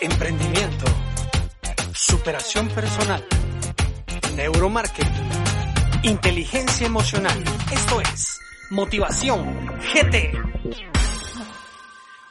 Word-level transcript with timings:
emprendimiento, 0.00 0.86
superación 1.92 2.68
personal, 2.68 3.22
neuromarketing, 4.34 5.28
inteligencia 6.02 6.86
emocional. 6.86 7.38
Esto 7.70 8.00
es 8.00 8.38
Motivación 8.70 9.66
GT. 9.92 10.32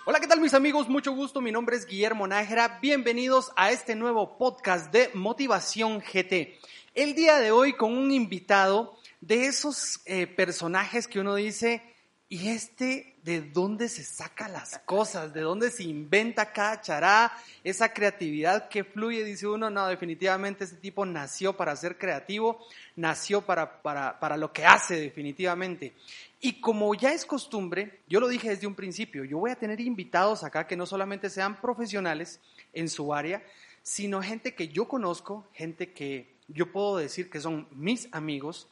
Hola, 0.05 0.19
¿qué 0.19 0.25
tal 0.25 0.41
mis 0.41 0.55
amigos? 0.55 0.89
Mucho 0.89 1.11
gusto, 1.11 1.41
mi 1.41 1.51
nombre 1.51 1.75
es 1.75 1.85
Guillermo 1.85 2.25
Nájera. 2.25 2.79
Bienvenidos 2.81 3.51
a 3.55 3.69
este 3.69 3.95
nuevo 3.95 4.39
podcast 4.39 4.91
de 4.91 5.11
Motivación 5.13 5.99
GT. 5.99 6.59
El 6.95 7.13
día 7.13 7.37
de 7.37 7.51
hoy 7.51 7.73
con 7.73 7.95
un 7.95 8.11
invitado 8.11 8.97
de 9.21 9.45
esos 9.45 10.01
eh, 10.05 10.25
personajes 10.25 11.07
que 11.07 11.19
uno 11.19 11.35
dice, 11.35 11.83
¿y 12.29 12.49
este 12.49 13.15
de 13.23 13.41
dónde 13.41 13.89
se 13.89 14.03
saca 14.03 14.47
las 14.47 14.77
cosas? 14.85 15.33
¿De 15.33 15.41
dónde 15.41 15.71
se 15.71 15.83
inventa 15.83 16.53
cada 16.53 16.79
chará? 16.79 17.33
Esa 17.63 17.91
creatividad 17.91 18.69
que 18.69 18.83
fluye, 18.83 19.23
dice 19.23 19.47
uno, 19.47 19.71
no, 19.71 19.87
definitivamente 19.87 20.63
este 20.63 20.77
tipo 20.77 21.05
nació 21.07 21.57
para 21.57 21.75
ser 21.75 21.97
creativo, 21.97 22.63
nació 22.95 23.41
para, 23.41 23.81
para, 23.81 24.19
para 24.19 24.37
lo 24.37 24.53
que 24.53 24.63
hace 24.63 25.01
definitivamente. 25.01 25.93
Y 26.39 26.61
como 26.61 26.93
ya 26.93 27.13
es 27.13 27.25
costumbre, 27.25 27.99
yo 28.07 28.19
lo 28.19 28.27
dije 28.27 28.49
desde 28.49 28.67
un 28.67 28.75
principio, 28.75 29.25
yo 29.25 29.39
voy 29.39 29.49
a 29.49 29.59
tener 29.59 29.81
invitados 29.81 30.43
acá 30.43 30.67
que 30.67 30.77
no 30.77 30.85
solamente 30.85 31.31
sean 31.31 31.59
profesionales 31.59 32.39
en 32.73 32.89
su 32.89 33.11
área, 33.11 33.43
sino 33.81 34.21
gente 34.21 34.53
que 34.53 34.67
yo 34.67 34.87
conozco, 34.87 35.47
gente 35.51 35.91
que 35.93 36.35
yo 36.47 36.71
puedo 36.71 36.97
decir 36.97 37.29
que 37.29 37.41
son 37.41 37.67
mis 37.71 38.07
amigos, 38.11 38.67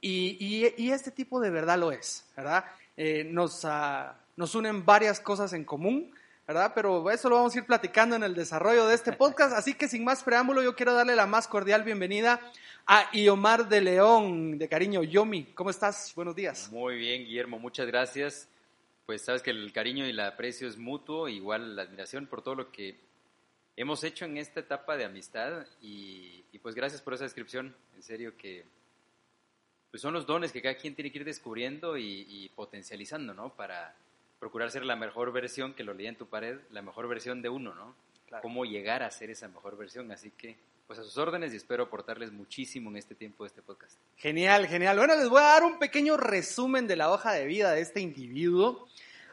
y, 0.00 0.72
y, 0.76 0.92
este 0.92 1.10
tipo 1.10 1.40
de 1.40 1.50
verdad 1.50 1.78
lo 1.78 1.90
es, 1.90 2.24
¿verdad? 2.36 2.64
Eh, 2.96 3.24
nos, 3.24 3.64
uh, 3.64 4.12
nos 4.36 4.54
unen 4.54 4.84
varias 4.84 5.18
cosas 5.18 5.52
en 5.52 5.64
común, 5.64 6.14
¿verdad? 6.46 6.72
Pero 6.74 7.10
eso 7.10 7.28
lo 7.28 7.36
vamos 7.36 7.54
a 7.54 7.58
ir 7.58 7.66
platicando 7.66 8.14
en 8.14 8.22
el 8.22 8.34
desarrollo 8.34 8.86
de 8.86 8.94
este 8.94 9.12
podcast, 9.12 9.52
así 9.52 9.74
que 9.74 9.88
sin 9.88 10.04
más 10.04 10.22
preámbulo, 10.22 10.62
yo 10.62 10.76
quiero 10.76 10.94
darle 10.94 11.16
la 11.16 11.26
más 11.26 11.48
cordial 11.48 11.82
bienvenida 11.82 12.40
a 12.86 13.10
Iomar 13.12 13.68
de 13.68 13.80
León, 13.80 14.56
de 14.56 14.68
cariño 14.68 15.02
Yomi. 15.02 15.46
¿Cómo 15.54 15.70
estás? 15.70 16.12
Buenos 16.14 16.36
días. 16.36 16.70
Muy 16.70 16.96
bien, 16.96 17.24
Guillermo, 17.24 17.58
muchas 17.58 17.88
gracias. 17.88 18.48
Pues 19.04 19.24
sabes 19.24 19.42
que 19.42 19.50
el 19.50 19.72
cariño 19.72 20.06
y 20.06 20.10
el 20.10 20.20
aprecio 20.20 20.68
es 20.68 20.78
mutuo, 20.78 21.28
igual 21.28 21.74
la 21.74 21.82
admiración 21.82 22.26
por 22.28 22.42
todo 22.42 22.54
lo 22.54 22.70
que 22.70 23.00
hemos 23.74 24.04
hecho 24.04 24.26
en 24.26 24.36
esta 24.36 24.60
etapa 24.60 24.96
de 24.96 25.04
amistad 25.04 25.66
y 25.80 26.44
pues 26.62 26.74
gracias 26.74 27.02
por 27.02 27.14
esa 27.14 27.24
descripción, 27.24 27.74
en 27.94 28.02
serio 28.02 28.36
que 28.36 28.64
pues 29.90 30.02
son 30.02 30.14
los 30.14 30.26
dones 30.26 30.52
que 30.52 30.62
cada 30.62 30.76
quien 30.76 30.94
tiene 30.94 31.10
que 31.10 31.18
ir 31.18 31.24
descubriendo 31.24 31.96
y, 31.96 32.50
potencializando, 32.54 33.34
¿no? 33.34 33.50
Para 33.54 33.94
procurar 34.38 34.70
ser 34.70 34.84
la 34.84 34.96
mejor 34.96 35.32
versión, 35.32 35.74
que 35.74 35.84
lo 35.84 35.94
leía 35.94 36.10
en 36.10 36.16
tu 36.16 36.26
pared, 36.26 36.58
la 36.70 36.82
mejor 36.82 37.08
versión 37.08 37.42
de 37.42 37.48
uno, 37.48 37.74
¿no? 37.74 37.94
Cómo 38.42 38.64
llegar 38.64 39.02
a 39.02 39.10
ser 39.10 39.30
esa 39.30 39.48
mejor 39.48 39.76
versión. 39.78 40.12
Así 40.12 40.30
que, 40.30 40.56
pues 40.86 40.98
a 40.98 41.02
sus 41.02 41.16
órdenes 41.16 41.52
y 41.54 41.56
espero 41.56 41.84
aportarles 41.84 42.30
muchísimo 42.30 42.90
en 42.90 42.96
este 42.98 43.14
tiempo 43.14 43.44
de 43.44 43.48
este 43.48 43.62
podcast. 43.62 43.96
Genial, 44.16 44.66
genial. 44.66 44.98
Bueno, 44.98 45.16
les 45.16 45.28
voy 45.28 45.40
a 45.40 45.46
dar 45.46 45.64
un 45.64 45.78
pequeño 45.78 46.16
resumen 46.16 46.86
de 46.86 46.96
la 46.96 47.10
hoja 47.10 47.32
de 47.32 47.46
vida 47.46 47.72
de 47.72 47.80
este 47.80 48.00
individuo. 48.00 48.86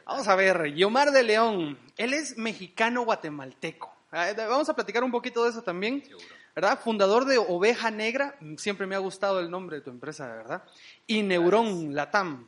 Vamos 0.06 0.28
a 0.28 0.36
ver, 0.36 0.72
Yomar 0.74 1.10
de 1.10 1.22
León, 1.22 1.78
él 1.96 2.14
es 2.14 2.38
mexicano 2.38 3.02
guatemalteco. 3.02 3.94
Ah, 4.10 4.32
vamos 4.36 4.68
a 4.68 4.74
platicar 4.74 5.04
un 5.04 5.10
poquito 5.10 5.44
de 5.44 5.50
eso 5.50 5.62
también. 5.62 6.02
Seguro. 6.02 6.24
¿Verdad? 6.56 6.80
Fundador 6.80 7.26
de 7.26 7.36
Oveja 7.36 7.90
Negra, 7.90 8.34
siempre 8.56 8.86
me 8.86 8.94
ha 8.94 8.98
gustado 8.98 9.40
el 9.40 9.50
nombre 9.50 9.76
de 9.76 9.82
tu 9.82 9.90
empresa, 9.90 10.26
¿verdad? 10.26 10.62
Y 11.06 11.22
Neurón 11.22 11.94
Latam, 11.94 12.46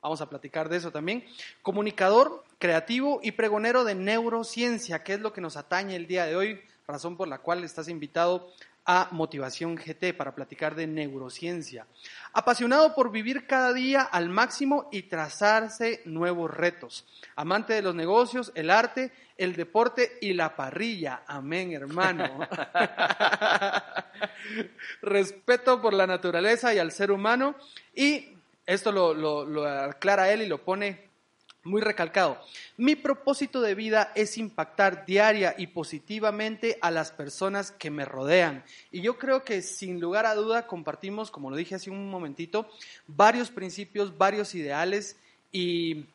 vamos 0.00 0.20
a 0.20 0.30
platicar 0.30 0.68
de 0.68 0.76
eso 0.76 0.92
también. 0.92 1.24
Comunicador, 1.60 2.44
creativo 2.60 3.18
y 3.24 3.32
pregonero 3.32 3.82
de 3.82 3.96
neurociencia, 3.96 5.02
que 5.02 5.14
es 5.14 5.20
lo 5.20 5.32
que 5.32 5.40
nos 5.40 5.56
atañe 5.56 5.96
el 5.96 6.06
día 6.06 6.26
de 6.26 6.36
hoy, 6.36 6.60
razón 6.86 7.16
por 7.16 7.26
la 7.26 7.38
cual 7.38 7.64
estás 7.64 7.88
invitado 7.88 8.52
a 8.86 9.08
Motivación 9.12 9.76
GT 9.76 10.14
para 10.14 10.34
platicar 10.34 10.74
de 10.74 10.86
neurociencia. 10.86 11.86
Apasionado 12.32 12.94
por 12.94 13.10
vivir 13.10 13.46
cada 13.46 13.72
día 13.72 14.02
al 14.02 14.28
máximo 14.28 14.88
y 14.92 15.02
trazarse 15.02 16.02
nuevos 16.04 16.50
retos. 16.50 17.06
Amante 17.36 17.72
de 17.72 17.82
los 17.82 17.94
negocios, 17.94 18.52
el 18.54 18.70
arte, 18.70 19.12
el 19.38 19.56
deporte 19.56 20.18
y 20.20 20.34
la 20.34 20.54
parrilla. 20.54 21.22
Amén, 21.26 21.72
hermano. 21.72 22.46
Respeto 25.02 25.80
por 25.80 25.94
la 25.94 26.06
naturaleza 26.06 26.74
y 26.74 26.78
al 26.78 26.92
ser 26.92 27.10
humano. 27.10 27.56
Y 27.94 28.36
esto 28.66 28.92
lo, 28.92 29.14
lo 29.14 29.66
aclara 29.66 30.30
él 30.30 30.42
y 30.42 30.46
lo 30.46 30.58
pone 30.58 31.03
muy 31.64 31.80
recalcado. 31.80 32.38
Mi 32.76 32.94
propósito 32.94 33.60
de 33.60 33.74
vida 33.74 34.12
es 34.14 34.38
impactar 34.38 35.06
diaria 35.06 35.54
y 35.58 35.68
positivamente 35.68 36.78
a 36.80 36.90
las 36.90 37.10
personas 37.10 37.72
que 37.72 37.90
me 37.90 38.04
rodean. 38.04 38.64
Y 38.92 39.00
yo 39.00 39.18
creo 39.18 39.44
que 39.44 39.62
sin 39.62 40.00
lugar 40.00 40.26
a 40.26 40.34
duda 40.34 40.66
compartimos, 40.66 41.30
como 41.30 41.50
lo 41.50 41.56
dije 41.56 41.74
hace 41.74 41.90
un 41.90 42.10
momentito, 42.10 42.68
varios 43.06 43.50
principios, 43.50 44.16
varios 44.16 44.54
ideales 44.54 45.16
y 45.50 46.06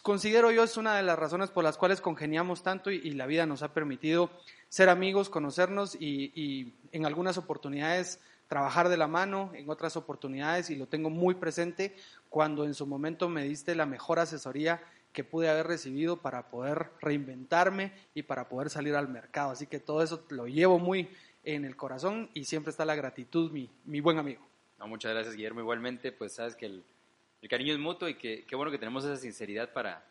considero 0.00 0.50
yo 0.50 0.64
es 0.64 0.78
una 0.78 0.96
de 0.96 1.02
las 1.02 1.18
razones 1.18 1.50
por 1.50 1.62
las 1.62 1.76
cuales 1.76 2.00
congeniamos 2.00 2.62
tanto 2.62 2.90
y, 2.90 3.10
la 3.10 3.26
vida 3.26 3.44
nos 3.44 3.62
ha 3.62 3.74
permitido 3.74 4.30
ser 4.70 4.88
amigos, 4.88 5.28
conocernos 5.28 5.94
y 6.00 6.72
en 6.92 7.04
algunas 7.04 7.36
oportunidades 7.36 8.18
trabajar 8.48 8.88
de 8.88 8.96
la 8.96 9.06
mano, 9.06 9.52
en 9.54 9.70
otras 9.70 9.96
oportunidades, 9.96 10.70
y 10.70 10.76
lo 10.76 10.86
tengo 10.86 11.10
muy 11.10 11.34
presente, 11.34 11.94
cuando 12.28 12.64
en 12.64 12.74
su 12.74 12.86
momento 12.86 13.28
me 13.28 13.44
diste 13.44 13.74
la 13.74 13.86
mejor 13.86 14.18
asesoría 14.18 14.82
que 15.12 15.24
pude 15.24 15.48
haber 15.48 15.66
recibido 15.66 16.20
para 16.20 16.48
poder 16.48 16.90
reinventarme 17.00 17.92
y 18.14 18.22
para 18.22 18.48
poder 18.48 18.70
salir 18.70 18.94
al 18.94 19.08
mercado. 19.08 19.50
Así 19.50 19.66
que 19.66 19.80
todo 19.80 20.02
eso 20.02 20.24
lo 20.30 20.46
llevo 20.46 20.78
muy 20.78 21.08
en 21.44 21.64
el 21.64 21.76
corazón 21.76 22.30
y 22.34 22.44
siempre 22.44 22.70
está 22.70 22.84
la 22.84 22.94
gratitud, 22.94 23.50
mi, 23.50 23.70
mi 23.84 24.00
buen 24.00 24.18
amigo. 24.18 24.46
No, 24.78 24.86
muchas 24.86 25.12
gracias, 25.12 25.34
Guillermo. 25.34 25.60
Igualmente, 25.60 26.12
pues 26.12 26.34
sabes 26.34 26.54
que 26.54 26.66
el, 26.66 26.84
cariño 27.48 27.72
es 27.72 27.78
mutuo 27.78 28.08
y 28.08 28.14
que 28.14 28.44
qué 28.44 28.54
bueno 28.54 28.70
que 28.70 28.78
tenemos 28.78 29.04
esa 29.04 29.16
sinceridad 29.16 29.72
para 29.72 30.04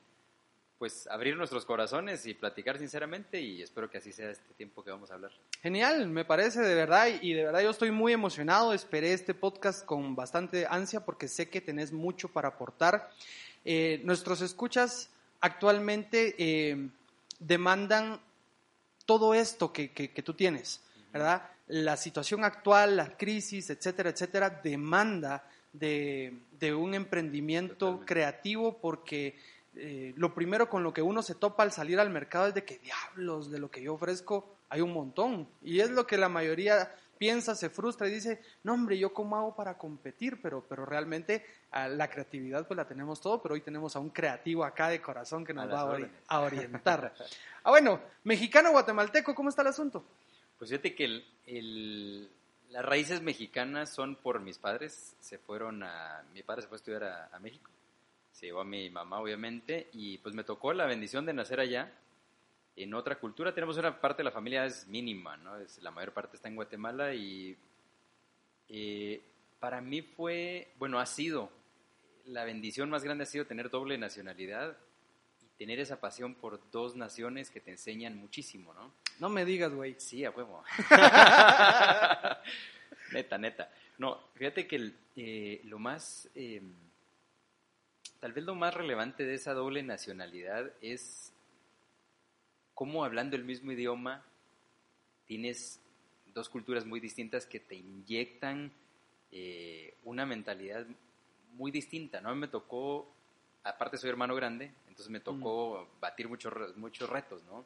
pues 0.77 1.07
abrir 1.07 1.35
nuestros 1.35 1.65
corazones 1.65 2.25
y 2.27 2.33
platicar 2.33 2.77
sinceramente 2.77 3.41
y 3.41 3.61
espero 3.61 3.89
que 3.89 3.97
así 3.97 4.11
sea 4.11 4.29
este 4.29 4.53
tiempo 4.53 4.83
que 4.83 4.91
vamos 4.91 5.09
a 5.09 5.15
hablar. 5.15 5.31
Genial, 5.61 6.07
me 6.07 6.23
parece 6.23 6.61
de 6.61 6.75
verdad 6.75 7.07
y 7.21 7.33
de 7.33 7.45
verdad 7.45 7.61
yo 7.61 7.71
estoy 7.71 7.91
muy 7.91 8.13
emocionado, 8.13 8.73
esperé 8.73 9.13
este 9.13 9.33
podcast 9.33 9.85
con 9.85 10.15
bastante 10.15 10.67
ansia 10.69 11.03
porque 11.03 11.27
sé 11.27 11.49
que 11.49 11.61
tenés 11.61 11.91
mucho 11.91 12.29
para 12.29 12.49
aportar. 12.49 13.09
Eh, 13.65 14.01
nuestros 14.03 14.41
escuchas 14.41 15.09
actualmente 15.41 16.35
eh, 16.37 16.89
demandan 17.39 18.19
todo 19.05 19.33
esto 19.33 19.73
que, 19.73 19.91
que, 19.91 20.21
tú 20.21 20.33
tienes, 20.33 20.81
¿verdad? 21.13 21.49
La 21.67 21.95
situación 21.95 22.43
actual, 22.43 22.97
la 22.97 23.15
crisis, 23.17 23.69
etcétera, 23.69 24.09
etcétera, 24.09 24.49
demanda 24.49 25.49
de, 25.71 26.33
de 26.59 26.73
un 26.73 26.93
emprendimiento 26.93 28.01
creativo 28.05 28.77
porque 28.79 29.37
eh, 29.79 30.13
lo 30.15 30.33
primero 30.33 30.69
con 30.69 30.83
lo 30.83 30.93
que 30.93 31.01
uno 31.01 31.21
se 31.21 31.35
topa 31.35 31.63
al 31.63 31.71
salir 31.71 31.99
al 31.99 32.09
mercado 32.09 32.47
es 32.47 32.53
de 32.53 32.63
que 32.63 32.79
diablos, 32.79 33.51
de 33.51 33.59
lo 33.59 33.69
que 33.69 33.81
yo 33.81 33.93
ofrezco 33.93 34.57
hay 34.69 34.81
un 34.81 34.93
montón. 34.93 35.47
Y 35.61 35.79
es 35.79 35.89
lo 35.91 36.05
que 36.07 36.17
la 36.17 36.29
mayoría 36.29 36.91
piensa, 37.17 37.55
se 37.55 37.69
frustra 37.69 38.07
y 38.07 38.11
dice, 38.11 38.41
no 38.63 38.73
hombre, 38.73 38.97
¿yo 38.97 39.13
cómo 39.13 39.37
hago 39.37 39.55
para 39.55 39.77
competir? 39.77 40.41
Pero, 40.41 40.65
pero 40.67 40.85
realmente 40.85 41.45
la 41.71 42.09
creatividad 42.09 42.67
pues 42.67 42.77
la 42.77 42.87
tenemos 42.87 43.21
todo, 43.21 43.41
pero 43.41 43.55
hoy 43.55 43.61
tenemos 43.61 43.95
a 43.95 43.99
un 43.99 44.09
creativo 44.09 44.63
acá 44.63 44.89
de 44.89 45.01
corazón 45.01 45.45
que 45.45 45.53
nos 45.53 45.69
va 45.69 45.81
a, 46.27 46.39
orientar. 46.41 47.13
ah, 47.63 47.69
bueno, 47.69 48.01
mexicano 48.23 48.71
guatemalteco, 48.71 49.33
¿cómo 49.33 49.49
está 49.49 49.61
el 49.61 49.69
asunto? 49.69 50.05
Pues 50.57 50.69
fíjate 50.69 50.95
que 50.95 51.23
las 52.69 52.85
raíces 52.85 53.21
mexicanas 53.21 53.93
son 53.93 54.15
por 54.15 54.39
mis 54.39 54.57
padres, 54.57 55.15
se 55.19 55.37
fueron 55.37 55.83
a, 55.83 56.23
mi 56.33 56.43
padre 56.43 56.63
se 56.63 56.67
fue 56.67 56.75
a 56.75 56.79
estudiar 56.79 57.03
a 57.31 57.39
México 57.39 57.71
se 58.37 58.45
llevó 58.45 58.61
a 58.61 58.65
mi 58.65 58.87
mamá, 58.91 59.19
obviamente, 59.19 59.89
y 59.93 60.19
pues 60.19 60.35
me 60.35 60.43
tocó 60.43 60.71
la 60.71 60.85
bendición 60.85 61.25
de 61.25 61.33
nacer 61.33 61.59
allá. 61.59 61.91
En 62.75 62.93
otra 62.93 63.19
cultura 63.19 63.51
tenemos 63.51 63.77
una 63.77 63.99
parte 63.99 64.19
de 64.19 64.25
la 64.25 64.31
familia 64.31 64.63
es 64.63 64.85
mínima, 64.85 65.37
¿no? 65.37 65.57
Es, 65.57 65.81
la 65.81 65.89
mayor 65.89 66.13
parte 66.13 66.35
está 66.35 66.47
en 66.47 66.55
Guatemala 66.55 67.15
y 67.15 67.57
eh, 68.69 69.23
para 69.59 69.81
mí 69.81 70.03
fue, 70.03 70.71
bueno, 70.77 70.99
ha 70.99 71.07
sido, 71.07 71.51
la 72.25 72.43
bendición 72.43 72.91
más 72.91 73.03
grande 73.03 73.23
ha 73.23 73.25
sido 73.25 73.45
tener 73.45 73.71
doble 73.71 73.97
nacionalidad 73.97 74.77
y 75.41 75.47
tener 75.57 75.79
esa 75.79 75.99
pasión 75.99 76.35
por 76.35 76.61
dos 76.69 76.95
naciones 76.95 77.49
que 77.49 77.59
te 77.59 77.71
enseñan 77.71 78.17
muchísimo, 78.17 78.71
¿no? 78.75 78.93
No 79.19 79.29
me 79.29 79.45
digas, 79.45 79.73
güey. 79.73 79.95
Sí, 79.97 80.23
a 80.25 80.29
huevo. 80.29 80.63
neta, 83.13 83.39
neta. 83.39 83.73
No, 83.97 84.27
fíjate 84.35 84.67
que 84.67 84.91
eh, 85.15 85.61
lo 85.63 85.79
más... 85.79 86.29
Em, 86.35 86.86
tal 88.19 88.33
vez 88.33 88.43
lo 88.43 88.55
más 88.55 88.73
relevante 88.73 89.23
de 89.25 89.33
esa 89.35 89.53
doble 89.53 89.83
nacionalidad 89.83 90.71
es 90.81 91.33
cómo 92.73 93.03
hablando 93.03 93.35
el 93.35 93.43
mismo 93.43 93.71
idioma 93.71 94.23
tienes 95.25 95.79
dos 96.33 96.49
culturas 96.49 96.85
muy 96.85 96.99
distintas 96.99 97.45
que 97.45 97.59
te 97.59 97.75
inyectan 97.75 98.71
eh, 99.31 99.95
una 100.03 100.25
mentalidad 100.25 100.85
muy 101.53 101.71
distinta, 101.71 102.21
¿no? 102.21 102.33
Me 102.35 102.47
tocó, 102.47 103.11
aparte 103.63 103.97
soy 103.97 104.09
hermano 104.09 104.35
grande, 104.35 104.71
entonces 104.87 105.09
me 105.09 105.19
tocó 105.19 105.89
batir 105.99 106.27
muchos, 106.27 106.53
muchos 106.77 107.09
retos, 107.09 107.43
¿no? 107.45 107.65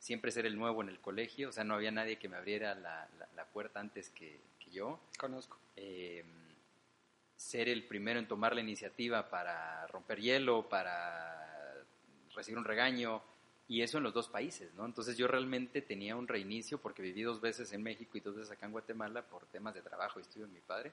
siempre 0.00 0.30
ser 0.30 0.46
el 0.46 0.54
nuevo 0.56 0.80
en 0.82 0.90
el 0.90 1.00
colegio, 1.00 1.48
o 1.48 1.52
sea, 1.52 1.64
no 1.64 1.74
había 1.74 1.90
nadie 1.90 2.20
que 2.20 2.28
me 2.28 2.36
abriera 2.36 2.72
la, 2.76 3.08
la- 3.18 3.28
la 3.34 3.44
puerta 3.46 3.80
antes 3.80 4.10
que, 4.10 4.38
que 4.60 4.70
yo. 4.70 5.00
Conozco. 5.18 5.58
Eh, 5.74 6.24
ser 7.38 7.68
el 7.68 7.84
primero 7.84 8.18
en 8.18 8.26
tomar 8.26 8.54
la 8.54 8.60
iniciativa 8.60 9.30
para 9.30 9.86
romper 9.86 10.20
hielo, 10.20 10.68
para 10.68 11.86
recibir 12.34 12.58
un 12.58 12.64
regaño, 12.64 13.22
y 13.68 13.82
eso 13.82 13.98
en 13.98 14.04
los 14.04 14.14
dos 14.14 14.28
países, 14.28 14.74
¿no? 14.74 14.84
Entonces 14.86 15.16
yo 15.16 15.28
realmente 15.28 15.82
tenía 15.82 16.16
un 16.16 16.26
reinicio 16.26 16.78
porque 16.78 17.02
viví 17.02 17.22
dos 17.22 17.40
veces 17.40 17.72
en 17.72 17.82
México 17.82 18.16
y 18.16 18.20
dos 18.20 18.34
veces 18.34 18.50
acá 18.50 18.66
en 18.66 18.72
Guatemala 18.72 19.22
por 19.22 19.44
temas 19.46 19.74
de 19.74 19.82
trabajo 19.82 20.18
y 20.18 20.22
estudio 20.22 20.46
de 20.46 20.52
mi 20.52 20.60
padre. 20.60 20.92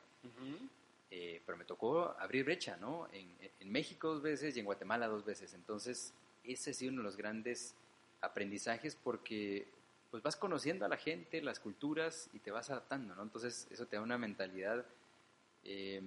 Eh, 1.10 1.42
pero 1.46 1.58
me 1.58 1.66
tocó 1.66 2.16
abrir 2.20 2.44
brecha, 2.44 2.78
¿no? 2.78 3.08
En, 3.12 3.34
en 3.60 3.72
México 3.72 4.10
dos 4.10 4.22
veces 4.22 4.56
y 4.56 4.60
en 4.60 4.66
Guatemala 4.66 5.08
dos 5.08 5.26
veces. 5.26 5.54
Entonces, 5.54 6.14
ese 6.44 6.72
ha 6.72 6.74
sido 6.74 6.92
uno 6.92 7.02
de 7.02 7.06
los 7.06 7.18
grandes 7.18 7.76
aprendizajes 8.22 8.96
porque 8.96 9.68
pues 10.12 10.22
vas 10.22 10.36
conociendo 10.36 10.86
a 10.86 10.90
la 10.90 10.98
gente, 10.98 11.42
las 11.42 11.60
culturas 11.60 12.30
y 12.34 12.40
te 12.40 12.52
vas 12.52 12.70
adaptando, 12.70 13.16
¿no? 13.16 13.24
Entonces, 13.24 13.68
eso 13.72 13.86
te 13.86 13.96
da 13.96 14.02
una 14.02 14.18
mentalidad 14.18 14.86
eh, 15.66 16.02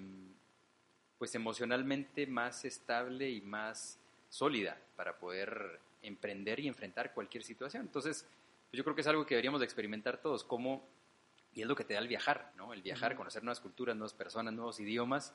pues 1.18 1.34
emocionalmente 1.34 2.26
más 2.26 2.64
estable 2.64 3.28
y 3.28 3.40
más 3.40 3.98
sólida 4.30 4.78
para 4.96 5.18
poder 5.18 5.80
emprender 6.02 6.60
y 6.60 6.68
enfrentar 6.68 7.12
cualquier 7.12 7.42
situación. 7.42 7.82
Entonces, 7.82 8.24
pues 8.70 8.78
yo 8.78 8.84
creo 8.84 8.94
que 8.94 9.00
es 9.00 9.06
algo 9.06 9.26
que 9.26 9.34
deberíamos 9.34 9.60
de 9.60 9.66
experimentar 9.66 10.18
todos, 10.18 10.44
como 10.44 10.86
y 11.54 11.62
es 11.62 11.66
lo 11.66 11.74
que 11.74 11.84
te 11.84 11.94
da 11.94 12.00
el 12.00 12.08
viajar, 12.08 12.52
¿no? 12.56 12.72
El 12.72 12.82
viajar, 12.82 13.16
conocer 13.16 13.42
nuevas 13.42 13.60
culturas, 13.60 13.96
nuevas 13.96 14.12
personas, 14.12 14.54
nuevos 14.54 14.78
idiomas, 14.78 15.34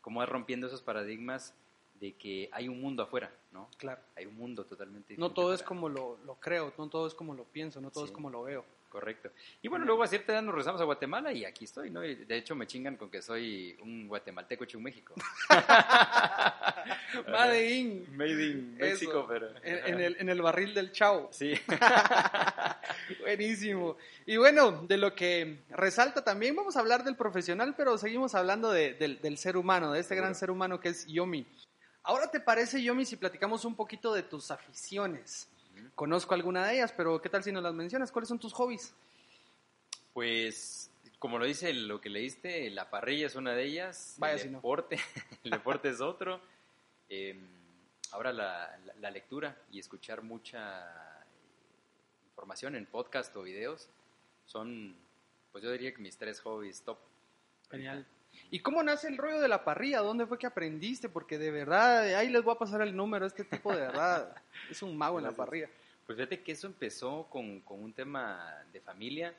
cómo 0.00 0.20
vas 0.20 0.28
rompiendo 0.28 0.66
esos 0.66 0.82
paradigmas 0.82 1.54
de 2.00 2.12
que 2.14 2.48
hay 2.52 2.68
un 2.68 2.80
mundo 2.80 3.02
afuera, 3.02 3.32
¿no? 3.52 3.68
Claro. 3.76 4.00
Hay 4.16 4.26
un 4.26 4.36
mundo 4.36 4.64
totalmente 4.64 5.14
No 5.14 5.28
diferente 5.28 5.34
todo 5.34 5.54
es 5.54 5.62
como 5.62 5.88
lo, 5.88 6.18
lo 6.24 6.36
creo, 6.36 6.72
no 6.78 6.88
todo 6.88 7.06
es 7.06 7.14
como 7.14 7.34
lo 7.34 7.44
pienso, 7.44 7.80
no 7.80 7.90
todo 7.90 8.04
es 8.04 8.10
como 8.10 8.30
lo 8.30 8.42
veo. 8.42 8.64
Correcto. 8.90 9.30
Y 9.62 9.68
bueno, 9.68 9.84
luego 9.84 10.02
a 10.02 10.08
cierta 10.08 10.32
edad 10.32 10.42
nos 10.42 10.52
regresamos 10.52 10.80
a 10.80 10.84
Guatemala 10.84 11.32
y 11.32 11.44
aquí 11.44 11.64
estoy, 11.64 11.90
¿no? 11.90 12.04
Y 12.04 12.16
de 12.16 12.36
hecho 12.36 12.56
me 12.56 12.66
chingan 12.66 12.96
con 12.96 13.08
que 13.08 13.22
soy 13.22 13.78
un 13.82 14.08
guatemalteco 14.08 14.64
hecho 14.64 14.78
en 14.78 14.82
México. 14.82 15.14
Made 17.28 17.70
in. 17.70 18.16
Made 18.16 18.42
in 18.50 18.76
Eso. 18.80 19.26
pero... 19.28 19.48
En, 19.62 19.94
en 19.94 20.00
el, 20.00 20.16
en 20.18 20.28
el 20.28 20.42
barril 20.42 20.74
del 20.74 20.90
chavo. 20.92 21.28
Sí. 21.32 21.54
Buenísimo. 23.20 23.96
Y 24.26 24.36
bueno, 24.36 24.72
de 24.88 24.96
lo 24.96 25.14
que 25.14 25.60
resalta 25.70 26.22
también, 26.24 26.56
vamos 26.56 26.76
a 26.76 26.80
hablar 26.80 27.04
del 27.04 27.16
profesional, 27.16 27.74
pero 27.76 27.96
seguimos 27.98 28.34
hablando 28.34 28.70
de- 28.72 28.94
del, 28.94 29.20
del 29.20 29.38
ser 29.38 29.56
humano, 29.56 29.92
de 29.92 30.00
este 30.00 30.16
gran 30.16 30.34
ser 30.34 30.50
humano 30.50 30.80
que 30.80 30.88
es 30.90 31.06
Yomi. 31.06 31.46
Ahora 32.02 32.30
te 32.30 32.40
parece, 32.40 32.82
Yomi, 32.82 33.04
si 33.04 33.16
platicamos 33.16 33.64
un 33.64 33.76
poquito 33.76 34.12
de 34.14 34.22
tus 34.22 34.50
aficiones. 34.50 35.48
Conozco 35.94 36.34
alguna 36.34 36.66
de 36.66 36.74
ellas, 36.74 36.92
pero 36.96 37.20
¿qué 37.20 37.28
tal 37.28 37.42
si 37.42 37.52
nos 37.52 37.62
las 37.62 37.74
mencionas? 37.74 38.10
¿Cuáles 38.12 38.28
son 38.28 38.38
tus 38.38 38.52
hobbies? 38.52 38.94
Pues, 40.12 40.90
como 41.18 41.38
lo 41.38 41.44
dice 41.44 41.72
lo 41.72 42.00
que 42.00 42.08
leíste, 42.10 42.68
la 42.70 42.90
parrilla 42.90 43.26
es 43.26 43.34
una 43.36 43.52
de 43.54 43.64
ellas, 43.64 44.16
Vaya 44.18 44.34
el 44.34 44.40
si 44.40 44.48
no. 44.48 44.58
deporte, 44.58 44.98
el 45.44 45.50
deporte 45.50 45.88
es 45.90 46.00
otro. 46.00 46.40
Eh, 47.08 47.38
ahora 48.12 48.32
la, 48.32 48.78
la- 48.84 48.94
la 48.94 49.10
lectura 49.10 49.56
y 49.70 49.78
escuchar 49.78 50.22
mucha 50.22 50.82
eh, 51.20 51.24
información 52.30 52.74
en 52.76 52.86
podcast 52.86 53.34
o 53.36 53.42
videos 53.42 53.88
son, 54.46 54.96
pues 55.52 55.62
yo 55.64 55.70
diría 55.72 55.92
que 55.92 55.98
mis 56.02 56.16
tres 56.16 56.40
hobbies 56.40 56.82
top. 56.82 56.98
Genial. 57.70 58.06
¿Y 58.50 58.60
cómo 58.60 58.82
nace 58.82 59.08
el 59.08 59.16
rollo 59.16 59.40
de 59.40 59.48
la 59.48 59.64
parrilla? 59.64 60.00
¿Dónde 60.00 60.26
fue 60.26 60.38
que 60.38 60.46
aprendiste? 60.46 61.08
Porque 61.08 61.38
de 61.38 61.50
verdad, 61.50 62.14
ahí 62.14 62.28
les 62.28 62.42
voy 62.42 62.54
a 62.54 62.58
pasar 62.58 62.82
el 62.82 62.94
número. 62.96 63.26
Este 63.26 63.44
tipo 63.44 63.72
de 63.72 63.80
verdad 63.80 64.34
es 64.68 64.82
un 64.82 64.96
mago 64.96 65.18
en 65.18 65.24
la 65.24 65.32
parrilla. 65.32 65.68
Pues 66.06 66.16
fíjate 66.16 66.42
que 66.42 66.52
eso 66.52 66.66
empezó 66.66 67.26
con, 67.30 67.60
con 67.60 67.80
un 67.82 67.92
tema 67.92 68.64
de 68.72 68.80
familia. 68.80 69.34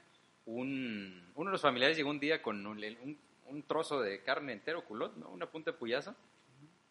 Un, 0.46 1.30
uno 1.36 1.50
de 1.50 1.54
los 1.54 1.62
familiares 1.62 1.98
llegó 1.98 2.10
un 2.10 2.20
día 2.20 2.42
con 2.42 2.66
un, 2.66 2.78
un- 2.78 3.18
un 3.48 3.64
trozo 3.64 4.00
de 4.00 4.22
carne 4.24 4.54
entero, 4.54 4.86
culot, 4.86 5.18
¿no? 5.18 5.30
Una 5.30 5.46
punta 5.46 5.72
de 5.72 5.78
puyazo. 5.78 6.16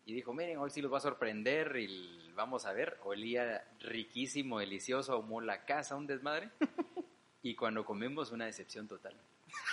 Y 0.04 0.12
dijo, 0.12 0.34
miren, 0.34 0.58
hoy 0.58 0.68
sí 0.70 0.82
los 0.82 0.92
va 0.92 0.98
a 0.98 1.00
sorprender 1.00 1.74
y 1.78 2.30
vamos 2.34 2.66
a 2.66 2.72
ver. 2.74 2.98
Olía 3.04 3.64
riquísimo, 3.80 4.58
delicioso, 4.58 5.14
ahumó 5.14 5.40
la 5.40 5.64
casa, 5.64 5.96
un 5.96 6.06
desmadre. 6.06 6.50
Y 7.42 7.54
cuando 7.54 7.86
comimos, 7.86 8.32
una 8.32 8.44
decepción 8.44 8.86
total. 8.86 9.16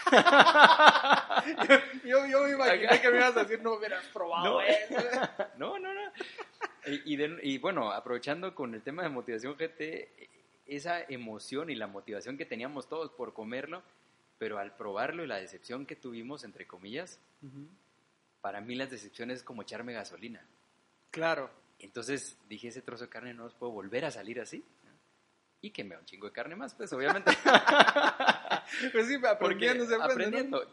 Yo, 2.06 2.26
yo 2.28 2.44
me 2.44 2.52
imaginé 2.52 3.02
que 3.02 3.10
me 3.10 3.18
ibas 3.18 3.36
a 3.36 3.42
decir, 3.44 3.62
no 3.62 3.74
hubieras 3.74 4.06
probado 4.08 4.46
No. 4.46 4.62
eso. 4.62 4.96
No, 5.58 5.78
no, 5.80 5.94
no. 5.94 6.02
Y, 6.86 7.14
y 7.14 7.16
de- 7.18 7.40
y 7.44 7.58
bueno, 7.58 7.92
aprovechando 7.92 8.54
con 8.56 8.74
el 8.74 8.82
tema 8.82 9.04
de 9.04 9.10
motivación 9.10 9.56
GT, 9.58 10.30
esa 10.66 11.02
emoción 11.04 11.70
y 11.70 11.76
la 11.76 11.88
motivación 11.88 12.38
que 12.38 12.46
teníamos 12.46 12.88
todos 12.88 13.12
por 13.12 13.34
comerlo, 13.34 13.84
pero 14.38 14.58
al 14.60 14.76
probarlo 14.76 15.24
y 15.24 15.28
la 15.28 15.38
decepción 15.38 15.86
que 15.86 15.96
tuvimos, 15.96 16.44
entre 16.44 16.68
comillas, 16.68 17.20
para 18.42 18.62
mí 18.62 18.76
las 18.76 18.90
decepciones 18.90 19.38
es 19.40 19.44
como 19.44 19.62
echarme 19.64 19.94
gasolina. 19.94 20.46
Claro. 21.12 21.50
Entonces 21.80 22.38
dije, 22.50 22.70
ese 22.70 22.82
trozo 22.82 23.04
de 23.06 23.10
carne 23.10 23.34
no 23.34 23.44
los 23.44 23.54
puedo 23.54 23.72
volver 23.72 24.06
a 24.06 24.12
salir 24.12 24.40
así. 24.40 24.64
Y 25.62 25.72
que 25.72 25.84
me 25.84 25.96
da 25.96 26.00
un 26.02 26.06
chingo 26.06 26.28
de 26.28 26.34
carne 26.34 26.56
más, 26.56 26.74
pues 26.76 26.92
obviamente. 26.94 27.32
Pues 28.92 29.08
sí, 29.08 29.18
Porque 29.18 29.30
aprendiendo 29.30 29.86
se 29.86 29.96
aprende, 29.96 30.42
¿no? 30.50 30.58
aprendiendo. 30.58 30.72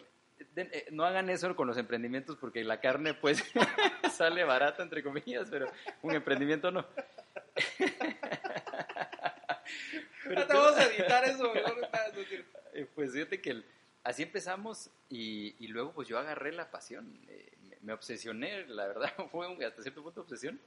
De- 0.55 0.63
eh, 0.73 0.87
¿no? 0.91 1.05
hagan 1.05 1.31
eso 1.31 1.55
con 1.55 1.69
los 1.69 1.77
emprendimientos 1.79 2.37
porque 2.37 2.65
la 2.65 2.81
carne 2.81 3.15
pues 3.15 3.43
sale 4.13 4.43
barata 4.45 4.83
entre 4.83 5.03
comillas, 5.03 5.49
pero 5.49 5.71
un 6.03 6.13
emprendimiento 6.15 6.71
no. 6.73 6.85
Ahora 10.27 10.47
te 10.47 10.55
vamos 10.55 10.77
a 10.77 10.85
editar 10.85 11.25
eso, 11.25 11.45
no. 11.55 11.61
Eh, 12.73 12.87
Pues 12.95 13.13
fíjate 13.13 13.41
que 13.41 13.51
el- 13.51 13.65
así 14.03 14.23
empezamos 14.25 14.91
y, 15.09 15.55
y 15.65 15.69
luego 15.69 15.93
pues 15.93 16.09
yo 16.09 16.19
agarré 16.19 16.53
la 16.53 16.71
pasión, 16.71 17.17
eh, 17.29 17.53
me, 17.69 17.77
me 17.83 17.93
obsesioné, 17.93 18.67
la 18.67 18.87
verdad 18.89 19.13
fue 19.31 19.47
un, 19.49 19.63
hasta 19.63 19.83
cierto 19.83 20.03
punto 20.03 20.23
obsesión 20.23 20.59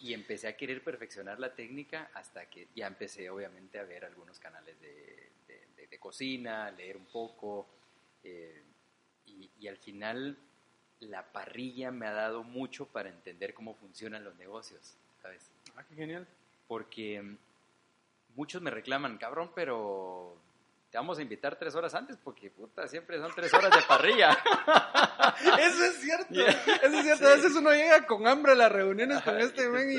y 0.00 0.14
empecé 0.14 0.48
a 0.48 0.56
querer 0.56 0.82
perfeccionar 0.82 1.38
la 1.38 1.54
técnica 1.54 2.10
hasta 2.14 2.48
que 2.48 2.68
ya 2.74 2.86
empecé 2.86 3.28
obviamente 3.30 3.78
a 3.78 3.84
ver 3.84 4.04
algunos 4.04 4.38
canales 4.38 4.80
de, 4.80 5.30
de- 5.46 5.66
de- 5.76 5.86
de 5.86 5.98
cocina, 5.98 6.70
leer 6.70 6.96
un 6.96 7.06
poco 7.06 7.68
eh, 8.24 8.62
y, 9.26 9.50
y 9.60 9.68
al 9.68 9.76
final 9.76 10.36
la 11.00 11.30
parrilla 11.32 11.90
me 11.90 12.06
ha 12.06 12.12
dado 12.12 12.42
mucho 12.42 12.86
para 12.86 13.08
entender 13.08 13.54
cómo 13.54 13.74
funcionan 13.74 14.24
los 14.24 14.34
negocios, 14.36 14.96
¿sabes? 15.22 15.50
Ah, 15.76 15.84
qué 15.88 15.94
genial. 15.94 16.26
porque 16.68 17.20
mm, 17.22 17.36
muchos 18.36 18.62
me 18.62 18.70
reclaman, 18.70 19.18
cabrón, 19.18 19.50
pero 19.54 20.36
te 20.90 20.98
vamos 20.98 21.18
a 21.18 21.22
invitar 21.22 21.56
tres 21.56 21.74
horas 21.76 21.94
antes 21.94 22.16
porque, 22.16 22.50
puta, 22.50 22.88
siempre 22.88 23.18
son 23.18 23.30
tres 23.34 23.54
horas 23.54 23.70
de 23.70 23.82
parrilla. 23.86 24.30
Eso 25.60 25.84
es 25.84 26.00
cierto. 26.00 26.34
Eso 26.34 26.98
es 26.98 27.02
cierto. 27.04 27.26
A 27.28 27.36
veces 27.36 27.52
uno 27.54 27.70
llega 27.70 28.06
con 28.06 28.26
hambre 28.26 28.52
a 28.52 28.54
las 28.56 28.72
reuniones 28.72 29.22
con 29.22 29.38
este 29.40 29.68
men 29.68 29.90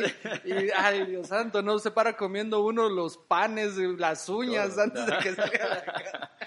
y, 0.43 0.51
y, 0.51 0.69
ay, 0.75 1.05
Dios 1.05 1.27
santo, 1.27 1.61
no 1.61 1.79
se 1.79 1.91
para 1.91 2.17
comiendo 2.17 2.61
uno 2.61 2.89
los 2.89 3.17
panes, 3.17 3.77
las 3.77 4.27
uñas 4.27 4.71
Todo. 4.71 4.83
antes 4.83 5.05
de 5.05 5.17
que 5.19 5.35
salga 5.35 5.67
la 5.69 5.83
casa. 5.85 6.31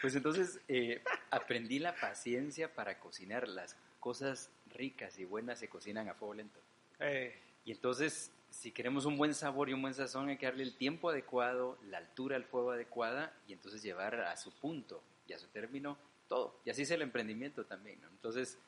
Pues 0.00 0.16
entonces 0.16 0.58
eh, 0.66 1.00
aprendí 1.30 1.78
la 1.78 1.94
paciencia 1.94 2.74
para 2.74 2.98
cocinar. 2.98 3.46
Las 3.46 3.76
cosas 4.00 4.50
ricas 4.66 5.16
y 5.20 5.24
buenas 5.24 5.60
se 5.60 5.68
cocinan 5.68 6.08
a 6.08 6.14
fuego 6.14 6.34
lento. 6.34 6.58
Eh, 6.98 7.40
Y 7.64 7.70
entonces, 7.70 8.32
si 8.52 8.70
queremos 8.72 9.04
un 9.06 9.16
buen 9.16 9.34
sabor 9.34 9.68
y 9.68 9.72
un 9.72 9.82
buen 9.82 9.94
sazón, 9.94 10.28
hay 10.28 10.36
que 10.36 10.46
darle 10.46 10.62
el 10.62 10.76
tiempo 10.76 11.10
adecuado, 11.10 11.78
la 11.84 11.98
altura 11.98 12.36
al 12.36 12.44
fuego 12.44 12.70
adecuada 12.72 13.32
y 13.46 13.52
entonces 13.52 13.82
llevar 13.82 14.14
a 14.20 14.36
su 14.36 14.52
punto 14.52 15.02
y 15.26 15.32
a 15.32 15.38
su 15.38 15.48
término 15.48 15.98
todo. 16.28 16.60
Y 16.64 16.70
así 16.70 16.82
es 16.82 16.90
el 16.90 17.02
emprendimiento 17.02 17.64
también, 17.64 18.00
¿no? 18.00 18.08
Entonces, 18.08 18.58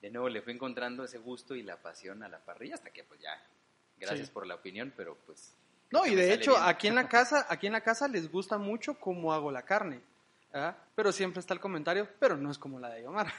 de 0.00 0.10
nuevo, 0.10 0.28
le 0.28 0.42
fui 0.42 0.52
encontrando 0.52 1.04
ese 1.04 1.18
gusto 1.18 1.54
y 1.54 1.62
la 1.62 1.80
pasión 1.80 2.22
a 2.22 2.28
la 2.28 2.38
parrilla 2.44 2.74
hasta 2.74 2.90
que, 2.90 3.04
pues 3.04 3.20
ya, 3.20 3.30
gracias 3.98 4.28
Sí. 4.28 4.32
por 4.34 4.46
la 4.46 4.56
opinión, 4.56 4.92
pero 4.96 5.16
pues... 5.26 5.54
No, 5.90 6.06
y 6.06 6.14
de 6.14 6.32
hecho, 6.32 6.52
bien. 6.52 6.62
aquí 6.66 6.88
en 6.88 6.94
la 6.96 7.08
casa, 7.08 7.46
aquí 7.48 7.66
en 7.66 7.74
la 7.74 7.82
casa 7.82 8.08
les 8.08 8.30
gusta 8.30 8.58
mucho 8.58 8.98
cómo 8.98 9.32
hago 9.32 9.52
la 9.52 9.62
carne. 9.62 10.00
¿Ah? 10.54 10.76
Pero 10.94 11.12
siempre 11.12 11.40
está 11.40 11.52
el 11.52 11.60
comentario, 11.60 12.08
pero 12.18 12.36
no 12.36 12.50
es 12.50 12.58
como 12.58 12.78
la 12.78 12.90
de 12.90 13.02
Yomar. 13.02 13.26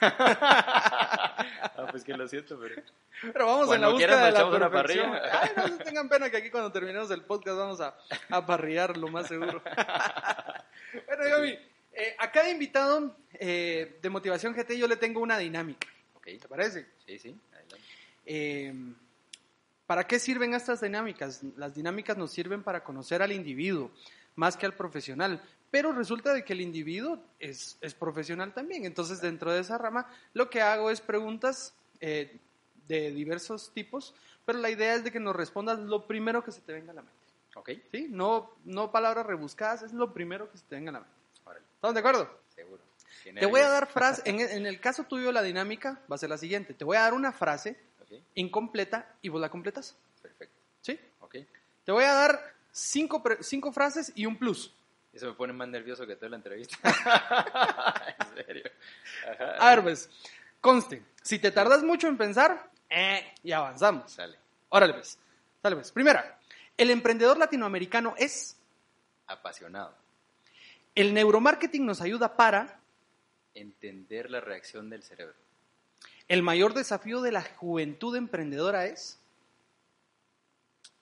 Ah, 1.78 1.86
pues 1.90 2.02
que 2.04 2.16
lo 2.16 2.26
siento, 2.26 2.58
pero... 2.58 2.82
Pero 3.20 3.46
vamos 3.46 3.74
en 3.74 3.82
la 3.82 3.88
búsqueda 3.88 4.26
de 4.26 4.32
la 4.32 4.46
una 4.46 4.70
perfección. 4.70 5.10
parrilla. 5.10 5.40
Ay, 5.42 5.50
no 5.56 5.68
se 5.76 5.84
tengan 5.84 6.08
pena 6.08 6.30
que 6.30 6.38
aquí 6.38 6.50
cuando 6.50 6.72
terminemos 6.72 7.10
el 7.10 7.22
podcast 7.22 7.58
vamos 7.58 7.80
a, 7.82 7.94
a 8.30 8.46
parrillar, 8.46 8.96
lo 8.96 9.08
más 9.08 9.28
seguro. 9.28 9.62
bueno, 11.06 11.28
Yomi, 11.28 11.58
eh, 11.92 12.16
a 12.18 12.30
cada 12.30 12.50
invitado 12.50 13.14
eh, 13.34 13.98
de 14.00 14.10
Motivación 14.10 14.54
GT 14.54 14.78
yo 14.78 14.88
le 14.88 14.96
tengo 14.96 15.20
una 15.20 15.36
dinámica. 15.36 15.86
Ok, 16.14 16.24
¿Te 16.40 16.48
parece? 16.48 16.86
sí, 17.06 17.18
sí, 17.18 17.38
adelante. 17.52 17.86
Eh, 18.24 18.74
¿Para 19.86 20.06
qué 20.06 20.18
sirven 20.18 20.54
estas 20.54 20.80
dinámicas? 20.80 21.42
Las 21.56 21.74
dinámicas 21.74 22.16
nos 22.16 22.32
sirven 22.32 22.62
para 22.62 22.82
conocer 22.82 23.22
al 23.22 23.32
individuo 23.32 23.90
más 24.34 24.56
que 24.56 24.66
al 24.66 24.74
profesional. 24.74 25.42
Pero 25.76 25.92
resulta 25.92 26.32
de 26.32 26.42
que 26.42 26.54
el 26.54 26.62
individuo 26.62 27.18
es, 27.38 27.76
es 27.82 27.92
profesional 27.92 28.54
también. 28.54 28.86
Entonces, 28.86 29.20
dentro 29.20 29.52
de 29.52 29.60
esa 29.60 29.76
rama, 29.76 30.10
lo 30.32 30.48
que 30.48 30.62
hago 30.62 30.90
es 30.90 31.02
preguntas 31.02 31.74
eh, 32.00 32.38
de 32.88 33.10
diversos 33.10 33.70
tipos, 33.74 34.14
pero 34.46 34.58
la 34.58 34.70
idea 34.70 34.94
es 34.94 35.04
de 35.04 35.12
que 35.12 35.20
nos 35.20 35.36
respondas 35.36 35.78
lo 35.78 36.06
primero 36.06 36.42
que 36.42 36.50
se 36.50 36.62
te 36.62 36.72
venga 36.72 36.92
a 36.92 36.94
la 36.94 37.02
mente. 37.02 37.18
Ok, 37.56 37.70
¿Sí? 37.92 38.06
No, 38.08 38.50
no 38.64 38.90
palabras 38.90 39.26
rebuscadas, 39.26 39.82
es 39.82 39.92
lo 39.92 40.14
primero 40.14 40.50
que 40.50 40.56
se 40.56 40.64
te 40.64 40.76
venga 40.76 40.88
a 40.88 40.92
la 40.94 41.00
mente. 41.00 41.14
órale, 41.44 41.66
¿Estamos 41.74 41.92
de 41.92 42.00
acuerdo? 42.00 42.40
seguro. 42.54 42.82
Te 43.22 43.44
voy 43.44 43.60
a 43.60 43.68
dar 43.68 43.86
frase, 43.86 44.22
en, 44.30 44.40
en 44.40 44.64
el 44.64 44.80
caso 44.80 45.04
tuyo 45.04 45.30
la 45.30 45.42
dinámica 45.42 46.00
va 46.10 46.14
a 46.14 46.18
ser 46.18 46.30
la 46.30 46.38
siguiente. 46.38 46.72
Te 46.72 46.84
voy 46.86 46.96
a 46.96 47.02
dar 47.02 47.12
una 47.12 47.32
frase 47.32 47.76
Ok, 48.00 48.12
incompleta 48.34 49.14
y 49.20 49.28
vos 49.28 49.42
la 49.42 49.50
completas. 49.50 49.94
perfecto. 50.22 50.56
¿Sí? 50.80 50.98
Ok, 51.20 51.36
Te 51.84 51.92
voy 51.92 52.04
a 52.04 52.14
dar 52.14 52.54
cinco, 52.72 53.22
cinco 53.40 53.72
frases 53.72 54.10
y 54.14 54.24
un 54.24 54.38
plus. 54.38 54.72
Eso 55.16 55.26
me 55.26 55.32
pone 55.34 55.52
más 55.52 55.68
nervioso 55.68 56.06
que 56.06 56.16
toda 56.16 56.30
la 56.30 56.36
entrevista. 56.36 56.76
en 58.36 58.44
serio. 58.46 58.70
Ajá. 59.30 59.56
A 59.58 59.70
ver, 59.74 59.82
pues, 59.82 60.10
conste, 60.60 61.02
si 61.22 61.38
te 61.38 61.50
tardas 61.50 61.82
mucho 61.82 62.08
en 62.08 62.16
pensar, 62.16 62.70
eh, 62.88 63.34
y 63.42 63.52
avanzamos. 63.52 64.12
Sale. 64.12 64.38
Órale, 64.68 64.94
pues. 64.94 65.18
Dale, 65.62 65.76
pues. 65.76 65.90
Primera, 65.92 66.38
el 66.76 66.90
emprendedor 66.90 67.38
latinoamericano 67.38 68.14
es, 68.18 68.56
Apasionado. 69.26 69.94
el 70.94 71.12
neuromarketing 71.14 71.84
nos 71.84 72.00
ayuda 72.00 72.36
para, 72.36 72.80
Entender 73.54 74.30
la 74.30 74.40
reacción 74.40 74.90
del 74.90 75.02
cerebro. 75.02 75.34
el 76.28 76.42
mayor 76.42 76.74
desafío 76.74 77.22
de 77.22 77.32
la 77.32 77.42
juventud 77.42 78.14
emprendedora 78.14 78.84
es, 78.86 79.18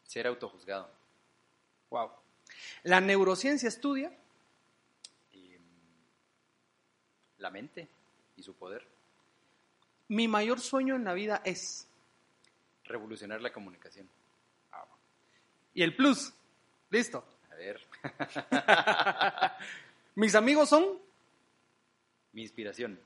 Ser 0.04 0.28
autojuzgado. 0.28 0.88
wow, 1.90 2.10
la 2.82 3.00
neurociencia 3.00 3.68
estudia, 3.68 4.12
la 7.38 7.50
mente 7.50 7.88
y 8.36 8.42
su 8.42 8.54
poder. 8.54 8.86
mi 10.08 10.28
mayor 10.28 10.60
sueño 10.60 10.96
en 10.96 11.04
la 11.04 11.14
vida 11.14 11.40
es, 11.44 11.88
Revolucionar 12.84 13.40
la 13.40 13.50
comunicación. 13.52 14.08
y 15.72 15.82
el 15.82 15.96
plus, 15.96 16.34
listo. 16.90 17.24
A 17.50 17.54
ver, 17.54 17.80
Mis 20.16 20.34
amigos 20.34 20.68
son, 20.68 20.98
mi 22.32 22.42
inspiración. 22.42 23.00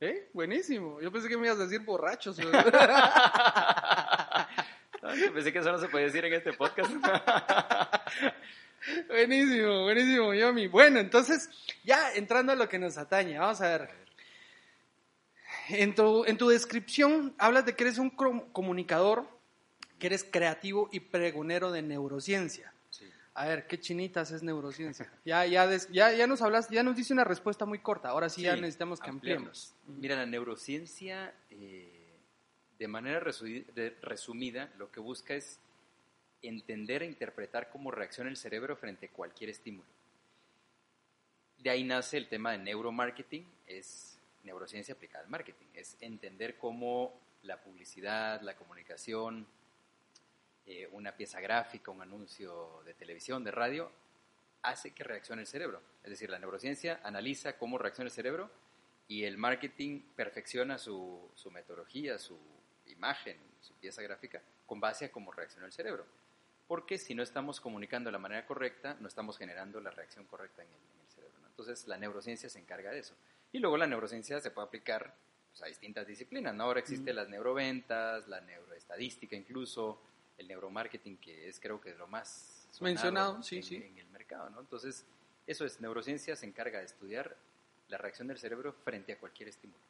¿eh? 0.00 0.28
Buenísimo. 0.32 1.00
Yo 1.00 1.10
pensé 1.10 1.28
que 1.28 1.36
me 1.36 1.46
ibas 1.46 1.58
a 1.58 1.64
decir 1.64 1.80
borrachos. 1.80 2.36
Pensé 5.34 5.52
que 5.52 5.58
eso 5.60 5.70
no 5.72 5.78
se 5.78 5.88
podía 5.88 6.06
decir 6.06 6.24
en 6.24 6.34
este 6.34 6.52
podcast. 6.52 6.90
buenísimo, 9.08 9.82
buenísimo, 9.84 10.34
Yomi. 10.34 10.66
Bueno, 10.68 10.98
entonces, 11.00 11.48
ya 11.84 12.12
entrando 12.14 12.52
a 12.52 12.56
lo 12.56 12.68
que 12.68 12.78
nos 12.78 12.96
atañe, 12.98 13.38
vamos 13.38 13.60
a 13.60 13.68
ver. 13.78 13.90
En 15.68 15.94
tu, 15.94 16.24
en 16.24 16.36
tu 16.38 16.48
descripción 16.48 17.34
hablas 17.38 17.66
de 17.66 17.74
que 17.74 17.84
eres 17.84 17.98
un 17.98 18.10
comunicador, 18.10 19.26
que 19.98 20.06
eres 20.06 20.24
creativo 20.24 20.88
y 20.92 21.00
pregonero 21.00 21.72
de 21.72 21.82
neurociencia. 21.82 22.72
Sí. 22.90 23.04
A 23.34 23.46
ver, 23.46 23.66
¿qué 23.66 23.80
chinitas 23.80 24.30
es 24.30 24.42
neurociencia? 24.42 25.10
Ya, 25.24 25.44
ya, 25.46 25.66
des- 25.66 25.88
ya, 25.90 26.12
ya 26.12 26.26
nos 26.26 26.40
hablas, 26.42 26.68
ya 26.70 26.82
nos 26.82 26.94
dice 26.96 27.12
una 27.12 27.24
respuesta 27.24 27.64
muy 27.66 27.80
corta. 27.80 28.10
Ahora 28.10 28.28
sí, 28.28 28.42
ya 28.42 28.54
necesitamos 28.60 29.00
que 29.00 29.10
ampliemos. 29.10 29.74
Mira, 29.86 30.14
la 30.16 30.26
neurociencia, 30.26 31.34
eh, 31.50 32.14
de 32.78 32.88
manera 32.88 33.18
resumida, 33.20 34.70
lo 34.78 34.90
que 34.92 35.00
busca 35.00 35.34
es 35.34 35.58
entender 36.42 37.02
e 37.02 37.06
interpretar 37.06 37.70
cómo 37.70 37.90
reacciona 37.90 38.30
el 38.30 38.36
cerebro 38.36 38.76
frente 38.76 39.06
a 39.06 39.10
cualquier 39.10 39.50
estímulo. 39.50 39.88
De 41.58 41.70
ahí 41.70 41.84
nace 41.84 42.16
el 42.16 42.28
tema 42.28 42.52
de 42.52 42.58
neuromarketing, 42.58 43.46
es 43.66 44.18
neurociencia 44.44 44.94
aplicada 44.94 45.24
al 45.24 45.30
marketing, 45.30 45.66
es 45.74 45.96
entender 46.00 46.56
cómo 46.56 47.20
la 47.42 47.60
publicidad, 47.60 48.40
la 48.42 48.56
comunicación, 48.56 49.46
eh, 50.66 50.88
una 50.92 51.16
pieza 51.16 51.40
gráfica, 51.40 51.90
un 51.90 52.02
anuncio 52.02 52.82
de 52.84 52.94
televisión, 52.94 53.44
de 53.44 53.50
radio, 53.50 53.90
hace 54.62 54.92
que 54.92 55.04
reaccione 55.04 55.42
el 55.42 55.46
cerebro. 55.46 55.80
Es 56.02 56.10
decir, 56.10 56.30
la 56.30 56.38
neurociencia 56.38 57.00
analiza 57.02 57.56
cómo 57.56 57.78
reacciona 57.78 58.08
el 58.08 58.14
cerebro 58.14 58.50
y 59.08 59.24
el 59.24 59.38
marketing 59.38 60.02
perfecciona 60.14 60.78
su, 60.78 61.30
su 61.34 61.50
metodología, 61.50 62.18
su 62.18 62.38
imagen, 62.86 63.38
su 63.60 63.74
pieza 63.74 64.02
gráfica, 64.02 64.42
con 64.66 64.80
base 64.80 65.04
a 65.06 65.12
cómo 65.12 65.32
reacciona 65.32 65.66
el 65.66 65.72
cerebro. 65.72 66.04
Porque 66.66 66.98
si 66.98 67.14
no 67.14 67.22
estamos 67.22 67.60
comunicando 67.60 68.08
de 68.08 68.12
la 68.12 68.18
manera 68.18 68.46
correcta, 68.46 68.96
no 69.00 69.08
estamos 69.08 69.38
generando 69.38 69.80
la 69.80 69.90
reacción 69.90 70.26
correcta 70.26 70.62
en 70.62 70.68
el, 70.68 70.74
en 70.74 71.00
el 71.00 71.08
cerebro. 71.08 71.38
¿no? 71.40 71.46
Entonces, 71.48 71.86
la 71.86 71.96
neurociencia 71.96 72.48
se 72.48 72.58
encarga 72.58 72.90
de 72.90 73.00
eso. 73.00 73.14
Y 73.52 73.58
luego 73.58 73.76
la 73.76 73.86
neurociencia 73.86 74.40
se 74.40 74.50
puede 74.50 74.66
aplicar 74.66 75.14
pues, 75.50 75.62
a 75.62 75.66
distintas 75.66 76.06
disciplinas. 76.06 76.54
¿no? 76.54 76.64
Ahora 76.64 76.80
existen 76.80 77.14
las 77.14 77.28
neuroventas, 77.28 78.26
la 78.28 78.40
neuroestadística 78.40 79.36
incluso, 79.36 80.00
el 80.38 80.48
neuromarketing, 80.48 81.18
que 81.18 81.48
es 81.48 81.60
creo 81.60 81.80
que 81.80 81.94
lo 81.94 82.06
más 82.08 82.68
Mencionado, 82.80 83.42
sí, 83.42 83.56
en, 83.56 83.62
sí. 83.62 83.76
en 83.76 83.98
el 83.98 84.08
mercado. 84.08 84.50
¿no? 84.50 84.60
Entonces, 84.60 85.06
eso 85.46 85.64
es, 85.64 85.80
neurociencia 85.80 86.36
se 86.36 86.46
encarga 86.46 86.80
de 86.80 86.84
estudiar 86.84 87.36
la 87.88 87.98
reacción 87.98 88.28
del 88.28 88.38
cerebro 88.38 88.72
frente 88.72 89.12
a 89.12 89.18
cualquier 89.18 89.48
estímulo. 89.48 89.80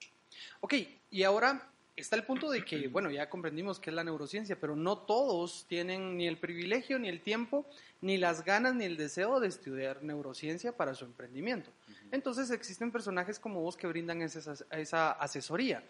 Ok, 0.61 0.75
y 1.11 1.23
ahora 1.23 1.71
está 1.97 2.15
el 2.15 2.25
punto 2.25 2.51
de 2.51 2.65
que, 2.65 2.89
bueno, 2.89 3.11
ya 3.11 3.31
comprendimos 3.31 3.81
que 3.81 3.91
es 3.91 3.97
la 3.97 4.05
neurociencia, 4.05 4.61
pero 4.61 4.77
no 4.77 4.99
todos 4.99 5.67
tienen 5.67 6.17
ni 6.17 6.29
el 6.29 6.39
privilegio, 6.39 6.99
ni 6.99 7.09
el 7.09 7.23
tiempo, 7.23 7.67
ni 8.03 8.19
las 8.19 8.45
ganas, 8.45 8.75
ni 8.75 8.85
el 8.85 8.97
deseo 8.97 9.41
de 9.41 9.49
estudiar 9.49 10.03
neurociencia 10.03 10.77
para 10.77 10.95
su 10.95 11.07
emprendimiento. 11.07 11.71
Entonces 12.11 12.51
existen 12.51 12.93
personajes 12.93 13.41
como 13.41 13.63
vos 13.63 13.77
que 13.77 13.87
brindan 13.87 14.21
esa, 14.21 14.55
esa 14.71 15.13
asesoría. 15.13 15.83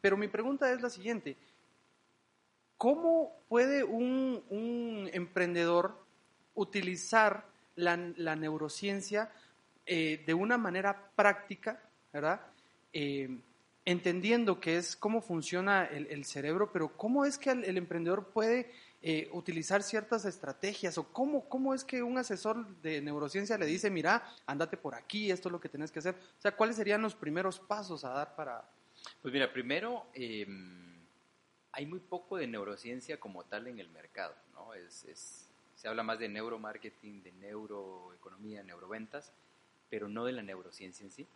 Pero 0.00 0.16
mi 0.16 0.28
pregunta 0.28 0.72
es 0.72 0.80
la 0.80 0.90
siguiente. 0.90 1.36
¿Cómo 2.78 3.36
puede 3.48 3.84
un, 3.84 4.42
un 4.48 5.10
emprendedor 5.12 6.02
utilizar 6.54 7.46
la, 7.76 7.96
la 8.16 8.34
neurociencia 8.36 9.30
eh, 9.86 10.22
de 10.26 10.34
una 10.34 10.58
manera 10.58 11.10
práctica, 11.14 11.80
¿verdad? 12.12 12.40
Eh, 12.92 13.28
entendiendo 13.84 14.60
que 14.60 14.76
es 14.76 14.96
cómo 14.96 15.20
funciona 15.20 15.84
el, 15.84 16.24
cerebro, 16.24 16.70
pero 16.72 16.96
cómo 16.96 17.24
es 17.24 17.38
que 17.38 17.50
el, 17.50 17.76
emprendedor 17.76 18.28
puede 18.28 18.70
eh, 19.02 19.28
utilizar 19.32 19.82
ciertas 19.82 20.24
estrategias 20.24 20.98
o 20.98 21.12
cómo, 21.12 21.48
cómo 21.48 21.74
es 21.74 21.84
que 21.84 22.02
un 22.02 22.18
asesor 22.18 22.66
de 22.80 23.00
neurociencia 23.00 23.58
le 23.58 23.66
dice, 23.66 23.90
mira, 23.90 24.22
andate 24.46 24.76
por 24.76 24.94
aquí, 24.94 25.30
esto 25.30 25.48
es 25.48 25.52
lo 25.52 25.60
que 25.60 25.68
tenés 25.68 25.90
que 25.90 25.98
hacer. 25.98 26.14
O 26.14 26.40
sea, 26.40 26.54
¿cuáles 26.54 26.76
serían 26.76 27.02
los 27.02 27.14
primeros 27.14 27.58
pasos 27.58 28.04
a 28.04 28.10
dar 28.10 28.36
para... 28.36 28.64
Pues 29.20 29.34
mira, 29.34 29.52
primero, 29.52 30.06
eh, 30.14 30.46
hay 31.72 31.86
muy 31.86 31.98
poco 31.98 32.36
de 32.36 32.46
neurociencia 32.46 33.18
como 33.18 33.44
tal 33.44 33.66
en 33.66 33.80
el 33.80 33.88
mercado, 33.88 34.36
¿no? 34.52 34.74
Es, 34.74 35.04
es, 35.06 35.48
se 35.74 35.88
habla 35.88 36.04
más 36.04 36.20
de 36.20 36.28
neuromarketing, 36.28 37.24
de 37.24 37.32
neuroeconomía, 37.32 38.62
neuroventas, 38.62 39.32
pero 39.90 40.08
no 40.08 40.24
de 40.24 40.32
la 40.32 40.42
neurociencia 40.42 41.04
en 41.04 41.10
sí. 41.10 41.26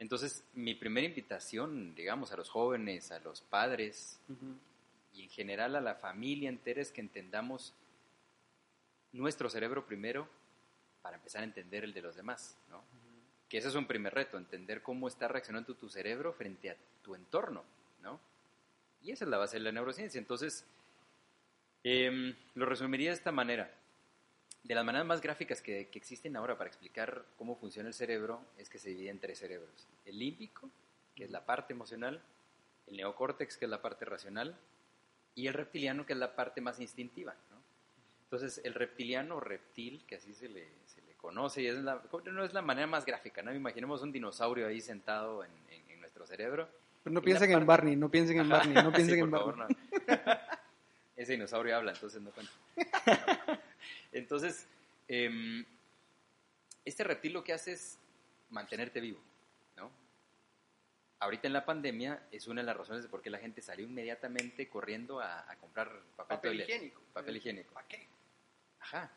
Entonces, 0.00 0.44
mi 0.54 0.74
primera 0.74 1.06
invitación, 1.06 1.94
digamos, 1.94 2.32
a 2.32 2.36
los 2.36 2.48
jóvenes, 2.48 3.12
a 3.12 3.20
los 3.20 3.42
padres 3.42 4.18
Uh 4.28 4.32
-huh. 4.32 4.58
y 5.12 5.22
en 5.24 5.28
general 5.30 5.76
a 5.76 5.80
la 5.80 5.94
familia 5.94 6.48
entera 6.48 6.80
es 6.82 6.90
que 6.90 7.00
entendamos 7.02 7.74
nuestro 9.12 9.48
cerebro 9.50 9.86
primero 9.86 10.28
para 11.02 11.16
empezar 11.16 11.42
a 11.42 11.44
entender 11.44 11.84
el 11.84 11.92
de 11.92 12.02
los 12.02 12.16
demás, 12.16 12.56
¿no? 12.68 12.78
Uh 12.78 12.80
-huh. 12.80 13.48
Que 13.48 13.58
ese 13.58 13.68
es 13.68 13.74
un 13.74 13.86
primer 13.86 14.14
reto, 14.14 14.38
entender 14.38 14.82
cómo 14.82 15.06
está 15.06 15.28
reaccionando 15.28 15.74
tu 15.74 15.88
cerebro 15.88 16.32
frente 16.32 16.70
a 16.70 16.76
tu 17.02 17.14
entorno, 17.14 17.62
¿no? 18.00 18.18
Y 19.02 19.10
esa 19.12 19.24
es 19.24 19.30
la 19.30 19.38
base 19.38 19.58
de 19.58 19.64
la 19.64 19.72
neurociencia. 19.72 20.18
Entonces, 20.18 20.64
eh, 21.84 22.34
lo 22.54 22.66
resumiría 22.66 23.10
de 23.10 23.16
esta 23.16 23.32
manera. 23.32 23.70
De 24.62 24.74
las 24.74 24.84
maneras 24.84 25.06
más 25.06 25.20
gráficas 25.20 25.62
que, 25.62 25.88
que, 25.88 25.98
existen 25.98 26.36
ahora 26.36 26.56
para 26.56 26.68
explicar 26.68 27.24
cómo 27.36 27.56
funciona 27.56 27.88
el 27.88 27.94
cerebro 27.94 28.42
es 28.58 28.68
que 28.68 28.78
se 28.78 28.90
divide 28.90 29.10
en 29.10 29.18
tres 29.18 29.38
cerebros. 29.38 29.88
El 30.04 30.18
límbico, 30.18 30.70
que 31.14 31.24
es 31.24 31.30
la 31.30 31.44
parte 31.44 31.72
emocional, 31.72 32.22
el 32.86 32.96
neocórtex, 32.96 33.56
que 33.56 33.64
es 33.64 33.70
la 33.70 33.80
parte 33.80 34.04
racional, 34.04 34.56
y 35.34 35.46
el 35.46 35.54
reptiliano, 35.54 36.04
que 36.04 36.12
es 36.12 36.18
la 36.18 36.34
parte 36.34 36.60
más 36.60 36.80
instintiva. 36.80 37.34
¿no? 37.50 37.56
Entonces, 38.24 38.60
el 38.64 38.74
reptiliano 38.74 39.36
o 39.36 39.40
reptil, 39.40 40.04
que 40.06 40.16
así 40.16 40.34
se 40.34 40.48
le, 40.48 40.68
se 40.86 41.00
le 41.02 41.14
conoce, 41.14 41.62
y 41.62 41.66
es 41.66 41.76
la, 41.76 42.02
no 42.24 42.44
es 42.44 42.52
la 42.52 42.62
manera 42.62 42.86
más 42.86 43.04
gráfica. 43.04 43.42
¿no? 43.42 43.54
Imaginemos 43.54 44.02
un 44.02 44.12
dinosaurio 44.12 44.66
ahí 44.66 44.80
sentado 44.80 45.44
en, 45.44 45.50
en, 45.70 45.90
en 45.90 46.00
nuestro 46.00 46.26
cerebro. 46.26 46.68
Pero 47.02 47.14
no 47.14 47.22
piensen 47.22 47.52
en 47.52 47.66
Barney, 47.66 47.96
no 47.96 48.10
piensen 48.10 48.40
en 48.40 48.48
Barney, 48.48 48.74
no 48.74 48.92
piensen 48.92 49.14
sí, 49.16 49.20
en 49.20 49.30
por 49.30 49.56
Barney. 49.56 49.74
Favor, 49.74 50.26
no. 50.26 50.34
Ese 51.16 51.32
dinosaurio 51.32 51.76
habla, 51.76 51.92
entonces 51.92 52.20
no 52.20 52.30
cuenta. 52.30 52.52
Entonces, 54.12 54.66
eh, 55.08 55.64
este 56.84 57.04
reptil 57.04 57.32
lo 57.32 57.44
que 57.44 57.52
hace 57.52 57.72
es 57.72 57.98
mantenerte 58.50 59.00
vivo, 59.00 59.20
¿no? 59.76 59.90
Ahorita 61.18 61.46
en 61.46 61.52
la 61.52 61.64
pandemia 61.64 62.22
es 62.30 62.48
una 62.48 62.62
de 62.62 62.66
las 62.66 62.76
razones 62.76 63.02
de 63.02 63.08
por 63.08 63.22
qué 63.22 63.30
la 63.30 63.38
gente 63.38 63.60
salió 63.60 63.86
inmediatamente 63.86 64.68
corriendo 64.68 65.20
a, 65.20 65.50
a 65.50 65.56
comprar 65.56 65.88
papel, 66.16 66.36
papel 66.36 66.50
toilet, 66.50 66.68
higiénico. 66.68 67.02
Papel 67.12 67.36
higiénico. 67.36 67.74
¿Para 67.74 67.86
qué? 67.86 68.08
Ajá. 68.80 69.10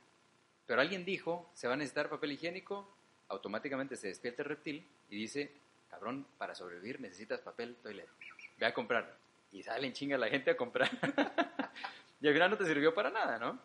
Pero 0.65 0.81
alguien 0.81 1.05
dijo, 1.05 1.49
se 1.53 1.67
va 1.67 1.73
a 1.73 1.77
necesitar 1.77 2.09
papel 2.09 2.33
higiénico, 2.33 2.95
automáticamente 3.29 3.95
se 3.95 4.07
despierta 4.07 4.43
el 4.43 4.49
reptil 4.49 4.87
y 5.09 5.17
dice, 5.17 5.51
cabrón, 5.89 6.25
para 6.37 6.55
sobrevivir 6.55 6.99
necesitas 6.99 7.41
papel 7.41 7.75
toilet. 7.81 8.09
Ve 8.57 8.65
a 8.65 8.73
comprar. 8.73 9.17
Y 9.51 9.63
salen 9.63 9.93
chinga 9.93 10.17
la 10.17 10.29
gente 10.29 10.51
a 10.51 10.57
comprar. 10.57 10.89
y 12.21 12.27
al 12.27 12.33
final 12.33 12.51
no 12.51 12.57
te 12.57 12.65
sirvió 12.65 12.93
para 12.93 13.09
nada, 13.09 13.37
¿no? 13.37 13.59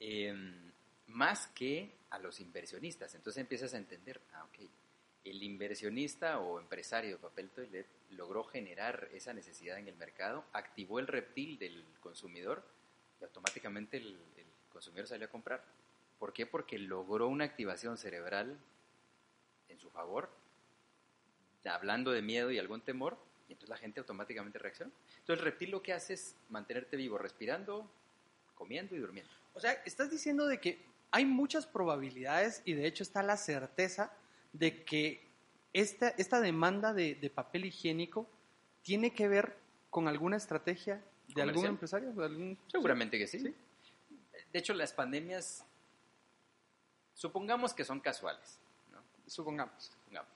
Em, 0.00 0.72
más 1.06 1.46
que 1.48 1.94
a 2.10 2.18
los 2.18 2.40
inversionistas. 2.40 3.14
Entonces 3.14 3.40
empiezas 3.40 3.74
a 3.74 3.78
entender, 3.78 4.20
ah, 4.32 4.44
ok, 4.44 4.68
el 5.24 5.42
inversionista 5.42 6.40
o 6.40 6.58
empresario 6.58 7.12
de 7.12 7.16
papel 7.18 7.50
toilet 7.50 7.86
logró 8.10 8.42
generar 8.44 9.08
esa 9.12 9.32
necesidad 9.32 9.78
en 9.78 9.86
el 9.86 9.96
mercado, 9.96 10.44
activó 10.52 10.98
el 10.98 11.06
reptil 11.06 11.58
del 11.58 11.84
consumidor 12.00 12.64
y 13.20 13.24
automáticamente 13.24 13.98
el, 13.98 14.18
el 14.36 14.46
consumidor 14.70 15.06
salió 15.06 15.26
a 15.26 15.30
comprar. 15.30 15.62
¿Por 16.18 16.32
qué? 16.32 16.46
Porque 16.46 16.78
logró 16.78 17.28
una 17.28 17.44
activación 17.44 17.96
cerebral 17.96 18.58
en 19.68 19.78
su 19.78 19.90
favor, 19.90 20.30
hablando 21.64 22.10
de 22.10 22.22
miedo 22.22 22.50
y 22.50 22.58
algún 22.58 22.80
temor, 22.80 23.16
y 23.48 23.52
entonces 23.52 23.68
la 23.68 23.76
gente 23.76 24.00
automáticamente 24.00 24.58
reacciona. 24.58 24.92
Entonces 25.18 25.38
el 25.38 25.44
reptil 25.44 25.70
lo 25.70 25.82
que 25.82 25.92
hace 25.92 26.14
es 26.14 26.36
mantenerte 26.48 26.96
vivo, 26.96 27.18
respirando, 27.18 27.90
comiendo 28.54 28.94
y 28.94 28.98
durmiendo. 28.98 29.32
O 29.60 29.62
sea, 29.62 29.72
estás 29.84 30.10
diciendo 30.10 30.46
de 30.46 30.58
que 30.58 30.82
hay 31.10 31.26
muchas 31.26 31.66
probabilidades 31.66 32.62
y 32.64 32.72
de 32.72 32.86
hecho 32.86 33.02
está 33.02 33.22
la 33.22 33.36
certeza 33.36 34.10
de 34.54 34.84
que 34.84 35.28
esta, 35.74 36.08
esta 36.16 36.40
demanda 36.40 36.94
de, 36.94 37.14
de 37.14 37.28
papel 37.28 37.66
higiénico 37.66 38.26
tiene 38.80 39.12
que 39.12 39.28
ver 39.28 39.58
con 39.90 40.08
alguna 40.08 40.38
estrategia 40.38 41.04
de 41.28 41.42
algún 41.42 41.66
empresario. 41.66 42.10
de 42.12 42.24
algún- 42.24 42.58
Seguramente 42.68 43.18
que 43.18 43.26
sí. 43.26 43.38
Sí. 43.40 43.54
De 44.50 44.58
hecho, 44.58 44.72
las 44.72 44.94
pandemias, 44.94 45.62
supongamos 47.12 47.74
que 47.74 47.84
son 47.84 48.00
casuales, 48.00 48.58
¿no? 48.90 49.02
Supongamos. 49.26 49.92
Supongamos. 49.92 50.30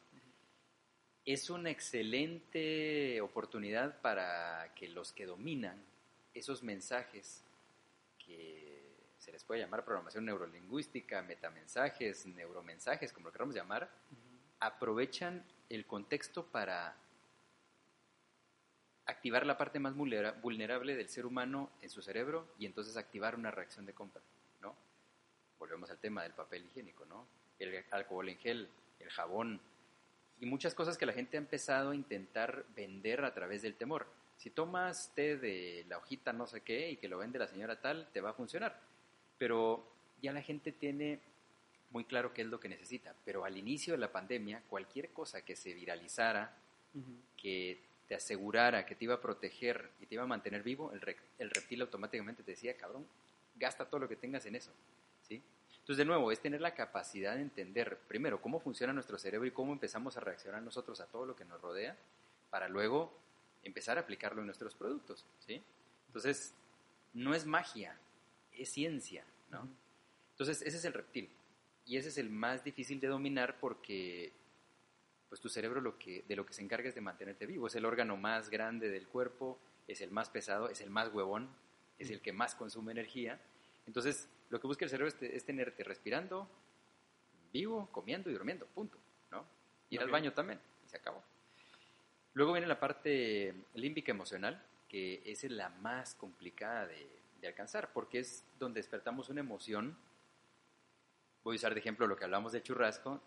Es 1.24 1.48
una 1.48 1.70
excelente 1.70 3.22
oportunidad 3.22 4.02
para 4.02 4.74
que 4.74 4.88
los 4.88 5.12
que 5.12 5.24
dominan 5.24 5.82
esos 6.34 6.62
mensajes 6.62 7.42
que 8.18 8.63
se 9.24 9.32
les 9.32 9.42
puede 9.42 9.62
llamar 9.62 9.86
programación 9.86 10.26
neurolingüística, 10.26 11.22
metamensajes, 11.22 12.26
neuromensajes, 12.26 13.10
como 13.10 13.28
lo 13.28 13.32
queramos 13.32 13.54
llamar, 13.54 13.90
aprovechan 14.60 15.42
el 15.70 15.86
contexto 15.86 16.44
para 16.44 16.94
activar 19.06 19.46
la 19.46 19.56
parte 19.56 19.78
más 19.78 19.94
vulnera- 19.94 20.32
vulnerable 20.32 20.94
del 20.94 21.08
ser 21.08 21.24
humano 21.24 21.70
en 21.80 21.88
su 21.88 22.02
cerebro 22.02 22.54
y 22.58 22.66
entonces 22.66 22.98
activar 22.98 23.34
una 23.34 23.50
reacción 23.50 23.86
de 23.86 23.94
compra, 23.94 24.20
¿no? 24.60 24.76
Volvemos 25.58 25.90
al 25.90 25.98
tema 25.98 26.22
del 26.22 26.34
papel 26.34 26.66
higiénico, 26.66 27.06
¿no? 27.06 27.26
El 27.58 27.82
alcohol 27.92 28.28
en 28.28 28.36
gel, 28.36 28.68
el 28.98 29.08
jabón 29.08 29.58
y 30.38 30.44
muchas 30.44 30.74
cosas 30.74 30.98
que 30.98 31.06
la 31.06 31.14
gente 31.14 31.38
ha 31.38 31.40
empezado 31.40 31.92
a 31.92 31.94
intentar 31.94 32.66
vender 32.76 33.24
a 33.24 33.32
través 33.32 33.62
del 33.62 33.76
temor. 33.76 34.06
Si 34.36 34.50
tomas 34.50 35.14
té 35.14 35.38
de 35.38 35.86
la 35.88 35.96
hojita 35.96 36.34
no 36.34 36.46
sé 36.46 36.60
qué 36.60 36.90
y 36.90 36.98
que 36.98 37.08
lo 37.08 37.16
vende 37.16 37.38
la 37.38 37.46
señora 37.46 37.80
tal, 37.80 38.10
te 38.12 38.20
va 38.20 38.30
a 38.30 38.34
funcionar. 38.34 38.92
Pero 39.38 39.86
ya 40.22 40.32
la 40.32 40.42
gente 40.42 40.72
tiene 40.72 41.20
muy 41.90 42.04
claro 42.04 42.32
qué 42.32 42.42
es 42.42 42.48
lo 42.48 42.60
que 42.60 42.68
necesita. 42.68 43.14
Pero 43.24 43.44
al 43.44 43.56
inicio 43.56 43.94
de 43.94 43.98
la 43.98 44.10
pandemia, 44.12 44.62
cualquier 44.68 45.10
cosa 45.10 45.44
que 45.44 45.56
se 45.56 45.74
viralizara, 45.74 46.56
que 47.36 47.80
te 48.06 48.14
asegurara 48.14 48.84
que 48.84 48.94
te 48.94 49.04
iba 49.04 49.14
a 49.14 49.20
proteger 49.20 49.90
y 50.00 50.06
te 50.06 50.14
iba 50.14 50.24
a 50.24 50.26
mantener 50.26 50.62
vivo, 50.62 50.92
el, 50.92 51.00
re- 51.00 51.16
el 51.38 51.50
reptil 51.50 51.80
automáticamente 51.80 52.42
te 52.42 52.50
decía, 52.52 52.76
cabrón, 52.76 53.06
gasta 53.56 53.86
todo 53.86 54.00
lo 54.00 54.08
que 54.08 54.16
tengas 54.16 54.44
en 54.46 54.56
eso. 54.56 54.70
¿sí? 55.26 55.42
Entonces, 55.72 55.96
de 55.96 56.04
nuevo, 56.04 56.30
es 56.30 56.38
tener 56.40 56.60
la 56.60 56.74
capacidad 56.74 57.34
de 57.34 57.42
entender, 57.42 57.98
primero, 58.06 58.40
cómo 58.40 58.60
funciona 58.60 58.92
nuestro 58.92 59.18
cerebro 59.18 59.46
y 59.46 59.52
cómo 59.52 59.72
empezamos 59.72 60.16
a 60.16 60.20
reaccionar 60.20 60.62
nosotros 60.62 61.00
a 61.00 61.06
todo 61.06 61.26
lo 61.26 61.34
que 61.34 61.44
nos 61.44 61.60
rodea, 61.60 61.96
para 62.50 62.68
luego 62.68 63.12
empezar 63.62 63.96
a 63.96 64.02
aplicarlo 64.02 64.40
en 64.40 64.46
nuestros 64.46 64.74
productos. 64.74 65.24
¿sí? 65.40 65.62
Entonces, 66.08 66.54
no 67.14 67.34
es 67.34 67.46
magia, 67.46 67.98
es 68.56 68.70
ciencia. 68.70 69.24
¿no? 69.50 69.68
Entonces, 70.30 70.62
ese 70.62 70.76
es 70.76 70.84
el 70.84 70.92
reptil. 70.92 71.30
Y 71.86 71.96
ese 71.96 72.08
es 72.08 72.18
el 72.18 72.30
más 72.30 72.64
difícil 72.64 72.98
de 73.00 73.08
dominar 73.08 73.58
porque 73.60 74.32
pues 75.28 75.40
tu 75.40 75.48
cerebro 75.48 75.80
lo 75.80 75.98
que, 75.98 76.22
de 76.28 76.36
lo 76.36 76.46
que 76.46 76.52
se 76.54 76.62
encarga 76.62 76.88
es 76.88 76.94
de 76.94 77.00
mantenerte 77.00 77.44
vivo. 77.46 77.66
Es 77.66 77.74
el 77.74 77.84
órgano 77.84 78.16
más 78.16 78.50
grande 78.50 78.88
del 78.88 79.08
cuerpo, 79.08 79.58
es 79.88 80.00
el 80.00 80.10
más 80.10 80.30
pesado, 80.30 80.68
es 80.68 80.80
el 80.80 80.90
más 80.90 81.12
huevón, 81.12 81.50
es 81.98 82.10
el 82.10 82.20
que 82.20 82.32
más 82.32 82.54
consume 82.54 82.92
energía. 82.92 83.40
Entonces, 83.86 84.28
lo 84.50 84.60
que 84.60 84.66
busca 84.66 84.84
el 84.84 84.90
cerebro 84.90 85.08
es, 85.08 85.16
te- 85.18 85.34
es 85.36 85.44
tenerte 85.44 85.82
respirando, 85.84 86.48
vivo, 87.52 87.88
comiendo 87.90 88.30
y 88.30 88.32
durmiendo, 88.32 88.66
punto. 88.66 88.98
¿no? 89.30 89.44
Ir 89.90 90.00
al 90.00 90.10
baño 90.10 90.32
también, 90.32 90.60
y 90.84 90.88
se 90.88 90.96
acabó. 90.96 91.22
Luego 92.34 92.52
viene 92.52 92.66
la 92.66 92.78
parte 92.80 93.54
límbica 93.74 94.12
emocional, 94.12 94.64
que 94.88 95.22
esa 95.24 95.46
es 95.46 95.52
la 95.52 95.68
más 95.68 96.14
complicada 96.14 96.86
de, 96.86 97.08
de 97.44 97.48
alcanzar, 97.48 97.92
porque 97.92 98.20
es 98.20 98.44
donde 98.58 98.80
despertamos 98.80 99.28
una 99.28 99.40
emoción. 99.40 99.96
Voy 101.42 101.54
a 101.54 101.58
usar 101.58 101.74
de 101.74 101.80
ejemplo 101.80 102.06
lo 102.06 102.16
que 102.16 102.24
hablamos 102.24 102.52
del 102.52 102.62
churrasco, 102.62 103.22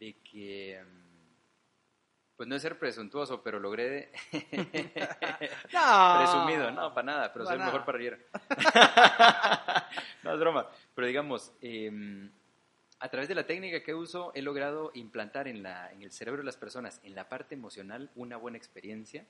de 0.00 0.14
que, 0.22 0.82
mm, 0.84 2.36
pues 2.36 2.48
no 2.48 2.56
es 2.56 2.62
ser 2.62 2.78
presuntuoso, 2.78 3.42
pero 3.42 3.60
logré, 3.60 4.10
No. 5.72 6.16
presumido, 6.18 6.70
no, 6.72 6.92
para 6.92 7.06
nada, 7.06 7.32
pero 7.32 7.44
Pa' 7.44 7.50
soy 7.50 7.54
el 7.54 7.58
nada. 7.60 7.72
mejor 7.72 7.84
parrillero. 7.86 8.18
no, 10.24 10.34
es 10.34 10.40
broma, 10.40 10.68
pero 10.94 11.06
digamos, 11.06 11.52
eh, 11.62 12.28
a 13.00 13.08
través 13.08 13.28
de 13.28 13.36
la 13.36 13.46
técnica 13.46 13.82
que 13.84 13.94
uso, 13.94 14.32
he 14.34 14.42
logrado 14.42 14.90
implantar 14.94 15.46
en, 15.46 15.62
la, 15.62 15.92
en 15.92 16.02
el 16.02 16.10
cerebro 16.10 16.42
de 16.42 16.46
las 16.46 16.56
personas, 16.56 17.00
en 17.04 17.14
la 17.14 17.28
parte 17.28 17.54
emocional, 17.54 18.10
una 18.16 18.36
buena 18.36 18.58
experiencia. 18.58 19.24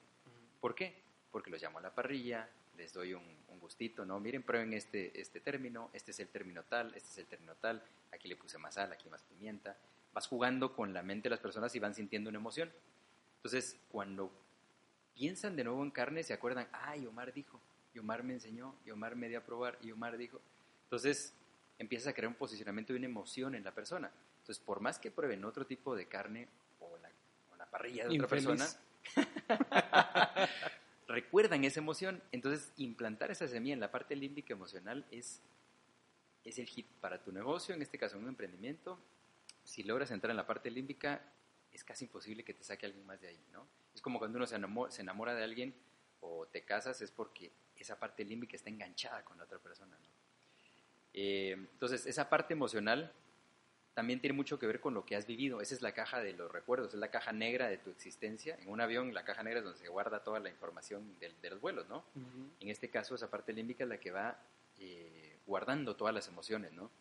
¿Por 0.61 0.75
qué? 0.75 1.03
Porque 1.31 1.51
los 1.51 1.61
llamo 1.61 1.79
a 1.79 1.83
la 1.83 1.95
parrilla, 1.95 2.49
les 2.79 2.93
doy 2.93 3.13
un, 3.13 3.25
un 3.49 3.59
gustito, 3.59 4.07
¿no? 4.07 4.19
Miren, 4.21 4.43
prueben 4.43 4.73
este, 4.73 5.21
este 5.21 5.41
término, 5.41 5.91
este 5.93 6.13
es 6.13 6.21
el 6.21 6.29
término 6.29 6.63
tal, 6.63 6.95
este 6.95 7.11
es 7.11 7.19
el 7.19 7.27
término 7.27 7.55
tal, 7.57 7.83
aquí 8.13 8.29
le 8.29 8.37
puse 8.37 8.57
más 8.57 8.75
sal, 8.75 8.93
aquí 8.93 9.09
más 9.11 9.23
pimienta. 9.25 9.77
Vas 10.15 10.27
jugando 10.27 10.75
con 10.75 10.95
la 10.95 11.03
mente 11.03 11.25
de 11.25 11.31
las 11.31 11.41
personas 11.41 11.75
y 11.75 11.79
van 11.81 11.95
sintiendo 11.95 12.31
una 12.31 12.39
emoción. 12.39 12.73
Entonces, 13.37 13.77
cuando 13.91 14.33
piensan 15.15 15.57
de 15.57 15.65
nuevo 15.65 15.83
en 15.83 15.91
carne, 15.91 16.23
se 16.23 16.33
acuerdan, 16.33 16.69
ay, 16.73 17.05
Omar 17.07 17.33
dijo, 17.33 17.61
y 17.93 17.99
Omar 17.99 18.23
me 18.23 18.35
enseñó, 18.35 18.77
y 18.87 18.91
Omar 18.91 19.17
me 19.17 19.29
dio 19.29 19.39
a 19.39 19.43
probar, 19.43 19.79
y 19.83 19.91
Omar 19.91 20.17
dijo. 20.17 20.41
Entonces, 20.85 21.35
empiezas 21.79 22.09
a 22.09 22.13
crear 22.15 22.29
un 22.29 22.37
posicionamiento 22.37 22.93
y 22.93 22.97
una 22.97 23.07
emoción 23.07 23.55
en 23.55 23.65
la 23.65 23.73
persona. 23.73 24.11
Entonces, 24.41 24.65
por 24.65 24.81
más 24.81 24.99
que 24.99 25.11
prueben 25.11 25.45
otro 25.45 25.67
tipo 25.67 25.95
de 25.97 26.07
carne 26.07 26.49
o 26.81 26.97
la, 26.99 27.11
o 27.53 27.57
la 27.57 27.67
parrilla 27.67 28.07
de 28.07 28.21
otra 28.21 28.39
Infeliz. 28.39 28.47
persona, 28.47 28.79
recuerdan 31.09 31.65
esa 31.65 31.81
emoción. 31.81 32.23
Entonces, 32.31 32.73
implantar 32.77 33.31
esa 33.31 33.49
semilla 33.49 33.75
en 33.75 33.81
la 33.81 33.91
parte 33.91 34.15
límbica 34.15 34.53
emocional 34.53 35.07
es, 35.11 35.41
es 36.45 36.59
el 36.59 36.67
hit 36.67 36.87
para 37.01 37.23
tu 37.23 37.33
negocio, 37.33 37.75
en 37.75 37.83
este 37.83 37.99
caso 37.99 38.19
un 38.19 38.29
emprendimiento. 38.29 38.99
Si 39.65 39.83
logras 39.83 40.11
entrar 40.11 40.31
en 40.31 40.37
la 40.37 40.47
parte 40.47 40.71
límbica, 40.71 41.23
es 41.73 41.83
casi 41.83 42.05
imposible 42.05 42.45
que 42.45 42.55
te 42.55 42.63
saque 42.63 42.87
alguien 42.87 43.05
más 43.07 43.21
de 43.21 43.29
ahí, 43.29 43.41
¿no? 43.53 43.67
Es 43.95 44.01
como 44.01 44.19
cuando 44.19 44.37
uno 44.37 44.47
se 44.47 44.55
enamora, 44.55 45.35
de 45.35 45.45
alguien 45.45 45.75
o 46.21 46.47
te 46.47 46.63
casas, 46.63 47.01
es 47.03 47.11
porque 47.11 47.53
esa 47.77 47.99
parte 47.99 48.25
límbica 48.25 48.57
está 48.57 48.71
enganchada 48.71 49.25
con 49.25 49.39
la 49.39 49.45
otra 49.45 49.59
persona. 49.59 49.97
Eh, 51.15 51.53
entonces, 51.53 52.07
esa 52.07 52.29
parte 52.29 52.53
emocional 52.55 53.13
también 53.99 54.21
tiene 54.21 54.35
mucho 54.37 54.61
que 54.61 54.67
ver 54.69 54.79
con 54.79 54.95
lo 54.95 55.05
que 55.05 55.17
has 55.17 55.27
vivido. 55.27 55.61
Esa 55.61 55.75
es 55.75 55.83
la 55.83 55.91
caja 55.91 56.21
de 56.21 56.33
los 56.33 56.53
recuerdos, 56.53 56.95
es 56.95 57.01
la 57.01 57.11
caja 57.11 57.33
negra 57.33 57.67
de 57.69 57.79
tu 57.79 57.91
existencia. 57.91 58.57
En 58.63 58.69
un 58.69 58.81
avión, 58.81 59.13
la 59.13 59.25
caja 59.25 59.43
negra 59.43 59.59
es 59.59 59.65
donde 59.65 59.81
se 59.81 59.89
guarda 59.89 60.23
toda 60.23 60.39
la 60.39 60.49
información 60.51 61.19
del- 61.19 61.35
de, 61.41 61.51
los 61.51 61.61
vuelos, 61.61 61.89
¿no? 61.89 62.05
En 62.61 62.69
este 62.69 62.91
caso, 62.91 63.17
esa 63.17 63.29
parte 63.29 63.53
límbica 63.53 63.83
es 63.83 63.91
la 63.91 63.99
que 63.99 64.13
va 64.13 64.39
eh, 64.79 65.37
guardando 65.47 65.97
todas 65.97 66.15
las 66.15 66.29
emociones, 66.29 66.71
¿no? 66.75 66.93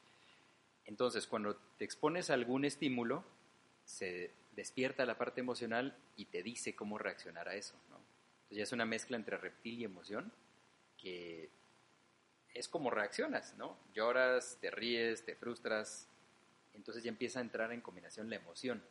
Entonces, 0.85 1.27
cuando 1.27 1.55
te 1.77 1.85
expones 1.85 2.31
a 2.31 2.33
algún 2.33 2.65
estímulo, 2.65 3.23
se 3.85 4.31
despierta 4.53 5.05
la 5.05 5.19
parte 5.19 5.39
emocional 5.41 5.95
y 6.15 6.25
te 6.25 6.41
dice 6.41 6.75
cómo 6.75 6.97
reaccionar 6.97 7.47
a 7.47 7.53
eso, 7.53 7.75
¿no? 7.91 7.97
Entonces 7.97 8.57
ya 8.57 8.63
es 8.63 8.71
una 8.71 8.85
mezcla 8.85 9.17
entre 9.17 9.37
reptil 9.37 9.81
y 9.81 9.83
emoción 9.83 10.33
que 10.97 11.51
es 12.55 12.67
como 12.67 12.89
reaccionas, 12.89 13.53
¿no? 13.55 13.77
Lloras, 13.93 14.57
te 14.59 14.71
ríes, 14.71 15.23
te 15.25 15.35
frustras, 15.35 16.09
entonces 16.77 17.03
ya 17.03 17.09
empieza 17.09 17.39
a 17.39 17.41
entrar 17.41 17.71
en 17.73 17.81
combinación 17.81 18.29
la 18.29 18.37
emoción. 18.37 18.81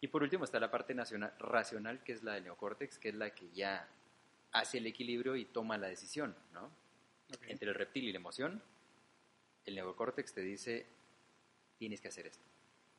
Y 0.00 0.08
por 0.08 0.22
último 0.22 0.44
está 0.44 0.60
la 0.60 0.70
parte 0.70 0.94
nacional- 0.94 1.32
racional, 1.38 2.02
que 2.04 2.12
es 2.12 2.22
la 2.22 2.34
del 2.34 2.44
neocórtex, 2.44 2.98
que 2.98 3.08
es 3.08 3.14
la 3.14 3.30
que 3.34 3.50
ya 3.52 3.88
hace 4.52 4.78
el 4.78 4.86
equilibrio 4.86 5.34
y 5.36 5.46
toma 5.46 5.78
la 5.78 5.86
decisión, 5.88 6.36
¿no? 6.52 6.70
Entre 7.48 7.68
el 7.68 7.74
reptil 7.74 8.04
y 8.04 8.12
la 8.12 8.18
emoción, 8.18 8.62
el 9.64 9.74
neocórtex 9.76 10.34
te 10.34 10.42
dice, 10.42 10.86
tienes 11.78 12.00
que 12.02 12.08
hacer 12.08 12.26
esto, 12.26 12.44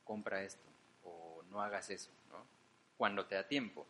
compra 0.04 0.41
esto, 0.43 0.65
o 1.04 1.43
no 1.49 1.62
hagas 1.62 1.89
eso, 1.91 2.10
¿no? 2.30 2.43
Cuando 2.97 3.25
te 3.28 3.36
da 3.36 3.47
tiempo. 3.47 3.86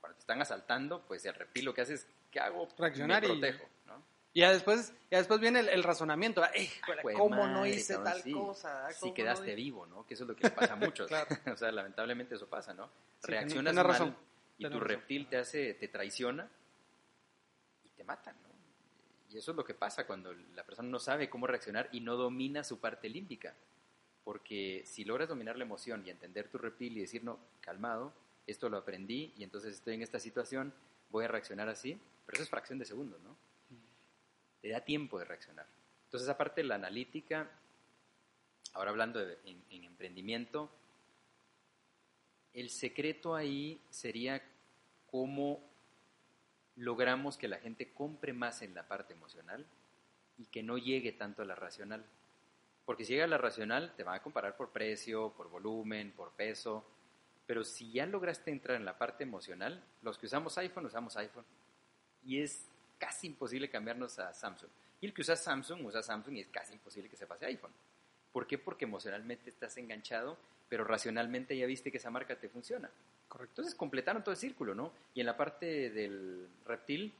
Cuando 0.00 0.16
te 0.16 0.20
están 0.20 0.40
asaltando, 0.42 1.02
pues 1.06 1.24
el 1.24 1.34
reptil 1.34 1.64
lo 1.64 1.74
que 1.74 1.80
hace 1.80 1.94
es, 1.94 2.06
¿qué 2.30 2.38
hago? 2.40 2.68
Reaccionar 2.76 3.24
y- 3.24 3.28
Me 3.28 3.32
protejo, 3.34 3.64
¿no? 3.86 4.02
Y 4.38 4.42
ya 4.42 4.52
después, 4.52 4.94
ya 5.10 5.18
después 5.18 5.40
viene 5.40 5.58
el, 5.58 5.68
el 5.68 5.82
razonamiento. 5.82 6.44
ah, 6.44 6.50
"Eh, 6.54 6.70
¿Cómo 7.16 7.48
no 7.48 7.66
hice 7.66 7.94
cabrón, 7.94 8.12
tal 8.12 8.22
sí. 8.22 8.30
cosa? 8.32 8.86
ah, 8.86 8.92
Sí 8.92 9.00
¿Cómo 9.00 9.14
quedaste 9.14 9.46
no 9.46 9.48
hice-?" 9.48 9.56
vivo, 9.56 9.86
¿no? 9.86 10.06
Que 10.06 10.14
eso 10.14 10.22
es 10.22 10.28
lo 10.28 10.36
que 10.36 10.44
le 10.44 10.50
pasa 10.50 10.74
a 10.74 10.76
muchos. 10.86 11.08
Claro. 11.08 11.26
o 11.52 11.56
sea, 11.56 11.72
lamentablemente 11.72 12.36
eso 12.36 12.46
pasa, 12.46 12.72
¿no? 12.72 12.86
Sí, 12.86 13.32
Reaccionas 13.32 13.74
mal 13.74 13.84
razón, 13.84 14.16
y 14.56 14.62
tenés 14.62 14.78
tu 14.78 14.78
razón. 14.78 14.88
reptil 14.96 15.26
te 15.28 15.38
hace, 15.38 15.74
te 15.74 15.88
traiciona 15.88 16.48
y 17.84 17.88
te 17.88 18.04
matan, 18.04 18.36
¿no? 18.40 18.48
y 19.28 19.38
eso 19.38 19.50
es 19.50 19.56
lo 19.56 19.64
que 19.64 19.74
pasa 19.74 20.06
cuando 20.06 20.32
la 20.32 20.62
persona 20.62 20.88
no 20.88 21.00
sabe 21.00 21.28
cómo 21.28 21.48
reaccionar 21.48 21.88
y 21.90 21.98
no 22.00 22.14
domina 22.14 22.62
su 22.62 22.78
parte 22.78 23.08
límbica. 23.08 23.56
Porque 24.22 24.84
si 24.86 25.04
logras 25.04 25.28
dominar 25.28 25.56
la 25.58 25.64
emoción 25.64 26.04
y 26.06 26.10
entender 26.10 26.46
tu 26.48 26.58
reptil 26.58 26.96
y 26.96 27.00
decir, 27.00 27.24
no, 27.24 27.40
calmado, 27.60 28.12
esto 28.46 28.68
lo 28.68 28.76
aprendí 28.78 29.32
y 29.36 29.42
entonces 29.42 29.74
estoy 29.74 29.94
en 29.94 30.02
esta 30.02 30.20
situación, 30.20 30.72
voy 31.10 31.24
a 31.24 31.28
reaccionar 31.28 31.68
así, 31.68 32.00
pero 32.24 32.36
eso 32.36 32.44
es 32.44 32.48
fracción 32.50 32.78
de 32.78 32.84
segundo, 32.84 33.18
¿no? 33.18 33.36
Te 34.60 34.68
da 34.68 34.80
tiempo 34.80 35.18
de 35.18 35.24
reaccionar. 35.24 35.66
Entonces, 36.04 36.28
aparte 36.28 36.62
la 36.64 36.76
analítica, 36.76 37.50
ahora 38.72 38.90
hablando 38.90 39.24
de, 39.24 39.38
en, 39.44 39.62
en 39.70 39.84
emprendimiento, 39.84 40.70
el 42.54 42.70
secreto 42.70 43.34
ahí 43.34 43.80
sería 43.90 44.42
cómo 45.10 45.60
logramos 46.76 47.36
que 47.36 47.48
la 47.48 47.58
gente 47.58 47.92
compre 47.92 48.32
más 48.32 48.62
en 48.62 48.74
la 48.74 48.86
parte 48.86 49.12
emocional 49.12 49.66
y 50.38 50.46
que 50.46 50.62
no 50.62 50.78
llegue 50.78 51.12
tanto 51.12 51.42
a 51.42 51.44
la 51.44 51.54
racional. 51.54 52.04
Porque 52.84 53.04
si 53.04 53.12
llega 53.12 53.24
a 53.24 53.28
la 53.28 53.38
racional, 53.38 53.92
te 53.96 54.04
van 54.04 54.14
a 54.14 54.22
comparar 54.22 54.56
por 54.56 54.70
precio, 54.70 55.32
por 55.36 55.50
volumen, 55.50 56.12
por 56.12 56.32
peso. 56.32 56.84
Pero 57.46 57.64
si 57.64 57.92
ya 57.92 58.06
lograste 58.06 58.50
entrar 58.50 58.76
en 58.76 58.84
la 58.84 58.96
parte 58.96 59.24
emocional, 59.24 59.82
los 60.02 60.16
que 60.16 60.26
usamos 60.26 60.56
iPhone, 60.58 60.86
usamos 60.86 61.16
iPhone. 61.16 61.44
Y 62.24 62.40
es 62.40 62.66
casi 62.98 63.28
imposible 63.28 63.70
cambiarnos 63.70 64.18
a 64.18 64.32
Samsung. 64.32 64.70
Y 65.00 65.06
el 65.06 65.14
que 65.14 65.22
usa 65.22 65.36
Samsung, 65.36 65.84
usa 65.86 66.02
Samsung 66.02 66.36
y 66.36 66.40
es 66.40 66.48
casi 66.48 66.74
imposible 66.74 67.08
que 67.08 67.16
se 67.16 67.26
pase 67.26 67.44
a 67.44 67.48
iPhone. 67.48 67.72
¿Por 68.32 68.46
qué? 68.46 68.58
Porque 68.58 68.84
emocionalmente 68.84 69.50
estás 69.50 69.76
enganchado, 69.76 70.36
pero 70.68 70.84
racionalmente 70.84 71.56
ya 71.56 71.66
viste 71.66 71.90
que 71.90 71.98
esa 71.98 72.10
marca 72.10 72.38
te 72.38 72.48
funciona. 72.48 72.90
Correcto. 73.28 73.52
Entonces 73.52 73.74
completaron 73.74 74.22
todo 74.22 74.32
el 74.32 74.38
círculo, 74.38 74.74
¿no? 74.74 74.92
Y 75.14 75.20
en 75.20 75.26
la 75.26 75.36
parte 75.36 75.90
del 75.90 76.48
reptil, 76.66 77.14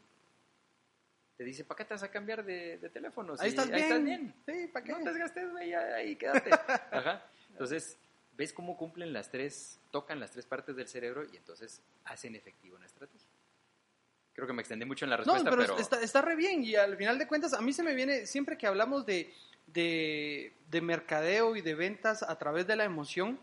te 1.37 1.45
dice, 1.45 1.65
¿para 1.65 1.79
qué 1.79 1.85
te 1.85 1.95
vas 1.95 2.03
a 2.03 2.11
cambiar 2.11 2.45
de, 2.45 2.79
teléfono? 2.93 3.35
ahí, 3.39 3.51
estás, 3.51 3.71
bien. 3.71 4.35
Sí, 4.45 4.67
¿para 4.73 4.85
qué? 4.85 4.93
No 4.93 4.99
te 4.99 5.11
desgastes, 5.11 5.51
güey, 5.53 5.73
ahí 5.73 6.17
quédate. 6.17 6.51
Ajá. 6.91 7.25
Entonces, 7.51 7.97
ves 8.37 8.53
cómo 8.53 8.77
cumplen 8.77 9.13
las 9.13 9.31
tres, 9.31 9.79
tocan 9.91 10.19
las 10.19 10.33
tres 10.33 10.47
partes 10.47 10.77
del 10.77 10.89
cerebro 10.89 11.25
y 11.25 11.37
entonces 11.37 11.81
hacen 12.05 12.35
efectivo 12.35 12.77
una 12.77 12.87
estrategia. 12.87 13.29
Creo 14.39 14.47
que 14.47 14.53
me 14.53 14.63
extendí 14.63 14.85
mucho 14.85 15.05
en 15.05 15.11
la 15.11 15.17
respuesta, 15.17 15.51
no, 15.51 15.57
pero, 15.57 15.77
Está, 15.77 16.01
está, 16.01 16.23
re 16.23 16.37
bien 16.37 16.63
y 16.63 16.77
al 16.77 16.97
final 16.97 17.19
de 17.19 17.27
cuentas 17.27 17.55
a 17.55 17.61
mí 17.61 17.73
se 17.73 17.83
me 17.83 17.93
viene, 17.93 18.25
siempre 18.25 18.57
que 18.57 18.69
hablamos 18.69 19.05
de, 19.05 19.35
de, 19.67 20.53
de 20.71 20.81
mercadeo 20.81 21.57
y 21.57 21.61
de 21.61 21.75
ventas 21.75 22.23
a 22.23 22.39
través 22.39 22.65
de 22.69 22.77
la 22.77 22.85
emoción, 22.85 23.41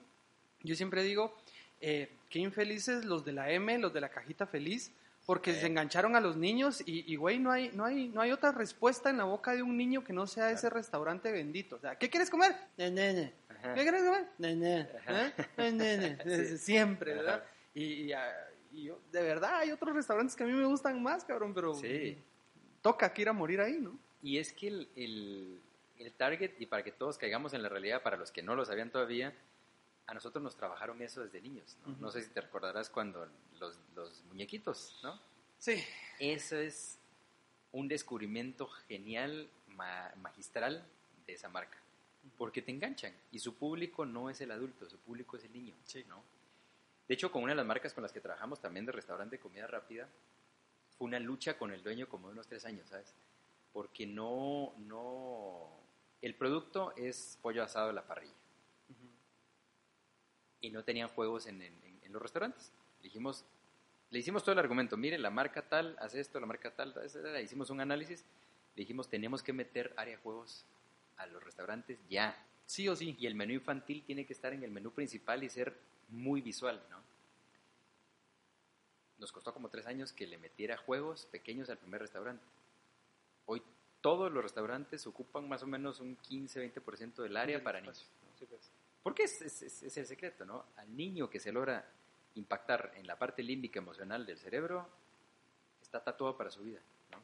yo 0.63 0.73
siempre 0.73 1.03
digo, 1.03 1.35
eh, 1.81 2.15
qué 2.29 2.39
infelices 2.39 3.03
los 3.03 3.25
de 3.25 3.33
la 3.33 3.51
M, 3.51 3.77
los 3.77 3.91
de 3.91 3.99
la 3.99 4.07
cajita 4.07 4.47
feliz, 4.47 4.93
porque 5.25 5.53
se 5.53 5.67
engancharon 5.67 6.15
a 6.15 6.21
los 6.21 6.37
niños 6.37 6.81
y, 6.85 7.13
güey, 7.17 7.39
no 7.39 7.51
hay, 7.51 7.71
no, 7.73 7.83
hay, 7.83 8.07
no 8.07 8.21
hay 8.21 8.31
otra 8.31 8.53
respuesta 8.53 9.09
en 9.09 9.17
la 9.17 9.25
boca 9.25 9.53
de 9.53 9.63
un 9.63 9.75
niño 9.75 10.01
que 10.01 10.13
no 10.13 10.25
sea 10.27 10.49
ese 10.49 10.69
restaurante 10.69 11.29
bendito. 11.29 11.75
O 11.75 11.79
sea, 11.79 11.97
¿qué 11.97 12.09
quieres 12.09 12.29
comer? 12.29 12.55
Nene. 12.77 13.33
¿Qué 13.75 13.81
quieres 13.81 14.01
comer? 14.01 14.27
Nene. 14.37 14.87
¿Eh? 15.57 16.57
Siempre, 16.57 17.15
¿verdad? 17.15 17.43
Y, 17.73 18.13
de 19.11 19.21
verdad 19.21 19.57
hay 19.57 19.71
otros 19.71 19.95
restaurantes 19.95 20.35
que 20.35 20.43
a 20.43 20.47
mí 20.47 20.53
me 20.53 20.65
gustan 20.65 21.01
más, 21.01 21.23
cabrón, 21.23 21.53
pero 21.53 21.73
toca 22.81 23.13
que 23.13 23.21
ir 23.21 23.29
a 23.29 23.33
morir 23.33 23.61
ahí, 23.61 23.79
¿no? 23.79 23.97
Y 24.21 24.37
es 24.37 24.53
que 24.53 24.67
el, 24.67 24.89
el, 24.95 25.61
el 25.97 26.13
target, 26.13 26.53
y 26.59 26.65
para 26.65 26.83
que 26.83 26.91
todos 26.91 27.17
caigamos 27.17 27.53
en 27.53 27.61
la 27.61 27.69
realidad, 27.69 28.03
para 28.03 28.17
los 28.17 28.31
que 28.31 28.41
no 28.41 28.55
lo 28.55 28.65
sabían 28.65 28.91
todavía, 28.91 29.33
a 30.07 30.13
nosotros 30.13 30.43
nos 30.43 30.55
trabajaron 30.55 31.01
eso 31.01 31.23
desde 31.23 31.41
niños, 31.41 31.77
¿no? 31.85 31.95
No 31.99 32.11
sé 32.11 32.21
si 32.21 32.29
te 32.29 32.41
recordarás 32.41 32.89
cuando 32.89 33.27
los, 33.59 33.79
los, 33.95 34.23
muñequitos, 34.25 34.99
¿no? 35.01 35.19
Sí. 35.57 35.83
Eso 36.19 36.57
es 36.57 36.99
un 37.71 37.87
descubrimiento 37.87 38.67
genial, 38.67 39.49
magistral 40.17 40.85
de 41.25 41.33
esa 41.33 41.49
marca, 41.49 41.77
porque 42.37 42.61
te 42.61 42.71
enganchan 42.71 43.13
y 43.31 43.39
su 43.39 43.55
público 43.55 44.05
no 44.05 44.29
es 44.29 44.39
el 44.41 44.51
adulto, 44.51 44.89
su 44.89 44.97
público 44.99 45.37
es 45.37 45.43
el 45.45 45.53
niño, 45.53 45.75
sí. 45.85 46.05
¿no? 46.07 46.23
De 47.07 47.13
hecho, 47.13 47.31
con 47.31 47.43
una 47.43 47.51
de 47.51 47.57
las 47.57 47.65
marcas 47.65 47.93
con 47.93 48.01
las 48.01 48.11
que 48.11 48.19
trabajamos 48.19 48.59
también 48.59 48.85
de 48.85 48.91
restaurante 48.91 49.35
de 49.37 49.41
comida 49.41 49.67
rápida, 49.67 50.09
fue 50.97 51.07
una 51.07 51.19
lucha 51.19 51.57
con 51.57 51.71
el 51.71 51.83
dueño 51.83 52.07
como 52.07 52.27
de 52.27 52.33
unos 52.33 52.47
tres 52.47 52.65
años, 52.65 52.87
¿sabes? 52.89 53.13
Porque 53.73 54.07
no, 54.07 54.73
no, 54.77 55.69
el 56.21 56.35
producto 56.35 56.93
es 56.95 57.37
pollo 57.41 57.63
asado 57.63 57.87
de 57.87 57.93
la 57.93 58.07
parrilla 58.07 58.33
y 60.65 60.71
no 60.71 60.83
tenían 60.83 61.09
juegos 61.09 61.45
en, 61.45 61.61
los 62.09 62.21
restaurantes. 62.21 62.71
Le 63.01 63.09
dijimos, 63.09 63.45
le 64.09 64.19
hicimos 64.19 64.43
todo 64.43 64.53
el 64.53 64.59
argumento, 64.59 64.97
mire, 64.97 65.17
la 65.19 65.29
marca 65.29 65.61
tal 65.67 65.95
hace 65.99 66.19
esto, 66.19 66.39
la 66.39 66.45
marca 66.45 66.71
tal, 66.71 66.95
le 66.95 67.43
hicimos 67.43 67.69
un 67.69 67.81
análisis, 67.81 68.25
le 68.75 68.81
dijimos, 68.81 69.09
tenemos 69.09 69.43
que 69.43 69.53
meter 69.53 69.93
área 69.97 70.15
de 70.15 70.23
juegos 70.23 70.65
a 71.17 71.27
los 71.27 71.43
restaurantes 71.43 71.99
ya. 72.09 72.35
Sí 72.65 72.87
o 72.89 72.95
sí. 72.95 73.15
Y 73.19 73.27
el 73.27 73.35
menú 73.35 73.53
infantil 73.53 74.03
tiene 74.05 74.25
que 74.25 74.33
estar 74.33 74.53
en 74.53 74.63
el 74.63 74.71
menú 74.71 74.91
principal 74.91 75.43
y 75.43 75.49
ser 75.49 75.77
muy 76.09 76.41
visual, 76.41 76.81
¿no? 76.89 77.03
Nos 79.17 79.31
costó 79.31 79.53
como 79.53 79.69
tres 79.69 79.85
años 79.87 80.11
que 80.11 80.27
le 80.27 80.37
metiera 80.37 80.77
juegos 80.77 81.25
pequeños 81.27 81.69
al 81.69 81.77
primer 81.77 82.01
restaurante. 82.01 82.45
Hoy 83.45 83.61
todos 84.01 84.31
los 84.31 84.43
restaurantes 84.43 85.07
ocupan 85.07 85.47
más 85.47 85.63
o 85.63 85.67
menos 85.67 85.99
un 85.99 86.17
15-20% 86.17 87.23
del 87.23 87.37
área 87.37 87.63
para 87.63 87.79
niños. 87.79 88.05
Pues. 88.49 88.71
Porque 89.01 89.23
es, 89.23 89.41
es, 89.41 89.97
el 89.97 90.05
secreto, 90.05 90.45
¿no? 90.45 90.65
Al 90.75 90.95
niño 90.95 91.29
que 91.29 91.39
se 91.39 91.51
logra 91.51 91.89
impactar 92.35 92.91
en 92.95 93.07
la 93.07 93.17
parte 93.17 93.41
límbica 93.41 93.79
emocional 93.79 94.25
del 94.25 94.37
cerebro, 94.37 94.87
está 95.81 96.03
tatuado 96.03 96.35
para 96.37 96.51
su 96.51 96.63
vida, 96.63 96.81
¿no? 97.11 97.23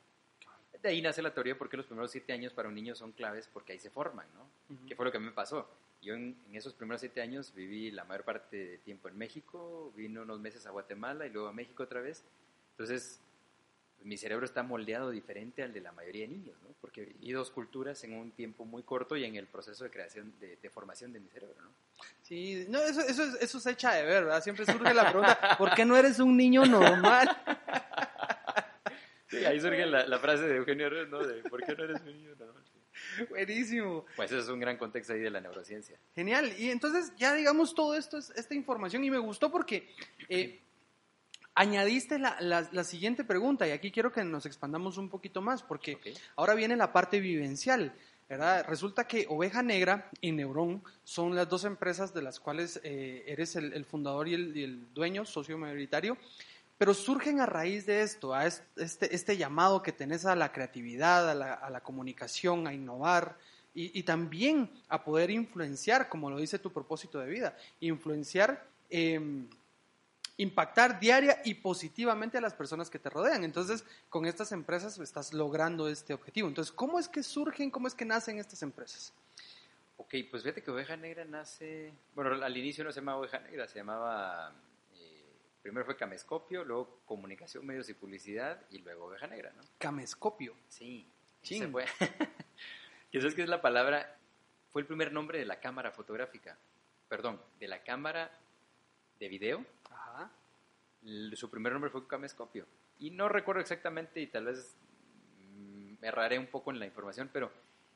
De 0.79 0.89
ahí 0.89 1.01
nace 1.01 1.21
la 1.21 1.33
teoría 1.33 1.57
porque 1.57 1.77
los 1.77 1.85
primeros 1.85 2.11
siete 2.11 2.33
años 2.33 2.53
para 2.53 2.69
un 2.69 2.75
niño 2.75 2.95
son 2.95 3.11
claves 3.11 3.47
porque 3.51 3.73
ahí 3.73 3.79
se 3.79 3.89
forman, 3.89 4.27
¿no? 4.33 4.49
¿Qué 4.87 4.95
fue 4.95 5.05
lo 5.05 5.11
que 5.11 5.17
a 5.17 5.19
mí 5.19 5.27
me 5.27 5.33
pasó? 5.33 5.69
Yo 6.01 6.15
en, 6.15 6.35
esos 6.53 6.73
primeros 6.73 7.01
siete 7.01 7.21
años 7.21 7.53
viví 7.55 7.91
la 7.91 8.03
mayor 8.03 8.23
parte 8.23 8.57
de 8.57 8.77
tiempo 8.79 9.07
en 9.07 9.17
México, 9.17 9.93
vine 9.95 10.19
unos 10.19 10.39
meses 10.39 10.65
a 10.65 10.71
Guatemala 10.71 11.27
y 11.27 11.29
luego 11.29 11.47
a 11.47 11.53
México 11.53 11.83
otra 11.83 12.01
vez. 12.01 12.23
Entonces, 12.71 13.19
pues, 13.97 14.07
mi 14.07 14.17
cerebro 14.17 14.45
está 14.45 14.63
moldeado 14.63 15.11
diferente 15.11 15.61
al 15.61 15.73
de 15.73 15.81
la 15.81 15.91
mayoría 15.91 16.23
de 16.23 16.29
niños, 16.29 16.57
¿no? 16.63 16.69
Porque 16.81 17.05
viví 17.05 17.31
dos 17.31 17.51
culturas 17.51 18.03
en 18.03 18.13
un 18.13 18.31
tiempo 18.31 18.65
muy 18.65 18.81
corto 18.81 19.15
y 19.15 19.25
en 19.25 19.35
el 19.35 19.45
proceso 19.45 19.83
de 19.83 19.91
creación, 19.91 20.33
de, 20.39 20.69
formación 20.71 21.13
de 21.13 21.19
mi 21.19 21.29
cerebro, 21.29 21.55
¿no? 21.61 21.69
Sí, 22.23 22.65
no, 22.67 22.79
eso, 22.79 23.01
eso, 23.01 23.23
eso 23.39 23.59
se 23.59 23.71
echa 23.71 23.93
de 23.93 24.03
ver, 24.03 24.23
¿verdad? 24.23 24.41
Siempre 24.41 24.65
surge 24.65 24.93
la 24.93 25.11
pregunta, 25.11 25.55
¿por 25.57 25.75
qué 25.75 25.85
no 25.85 25.95
eres 25.95 26.19
un 26.19 26.35
niño 26.35 26.65
normal? 26.65 27.29
Sí, 29.27 29.45
ahí 29.45 29.61
surge 29.61 29.85
la, 29.85 30.19
frase 30.19 30.43
de 30.45 30.57
Eugenio 30.57 30.87
Herrera, 30.87 31.07
¿no? 31.07 31.25
De, 31.25 31.41
¿por 31.43 31.63
qué 31.63 31.73
no 31.73 31.85
eres 31.85 32.01
un 32.01 32.07
niño 32.07 32.35
normal? 32.37 32.60
Buenísimo. 33.29 34.05
Pues 34.15 34.31
eso 34.31 34.41
es 34.41 34.49
un 34.49 34.59
gran 34.59 34.77
contexto 34.77 35.13
ahí 35.13 35.19
de 35.19 35.29
la 35.29 35.41
neurociencia. 35.41 35.97
Genial. 36.15 36.53
Y 36.57 36.69
entonces 36.69 37.13
ya 37.17 37.33
digamos 37.33 37.73
todo 37.73 37.95
esto, 37.95 38.17
esta 38.17 38.53
información, 38.53 39.03
y 39.03 39.11
me 39.11 39.19
gustó 39.19 39.51
porque 39.51 39.89
eh, 40.29 40.61
Añadiste 41.53 42.17
la, 42.17 42.37
la, 42.39 42.83
siguiente 42.85 43.25
pregunta 43.25 43.67
y 43.67 43.71
aquí 43.71 43.91
quiero 43.91 44.09
que 44.13 44.23
nos 44.23 44.45
expandamos 44.45 44.97
un 44.97 45.09
poquito 45.09 45.41
más 45.41 45.63
porque 45.63 45.97
ahora 46.37 46.53
viene 46.53 46.77
la 46.77 46.93
parte 46.93 47.19
vivencial. 47.19 47.93
¿verdad? 48.29 48.65
Resulta 48.69 49.05
que 49.05 49.25
Oveja 49.27 49.61
Negra 49.61 50.09
y 50.21 50.31
Neurón 50.31 50.81
son 51.03 51.35
las 51.35 51.49
dos 51.49 51.65
empresas 51.65 52.13
de 52.13 52.21
las 52.21 52.39
cuales 52.39 52.79
eh, 52.81 53.25
eres 53.27 53.57
el, 53.57 53.83
fundador 53.83 54.29
y 54.29 54.33
el, 54.33 54.93
dueño, 54.93 55.25
socio 55.25 55.57
mayoritario, 55.57 56.17
pero 56.81 56.95
surgen 56.95 57.39
a 57.39 57.45
raíz 57.45 57.85
de 57.85 58.01
esto, 58.01 58.33
a 58.33 58.47
este, 58.47 59.13
este 59.13 59.37
llamado 59.37 59.83
que 59.83 59.91
tenés 59.91 60.25
a 60.25 60.35
la 60.35 60.51
creatividad, 60.51 61.29
a 61.29 61.69
la, 61.69 61.81
comunicación, 61.81 62.65
a 62.65 62.73
innovar 62.73 63.37
y, 63.75 64.01
también 64.01 64.67
a 64.89 65.03
poder 65.03 65.29
influenciar, 65.29 66.09
como 66.09 66.31
lo 66.31 66.39
dice 66.39 66.57
tu 66.57 66.73
propósito 66.73 67.19
de 67.19 67.29
vida, 67.29 67.55
influenciar. 67.81 68.65
Eh, 68.89 69.45
impactar 70.37 70.99
diaria 70.99 71.39
y 71.45 71.53
positivamente 71.53 72.39
a 72.39 72.41
las 72.41 72.55
personas 72.55 72.89
que 72.89 72.97
te 72.97 73.11
rodean. 73.11 73.43
Entonces, 73.43 73.85
con 74.09 74.25
estas 74.25 74.51
empresas 74.51 74.97
estás 74.97 75.33
logrando 75.33 75.87
este 75.87 76.15
objetivo. 76.15 76.47
Entonces, 76.47 76.71
¿cómo 76.71 76.97
es 76.97 77.07
que 77.07 77.21
surgen, 77.21 77.69
cómo 77.69 77.87
es 77.87 77.93
que 77.93 78.05
nacen 78.05 78.39
estas 78.39 78.63
empresas? 78.63 79.13
Ok, 79.97 80.15
pues 80.31 80.41
fíjate 80.41 80.63
que 80.63 80.71
Oveja 80.71 80.97
Negra 80.97 81.25
nace, 81.25 81.93
bueno, 82.15 82.43
al 82.43 82.57
inicio 82.57 82.83
no 82.83 82.91
se 82.91 83.01
llamaba 83.01 83.19
Oveja 83.19 83.37
Negra, 83.37 83.67
se 83.67 83.77
llamaba, 83.77 84.51
primero 85.61 85.85
fue 85.85 85.97
Camescopio, 85.97 86.63
luego 86.63 87.01
Comunicación, 87.05 87.65
Medios 87.65 87.89
y 87.89 87.93
Publicidad 87.93 88.65
y 88.69 88.79
luego 88.79 89.05
Oveja 89.05 89.27
Negra, 89.27 89.51
¿no? 89.55 89.61
Camescopio. 89.77 90.55
Sí, 90.67 91.07
sí. 91.41 91.59
Se 91.59 91.67
fue. 91.67 91.85
¿Y 93.11 93.19
sabes 93.19 93.35
qué 93.35 93.43
es 93.43 93.49
la 93.49 93.61
palabra? 93.61 94.17
Fue 94.69 94.81
el 94.81 94.87
primer 94.87 95.11
nombre 95.11 95.39
de 95.39 95.45
la 95.45 95.59
cámara 95.59 95.91
fotográfica, 95.91 96.57
perdón, 97.09 97.41
de 97.59 97.67
la 97.67 97.83
cámara 97.83 98.31
de 99.19 99.27
video 99.27 99.65
su 101.35 101.49
primer 101.49 101.73
nombre 101.73 101.89
fue 101.89 102.07
Camescopio. 102.07 102.65
Y 102.99 103.11
no 103.11 103.29
recuerdo 103.29 103.61
exactamente 103.61 104.21
y 104.21 104.27
tal 104.27 104.45
vez 104.45 104.75
mm, 105.39 105.95
me 105.99 106.07
erraré 106.07 106.37
un 106.37 106.47
poco 106.47 106.71
en 106.71 106.79
la 106.79 106.85
información, 106.85 107.29
pero 107.33 107.51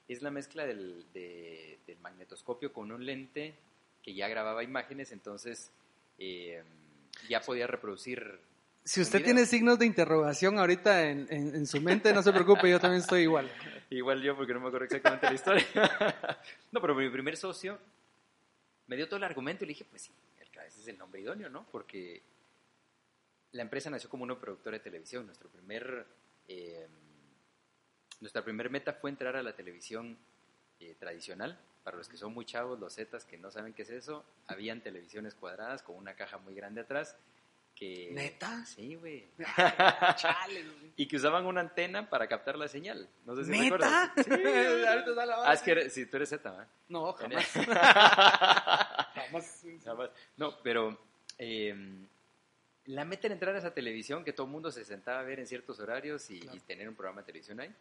es 0.08 0.22
la 0.22 0.32
mezcla 0.32 0.66
del, 0.66 1.06
del 1.14 2.00
magnetoscopio 2.02 2.74
con 2.74 2.92
un 2.92 3.06
lente 3.06 3.56
que 4.02 4.14
ya 4.14 4.28
grababa 4.28 4.64
imágenes, 4.64 5.12
entonces 5.12 5.72
eh, 6.20 6.64
ya 7.30 7.42
podía 7.42 7.68
reproducir 7.68 8.40
Si 8.84 9.02
usted 9.02 9.24
tiene 9.24 9.46
signos 9.46 9.80
de 9.80 9.86
interrogación 9.86 10.60
ahorita 10.60 11.10
en, 11.10 11.28
en, 11.30 11.68
su 11.68 11.82
mente, 11.82 12.14
no 12.14 12.22
se 12.22 12.32
preocupe, 12.32 12.70
yo 12.70 12.80
también 12.80 13.02
estoy 13.02 13.24
igual. 13.24 13.52
igual 13.90 14.22
yo, 14.22 14.36
porque 14.36 14.54
no 14.54 14.60
me 14.60 14.68
acuerdo 14.68 14.86
exactamente 14.86 15.28
la 15.28 15.34
historia. 15.34 15.66
no, 16.72 16.82
pero 16.82 16.96
mi 16.96 17.10
primer 17.10 17.38
socio 17.38 17.80
me 18.88 18.96
dio 18.96 19.08
todo 19.08 19.18
el 19.18 19.24
argumento 19.24 19.64
y 19.64 19.68
le 19.68 19.72
dije, 19.72 19.86
pues 19.86 20.04
sí, 20.04 20.12
ese 20.68 20.82
es 20.82 20.88
el 20.88 20.98
nombre 20.98 21.22
idóneo, 21.22 21.50
¿no? 21.50 21.66
Porque 21.72 22.22
la 23.52 23.62
empresa 23.62 23.90
nació 23.90 24.10
como 24.10 24.24
una 24.24 24.40
productora 24.40 24.78
de 24.78 24.84
televisión. 24.84 25.26
Nuestro 25.26 25.50
primer, 25.50 26.06
eh, 26.48 26.88
nuestra 28.20 28.44
primer 28.44 28.70
meta 28.70 28.94
fue 28.94 29.10
entrar 29.10 29.36
a 29.36 29.44
la 29.44 29.56
televisión 29.56 30.18
eh, 30.92 30.96
tradicional. 31.00 31.60
Para 31.84 31.98
los 31.98 32.10
que 32.10 32.18
son 32.18 32.34
muy 32.34 32.46
chavos, 32.46 32.80
los 32.80 32.96
Zetas 32.96 33.26
que 33.26 33.38
no 33.38 33.52
saben 33.52 33.74
qué 33.74 33.84
es 33.84 33.90
eso, 33.92 34.26
habían 34.48 34.82
televisiones 34.82 35.36
cuadradas 35.36 35.84
con 35.84 35.96
una 35.96 36.16
caja 36.16 36.38
muy 36.40 36.56
grande 36.56 36.82
atrás 36.82 37.16
que... 37.76 38.10
¿Neta? 38.12 38.66
Sí, 38.66 38.96
güey. 38.96 39.28
y 40.96 41.08
que 41.08 41.18
usaban 41.18 41.46
una 41.46 41.62
antena 41.62 42.10
para 42.10 42.28
captar 42.28 42.58
la 42.58 42.68
señal. 42.68 43.08
No 43.26 43.36
sé 43.36 43.46
si 43.46 43.52
¿Neta? 43.52 44.14
Sí, 44.16 44.32
ah, 44.34 45.54
es 45.54 45.62
que 45.62 45.90
si 45.90 46.06
tú 46.06 46.18
eres 46.18 46.30
Z, 46.30 46.50
¿eh? 46.50 46.66
No, 46.90 47.14
jamás. 47.14 47.46
jamás. 49.14 49.64
jamás. 49.84 50.10
No, 50.38 50.58
pero 50.64 50.98
em, 51.38 52.08
la 52.86 53.04
meta 53.04 53.28
era 53.28 53.34
entrar 53.34 53.56
a 53.56 53.60
esa 53.60 53.74
televisión 53.74 54.24
que 54.24 54.34
todo 54.34 54.46
el 54.46 54.54
mundo 54.54 54.72
se 54.72 54.86
sentaba 54.86 55.20
a 55.20 55.24
ver 55.24 55.40
en 55.40 55.48
ciertos 55.48 55.80
horarios 55.80 56.30
y, 56.30 56.40
tener 56.66 56.88
un 56.88 56.96
programa 56.96 57.22
de 57.22 57.26
televisión 57.26 57.60
ahí. 57.60 57.74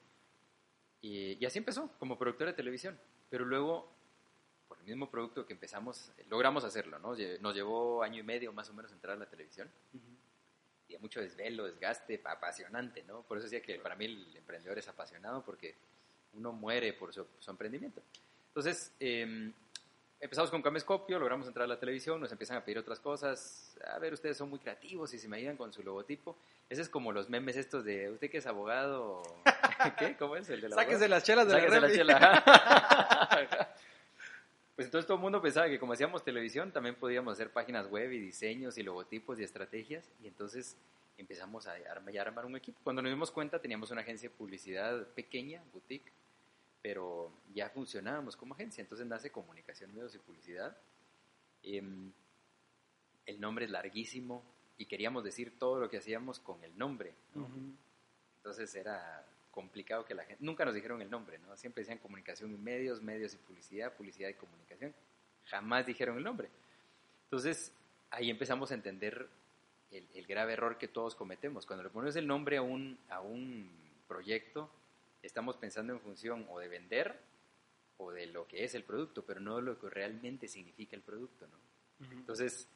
Y, 1.04 1.36
y 1.38 1.44
así 1.44 1.58
empezó, 1.58 1.90
como 1.98 2.16
productor 2.16 2.46
de 2.46 2.54
televisión. 2.54 2.98
Pero 3.28 3.44
luego 3.44 3.94
el 4.84 4.90
mismo 4.90 5.10
producto 5.10 5.46
que 5.46 5.54
empezamos, 5.54 6.12
logramos 6.28 6.64
hacerlo, 6.64 6.98
¿no? 6.98 7.14
Nos 7.40 7.54
llevó 7.54 8.02
año 8.02 8.20
y 8.20 8.22
medio 8.22 8.52
más 8.52 8.68
o 8.68 8.74
menos 8.74 8.92
entrar 8.92 9.16
a 9.16 9.20
la 9.20 9.26
televisión. 9.26 9.70
Y 10.88 10.98
mucho 10.98 11.20
desvelo, 11.20 11.64
desgaste, 11.64 12.20
apasionante, 12.24 13.02
¿no? 13.04 13.22
Por 13.22 13.38
eso 13.38 13.44
decía 13.44 13.62
que 13.62 13.78
para 13.78 13.96
mí 13.96 14.04
el 14.04 14.36
emprendedor 14.36 14.78
es 14.78 14.86
apasionado 14.88 15.42
porque 15.42 15.74
uno 16.34 16.52
muere 16.52 16.92
por 16.92 17.12
su, 17.14 17.26
emprendimiento. 17.48 18.02
Entonces, 18.48 18.92
em, 19.00 19.52
empezamos 20.24 20.50
con 20.50 20.62
Camescopio, 20.62 21.18
logramos 21.18 21.46
entrar 21.46 21.64
a 21.64 21.68
la 21.68 21.78
televisión, 21.78 22.18
nos 22.18 22.32
empiezan 22.32 22.56
a 22.56 22.64
pedir 22.64 22.78
otras 22.78 22.98
cosas. 22.98 23.76
A 23.92 23.98
ver, 23.98 24.14
ustedes 24.14 24.38
son 24.38 24.48
muy 24.48 24.58
creativos 24.58 25.12
y 25.12 25.18
se 25.18 25.28
me 25.28 25.36
ayudan 25.36 25.58
con 25.58 25.70
su 25.70 25.82
logotipo. 25.82 26.38
Ese 26.70 26.80
es 26.80 26.88
como 26.88 27.12
los 27.12 27.28
memes 27.28 27.56
estos 27.56 27.84
de, 27.84 28.10
¿usted 28.10 28.30
que 28.30 28.38
es 28.38 28.46
abogado? 28.46 29.22
¿Qué? 29.98 30.16
¿Cómo 30.16 30.36
es 30.36 30.48
el 30.48 30.62
de 30.62 30.70
la 30.70 30.76
Sáquese 30.76 31.08
las 31.08 31.24
chelas 31.24 31.46
de 31.46 31.52
la, 31.52 31.80
la 31.80 31.92
chela. 31.92 33.70
Pues 34.74 34.86
entonces 34.86 35.06
todo 35.06 35.18
el 35.18 35.22
mundo 35.22 35.40
pensaba 35.40 35.68
que 35.68 35.78
como 35.78 35.92
hacíamos 35.92 36.24
televisión, 36.24 36.72
también 36.72 36.96
podíamos 36.96 37.34
hacer 37.34 37.50
páginas 37.50 37.86
web 37.86 38.10
y 38.10 38.18
diseños 38.18 38.76
y 38.76 38.82
logotipos 38.82 39.38
y 39.38 39.44
estrategias. 39.44 40.10
Y 40.20 40.26
entonces 40.26 40.76
empezamos 41.16 41.68
a 41.68 41.74
armar, 41.88 42.44
un 42.44 42.56
equipo. 42.56 42.80
Cuando 42.82 43.00
nos 43.00 43.12
dimos 43.12 43.30
cuenta 43.30 43.60
teníamos 43.60 43.92
una 43.92 44.00
agencia 44.00 44.28
de 44.28 44.34
publicidad 44.34 45.06
pequeña, 45.14 45.62
boutique, 45.72 46.10
pero 46.84 47.32
ya 47.54 47.70
funcionábamos 47.70 48.36
como 48.36 48.52
agencia. 48.52 48.82
Entonces 48.82 49.06
nace 49.06 49.32
Comunicación, 49.32 49.94
Medios 49.94 50.14
y 50.16 50.18
Publicidad. 50.18 50.76
Em, 51.62 52.12
el 53.24 53.40
nombre 53.40 53.64
es 53.64 53.70
larguísimo 53.70 54.44
y 54.76 54.84
queríamos 54.84 55.24
decir 55.24 55.58
todo 55.58 55.80
lo 55.80 55.88
que 55.88 55.96
hacíamos 55.96 56.40
con 56.40 56.62
el 56.62 56.76
nombre. 56.76 57.14
Entonces 58.36 58.74
era 58.74 59.24
complicado 59.50 60.04
que 60.04 60.14
la 60.14 60.24
gente, 60.24 60.44
nunca 60.44 60.66
nos 60.66 60.74
dijeron 60.74 61.00
el 61.00 61.08
nombre, 61.08 61.38
¿no? 61.38 61.56
Siempre 61.56 61.80
decían 61.80 62.00
comunicación 62.00 62.52
y 62.52 62.58
medios, 62.58 63.00
medios 63.00 63.32
y 63.32 63.38
publicidad, 63.38 63.94
publicidad 63.94 64.28
y 64.28 64.34
comunicación. 64.34 64.94
Jamás 65.46 65.86
dijeron 65.86 66.18
el 66.18 66.24
nombre. 66.24 66.50
Entonces, 67.22 67.72
ahí 68.10 68.28
empezamos 68.28 68.70
a 68.72 68.74
entender 68.74 69.26
el, 69.90 70.26
grave 70.26 70.52
error 70.52 70.76
que 70.76 70.88
todos 70.88 71.14
cometemos. 71.14 71.64
Cuando 71.64 71.82
le 71.82 71.88
ponemos 71.88 72.14
el 72.16 72.26
nombre 72.26 72.58
a 72.58 72.62
un, 72.62 72.98
a 73.08 73.22
un 73.22 73.70
proyecto, 74.06 74.70
estamos 75.26 75.56
pensando 75.56 75.92
en 75.92 76.00
función 76.00 76.46
o 76.50 76.58
de 76.58 76.68
vender 76.68 77.18
o 77.98 78.12
de 78.12 78.26
lo 78.26 78.46
que 78.46 78.64
es 78.64 78.74
el 78.74 78.84
producto, 78.84 79.24
pero 79.24 79.40
no 79.40 79.56
de 79.56 79.62
lo 79.62 79.78
que 79.78 79.88
realmente 79.88 80.48
significa 80.48 80.96
el 80.96 81.02
producto, 81.02 81.46
¿no? 81.46 81.58
Entonces, 82.10 82.68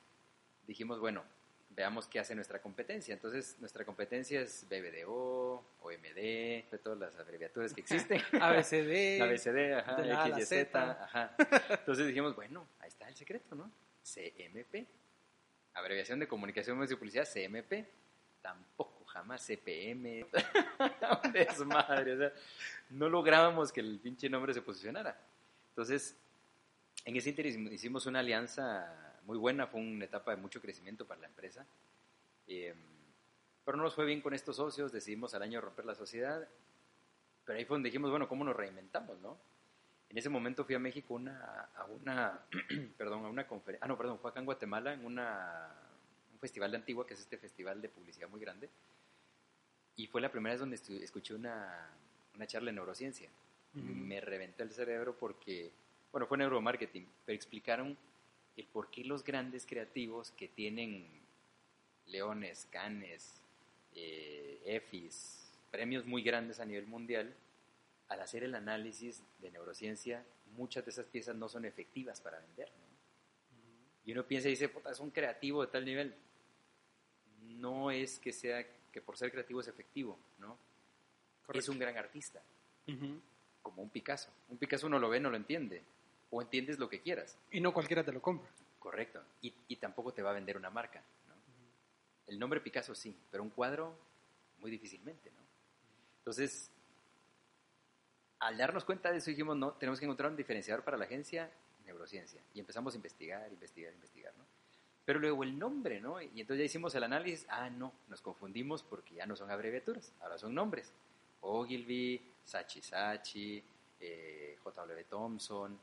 dijimos, 0.67 1.01
bueno, 1.01 1.25
veamos 1.71 2.07
qué 2.09 2.19
hace 2.19 2.35
nuestra 2.35 2.61
competencia. 2.61 3.13
Entonces, 3.15 3.57
nuestra 3.61 3.85
competencia 3.85 4.41
es 4.41 4.67
BBDO, 4.69 5.65
OMD, 5.81 6.15
de 6.15 6.81
todas 6.83 6.99
las 6.99 7.19
abreviaturas 7.19 7.73
que 7.75 7.81
existen. 7.81 8.21
ABCD. 8.41 9.21
ABCD, 9.21 9.73
ajá, 9.79 10.35
XYZ, 10.35 10.75
ajá. 10.75 11.37
Entonces 11.71 12.07
dijimos, 12.07 12.35
bueno, 12.35 12.67
ahí 12.81 12.89
está 12.89 13.09
el 13.09 13.15
secreto, 13.15 13.55
¿no? 13.55 13.71
CMP. 14.03 14.87
Abreviación 15.75 16.19
de 16.19 16.27
Comunicación, 16.27 16.77
Medios 16.77 16.93
y 16.93 16.97
Publicidad, 16.97 17.29
CMP. 17.29 17.87
Tampoco, 18.41 18.98
jamás 19.19 19.45
CPM. 19.45 20.27
Desmadre, 21.33 22.13
o 22.13 22.19
sea, 22.19 22.33
no 22.91 23.09
lográbamos 23.09 23.73
que 23.73 23.81
el 23.81 23.99
pinche 23.99 24.29
nombre 24.29 24.55
se 24.55 24.63
posicionara. 24.63 25.19
Entonces, 25.71 26.17
en 27.05 27.17
ese 27.17 27.31
interés 27.31 27.57
hicimos 27.57 28.07
una 28.07 28.21
alianza 28.21 29.19
muy 29.25 29.39
buena, 29.39 29.67
fue 29.67 29.81
una 29.81 30.05
etapa 30.05 30.31
de 30.31 30.37
mucho 30.39 30.61
crecimiento 30.61 31.07
para 31.07 31.21
la 31.23 31.27
empresa. 31.27 31.67
Eh, 32.47 32.75
pero 33.65 33.77
no 33.77 33.85
nos 33.85 33.95
fue 33.95 34.07
bien 34.07 34.23
con 34.23 34.33
estos 34.33 34.57
socios, 34.57 34.93
decidimos 34.93 35.35
al 35.35 35.43
año 35.43 35.61
romper 35.61 35.85
la 35.85 35.95
sociedad, 35.95 36.49
pero 37.45 37.59
ahí 37.59 37.65
fue 37.65 37.75
donde 37.75 37.89
dijimos, 37.89 38.11
bueno, 38.11 38.27
¿cómo 38.27 38.45
nos 38.45 38.57
reinventamos, 38.57 39.19
no? 39.21 39.39
En 40.09 40.17
ese 40.17 40.31
momento 40.31 40.65
fui 40.65 40.75
a 40.75 40.79
México 40.79 41.13
una, 41.13 41.69
a 41.77 41.85
una, 41.85 42.41
perdón, 42.97 43.27
a 43.27 43.29
una 43.29 43.47
conferencia, 43.47 43.85
ah, 43.85 43.89
no, 43.89 43.99
perdón, 43.99 44.19
fue 44.21 44.31
acá 44.31 44.41
en 44.41 44.47
Guatemala, 44.47 44.95
en 44.95 45.05
una, 45.05 45.71
un 46.33 46.39
festival 46.39 46.71
de 46.71 46.79
Antigua, 46.79 47.07
que 47.07 47.13
es 47.13 47.21
este 47.21 47.37
festival 47.37 47.83
de 47.83 47.91
publicidad 47.91 48.31
muy 48.31 48.41
grande, 48.41 48.71
y 49.99 50.07
fue 50.07 50.21
la 50.21 50.31
primera 50.31 50.55
vez 50.55 50.61
donde 50.61 50.77
escuché 51.03 51.35
una, 51.35 51.91
una 52.37 52.47
charla 52.47 52.71
de 52.71 52.77
neurociencia. 52.77 53.29
Me 53.75 54.21
reventó 54.21 54.63
el 54.63 54.73
cerebro 54.73 55.17
porque, 55.19 55.73
bueno, 56.13 56.27
fue 56.27 56.39
neuromarketing, 56.39 57.07
pero 57.27 57.37
explicaron 57.37 57.99
el 58.57 58.67
por 58.67 58.91
qué 58.91 59.05
los 59.05 59.25
grandes 59.25 59.67
creativos 59.67 60.31
que 60.31 60.49
tienen 60.49 61.07
leones, 62.07 62.69
canes, 62.71 63.43
eh, 63.95 64.63
EFIs, 64.65 65.51
premios 65.71 66.07
muy 66.07 66.23
grandes 66.23 66.61
a 66.61 66.65
nivel 66.65 66.87
mundial, 66.87 67.35
al 68.09 68.21
hacer 68.21 68.45
el 68.45 68.55
análisis 68.55 69.21
de 69.41 69.51
neurociencia, 69.51 70.25
muchas 70.57 70.85
de 70.85 70.93
esas 70.93 71.07
piezas 71.07 71.35
no 71.35 71.49
son 71.49 71.65
efectivas 71.65 72.21
para 72.21 72.39
vender. 72.39 72.71
Y 74.05 74.13
uno 74.13 74.25
piensa 74.25 74.47
y 74.47 74.53
dice, 74.53 74.69
puta, 74.69 74.93
es 74.93 75.01
un 75.01 75.11
creativo 75.11 75.61
de 75.61 75.73
tal 75.73 75.85
nivel. 75.85 76.15
No 77.43 77.91
es 77.91 78.21
que 78.21 78.33
sea 78.33 78.65
que 78.99 79.05
por 79.05 79.17
ser 79.17 79.31
creativo 79.31 79.61
es 79.61 79.69
efectivo, 79.69 80.19
¿no? 80.39 80.59
Es 81.53 81.69
un 81.69 81.79
gran 81.79 81.97
artista, 81.97 82.43
como 83.63 83.83
un 83.83 83.91
Picasso. 83.91 84.31
Un 84.49 84.59
Picasso 84.59 84.89
uno 84.89 84.99
lo 84.99 85.09
ve, 85.09 85.21
no 85.21 85.31
lo 85.31 85.37
entiende, 85.37 85.85
o 86.31 86.43
entiendes 86.43 86.81
lo 86.81 86.89
que 86.89 87.01
quieras. 87.01 87.39
Y 87.53 87.61
no 87.61 87.73
cualquiera 87.73 88.03
te 88.03 88.13
lo 88.13 88.21
compra. 88.21 88.51
Correcto. 88.81 89.23
Y, 89.41 89.55
y 89.69 89.77
tampoco 89.77 90.13
te 90.13 90.21
va 90.21 90.31
a 90.31 90.35
vender 90.35 90.57
una 90.57 90.69
marca. 90.69 91.01
¿no? 91.29 91.35
El 92.27 92.41
nombre 92.41 92.61
Picasso 92.61 92.93
sí, 92.95 93.17
pero 93.31 93.45
un 93.45 93.51
cuadro 93.51 93.97
muy 94.59 94.71
difícilmente. 94.71 95.31
¿no? 95.31 95.41
Entonces, 96.19 96.71
al 98.41 98.59
darnos 98.59 98.85
cuenta 98.85 99.13
de 99.13 99.19
eso 99.19 99.31
dijimos, 99.31 99.57
no, 99.57 99.73
tenemos 99.75 100.01
que 100.01 100.07
encontrar 100.07 100.31
un 100.31 100.37
diferenciador 100.37 100.83
para 100.83 100.97
la 100.97 101.05
agencia, 101.05 101.51
neurociencia. 101.87 102.43
Y 102.53 102.59
empezamos 102.59 102.95
a 102.95 102.97
investigar, 102.97 103.51
investigar, 103.53 103.93
investigar. 103.93 104.35
¿no? 104.37 104.45
Pero 105.09 105.21
luego 105.21 105.43
el 105.43 105.59
nombre, 105.59 106.03
¿no? 106.03 106.21
Y 106.21 106.39
entonces 106.39 106.59
ya 106.59 106.65
hicimos 106.65 106.95
el 106.95 107.03
análisis, 107.03 107.47
ah, 107.49 107.71
no, 107.71 107.95
nos 108.09 108.21
confundimos 108.21 108.83
porque 108.83 109.15
ya 109.15 109.25
no 109.25 109.37
son 109.37 109.51
abreviaturas, 109.51 110.13
ahora 110.21 110.37
son 110.37 110.55
nombres. 110.55 110.93
Ogilvy, 111.41 112.21
Sachi 112.45 112.83
Sachi, 112.83 113.65
eh, 114.01 114.59
J.W. 114.63 115.05
Thompson, 115.05 115.79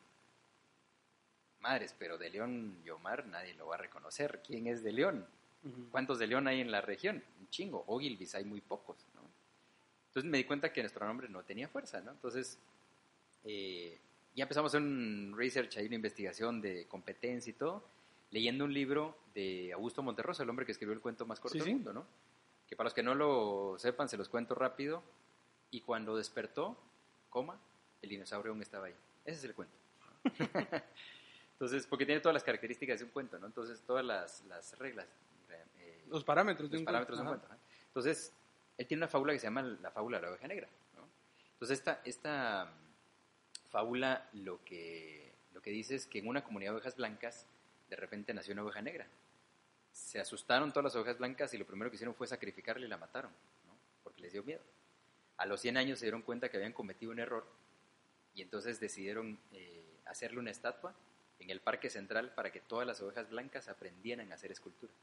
madres, 1.59 1.95
pero 1.97 2.19
de 2.19 2.29
León 2.29 2.77
y 2.85 2.91
Omar 2.91 3.25
nadie 3.25 3.55
lo 3.55 3.65
va 3.65 3.73
a 3.73 3.79
reconocer. 3.79 4.43
¿Quién 4.45 4.67
es 4.67 4.83
de 4.83 4.91
León? 4.91 5.25
¿Cuántos 5.89 6.19
de 6.19 6.27
León 6.27 6.47
hay 6.47 6.61
en 6.61 6.69
la 6.69 6.81
región? 6.81 7.23
Un 7.39 7.49
chingo. 7.49 7.83
Ogilvis 7.87 8.35
hay 8.35 8.45
muy 8.45 8.61
pocos, 8.61 9.07
¿no? 9.15 9.21
Entonces 10.09 10.29
me 10.29 10.37
di 10.37 10.43
cuenta 10.43 10.71
que 10.71 10.81
nuestro 10.81 11.03
nombre 11.07 11.29
no 11.29 11.41
tenía 11.41 11.67
fuerza, 11.67 11.99
¿no? 11.99 12.11
Entonces 12.11 12.59
eh, 13.43 13.97
ya 14.35 14.43
empezamos 14.43 14.75
un 14.75 15.33
research, 15.35 15.77
ahí 15.77 15.87
una 15.87 15.95
investigación 15.95 16.61
de 16.61 16.85
competencia 16.85 17.49
y 17.49 17.53
todo, 17.53 17.94
leyendo 18.35 18.65
un 18.65 18.73
libro 18.73 19.17
de 19.33 19.71
Augusto 19.71 20.03
Monterrosa, 20.03 20.43
el 20.43 20.49
hombre 20.49 20.65
que 20.65 20.73
escribió 20.73 20.93
el 20.93 20.99
cuento 20.99 21.25
más 21.25 21.39
corto 21.39 21.57
del 21.57 21.71
mundo, 21.71 21.93
¿no? 21.93 22.05
Que 22.67 22.75
para 22.75 22.87
los 22.87 22.93
que 22.93 23.01
no 23.01 23.15
lo 23.15 23.75
sepan, 23.79 24.09
se 24.09 24.17
los 24.17 24.27
cuento 24.27 24.55
rápido. 24.55 25.01
Y 25.71 25.79
cuando 25.79 26.17
despertó, 26.17 26.75
coma, 27.29 27.57
el 28.01 28.09
dinosaurio 28.09 28.51
aún 28.51 28.61
estaba 28.61 28.87
ahí. 28.87 28.95
Ese 29.23 29.37
es 29.37 29.43
el 29.45 29.55
cuento. 29.55 29.73
Entonces, 31.53 31.87
porque 31.87 32.05
tiene 32.05 32.19
todas 32.19 32.33
las 32.33 32.43
características 32.43 32.99
de 32.99 33.05
un 33.05 33.11
cuento, 33.11 33.39
¿no? 33.39 33.45
Entonces, 33.45 33.81
todas 33.87 34.03
las, 34.03 34.43
las 34.49 34.77
reglas. 34.79 35.07
Eh, 35.79 36.03
los 36.09 36.25
parámetros 36.25 36.69
de 36.69 36.79
un 36.79 36.83
parámetros 36.83 37.17
cuento. 37.17 37.31
De 37.31 37.37
un 37.37 37.47
cuento 37.47 37.65
Entonces, 37.87 38.33
él 38.77 38.85
tiene 38.85 38.99
una 38.99 39.07
fábula 39.07 39.31
que 39.31 39.39
se 39.39 39.47
llama 39.47 39.61
la 39.61 39.91
fábula 39.91 40.17
de 40.17 40.23
la 40.23 40.29
oveja 40.31 40.47
negra, 40.49 40.67
¿no? 40.97 41.07
Entonces, 41.53 41.79
esta, 41.79 42.01
esta 42.03 42.69
fábula 43.69 44.27
lo 44.33 44.61
que, 44.65 45.31
lo 45.53 45.61
que 45.61 45.69
dice 45.69 45.95
es 45.95 46.05
que 46.05 46.19
en 46.19 46.27
una 46.27 46.43
comunidad 46.43 46.71
de 46.71 46.75
ovejas 46.75 46.97
blancas, 46.97 47.47
de 47.89 47.95
repente 47.95 48.33
nació 48.33 48.53
una 48.53 48.63
oveja 48.63 48.81
negra. 48.81 49.07
se 49.91 50.19
asustaron 50.19 50.71
todas 50.71 50.85
las 50.85 50.95
ovejas 50.95 51.17
blancas 51.17 51.53
y 51.53 51.57
lo 51.57 51.65
primero 51.65 51.89
que 51.89 51.95
hicieron 51.95 52.15
fue 52.15 52.27
sacrificarle 52.27 52.85
y 52.85 52.89
la 52.89 52.97
mataron, 52.97 53.31
¿no? 53.65 53.77
porque 54.03 54.21
les 54.21 54.33
dio 54.33 54.43
miedo. 54.43 54.61
A 55.37 55.45
los 55.45 55.61
100 55.61 55.77
años 55.77 55.99
se 55.99 56.05
dieron 56.05 56.21
cuenta 56.21 56.49
que 56.49 56.57
habían 56.57 56.73
cometido 56.73 57.11
un 57.11 57.19
error 57.19 57.45
y 58.33 58.41
entonces 58.41 58.79
decidieron 58.79 59.39
eh, 59.51 59.99
hacerle 60.05 60.39
una 60.39 60.51
estatua 60.51 60.93
en 61.39 61.49
el 61.49 61.61
parque 61.61 61.89
central 61.89 62.33
para 62.33 62.51
que 62.51 62.61
todas 62.61 62.87
las 62.87 63.01
ovejas 63.01 63.29
blancas 63.29 63.67
aprendieran 63.67 64.31
a 64.31 64.35
hacer 64.35 64.51
escultura. 64.51 64.93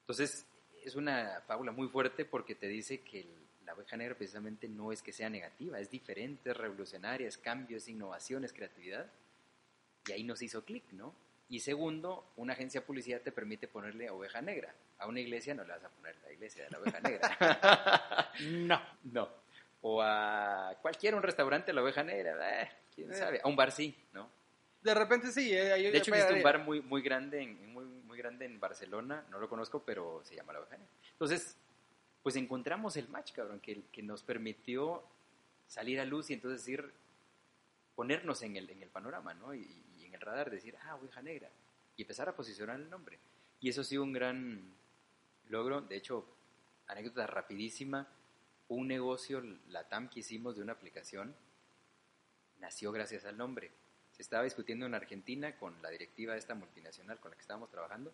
Entonces, 0.00 0.46
es 0.82 0.94
una 0.94 1.42
fábula 1.46 1.72
muy 1.72 1.88
fuerte 1.88 2.24
porque 2.24 2.54
te 2.54 2.66
dice 2.66 3.00
que 3.00 3.26
la 3.64 3.74
oveja 3.74 3.96
negra 3.96 4.14
precisamente 4.14 4.68
no 4.68 4.92
es 4.92 5.02
que 5.02 5.12
sea 5.12 5.28
negativa, 5.28 5.78
es 5.78 5.90
diferente, 5.90 6.54
revolucionaria, 6.54 7.28
es 7.28 7.36
cambio, 7.36 7.76
es 7.76 7.88
innovación, 7.88 8.46
creatividad. 8.46 9.10
Y 10.06 10.12
ahí 10.12 10.24
nos 10.24 10.40
hizo 10.40 10.64
clic, 10.64 10.84
¿no? 10.92 11.14
Y 11.50 11.60
segundo, 11.60 12.30
una 12.36 12.52
agencia 12.52 12.80
de 12.80 12.86
publicidad 12.86 13.22
te 13.22 13.32
permite 13.32 13.68
ponerle 13.68 14.10
oveja 14.10 14.42
negra. 14.42 14.74
A 14.98 15.06
una 15.06 15.20
iglesia 15.20 15.54
no 15.54 15.64
le 15.64 15.72
vas 15.72 15.84
a 15.84 15.88
poner 15.88 16.16
la 16.22 16.32
iglesia 16.32 16.64
de 16.64 16.70
la 16.70 16.78
oveja 16.78 17.00
negra. 17.00 18.32
no. 18.42 18.80
No. 19.04 19.28
O 19.80 20.02
a 20.02 20.76
cualquier 20.82 21.14
un 21.14 21.22
restaurante 21.22 21.72
la 21.72 21.82
oveja 21.82 22.02
negra, 22.02 22.62
eh, 22.62 22.70
quién 22.94 23.10
Eh. 23.12 23.14
sabe. 23.14 23.40
A 23.42 23.48
un 23.48 23.56
bar 23.56 23.72
sí, 23.72 23.96
¿no? 24.12 24.28
De 24.82 24.92
repente 24.94 25.28
sí. 25.32 25.52
eh, 25.54 25.64
De 25.64 25.88
hecho, 25.96 26.12
existe 26.14 26.34
un 26.34 26.42
bar 26.42 26.58
muy, 26.58 26.80
muy, 26.82 27.00
grande 27.00 27.40
en, 27.42 27.72
muy, 27.72 27.84
muy 27.84 28.18
grande 28.18 28.44
en 28.44 28.60
Barcelona, 28.60 29.24
no 29.30 29.38
lo 29.38 29.48
conozco, 29.48 29.82
pero 29.84 30.20
se 30.24 30.34
llama 30.36 30.52
La 30.52 30.60
Oveja 30.60 30.76
Negra. 30.76 30.92
Entonces, 31.12 31.56
pues 32.22 32.36
encontramos 32.36 32.96
el 32.96 33.08
match, 33.08 33.32
cabrón, 33.32 33.60
que, 33.60 33.84
que 33.92 34.02
nos 34.02 34.22
permitió 34.22 35.02
salir 35.66 35.98
a 36.00 36.04
luz 36.04 36.28
y 36.30 36.34
entonces 36.34 36.60
decir, 36.60 36.92
ponernos 37.94 38.42
en 38.42 38.56
el, 38.56 38.68
en 38.70 38.82
el 38.82 38.88
panorama, 38.90 39.32
¿no? 39.34 39.54
Y, 39.54 39.84
radar, 40.28 40.50
decir, 40.50 40.76
ah, 40.84 40.96
Oveja 40.96 41.22
Negra, 41.22 41.50
y 41.96 42.02
empezar 42.02 42.28
a 42.28 42.36
posicionar 42.36 42.78
el 42.78 42.88
nombre. 42.88 43.18
Y 43.60 43.68
eso 43.68 43.80
ha 43.80 43.84
sido 43.84 44.02
un 44.02 44.12
gran 44.12 44.74
logro. 45.48 45.80
De 45.80 45.96
hecho, 45.96 46.26
anécdota 46.86 47.26
rapidísima, 47.26 48.08
un 48.68 48.88
negocio, 48.88 49.42
la 49.68 49.88
TAM 49.88 50.08
que 50.08 50.20
hicimos 50.20 50.56
de 50.56 50.62
una 50.62 50.72
aplicación, 50.72 51.34
nació 52.60 52.92
gracias 52.92 53.24
al 53.24 53.36
nombre. 53.36 53.70
Se 54.12 54.22
estaba 54.22 54.44
discutiendo 54.44 54.86
en 54.86 54.94
Argentina 54.94 55.56
con 55.56 55.80
la 55.82 55.90
directiva 55.90 56.32
de 56.32 56.40
esta 56.40 56.54
multinacional 56.54 57.18
con 57.20 57.30
la 57.30 57.36
que 57.36 57.42
estábamos 57.42 57.70
trabajando 57.70 58.12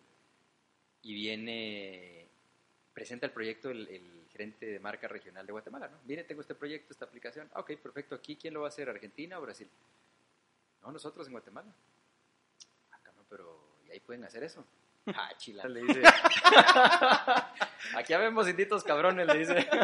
y 1.01 1.13
viene, 1.13 2.27
presenta 2.93 3.25
el 3.25 3.31
proyecto 3.31 3.69
el, 3.69 4.25
gerente 4.31 4.65
de 4.65 4.79
marca 4.79 5.07
regional 5.07 5.45
de 5.45 5.53
Guatemala, 5.53 5.87
¿no? 5.87 5.97
Viene, 6.03 6.25
tengo 6.25 6.41
este 6.41 6.55
proyecto, 6.55 6.91
esta 6.91 7.05
aplicación. 7.05 7.49
Ah, 7.53 7.61
ok, 7.61 7.77
perfecto. 7.77 8.15
¿Aquí 8.15 8.35
quién 8.35 8.53
lo 8.53 8.61
va 8.61 8.67
a 8.67 8.69
hacer? 8.69 8.89
¿Argentina 8.89 9.39
o 9.39 9.41
Brasil? 9.41 9.69
No, 10.81 10.91
nosotros 10.91 11.25
en 11.27 11.31
Guatemala. 11.31 11.73
Pero 13.29 13.59
¿y 13.87 13.91
ahí 13.91 13.99
pueden 13.99 14.23
hacer 14.23 14.43
eso? 14.43 14.65
Ah, 15.07 15.29
chila, 15.37 15.65
le 15.67 15.83
dice. 15.83 16.01
Aquí 17.95 18.11
habemos 18.13 18.47
inditos 18.49 18.83
cabrones, 18.83 19.27
le 19.27 19.37
dice. 19.37 19.67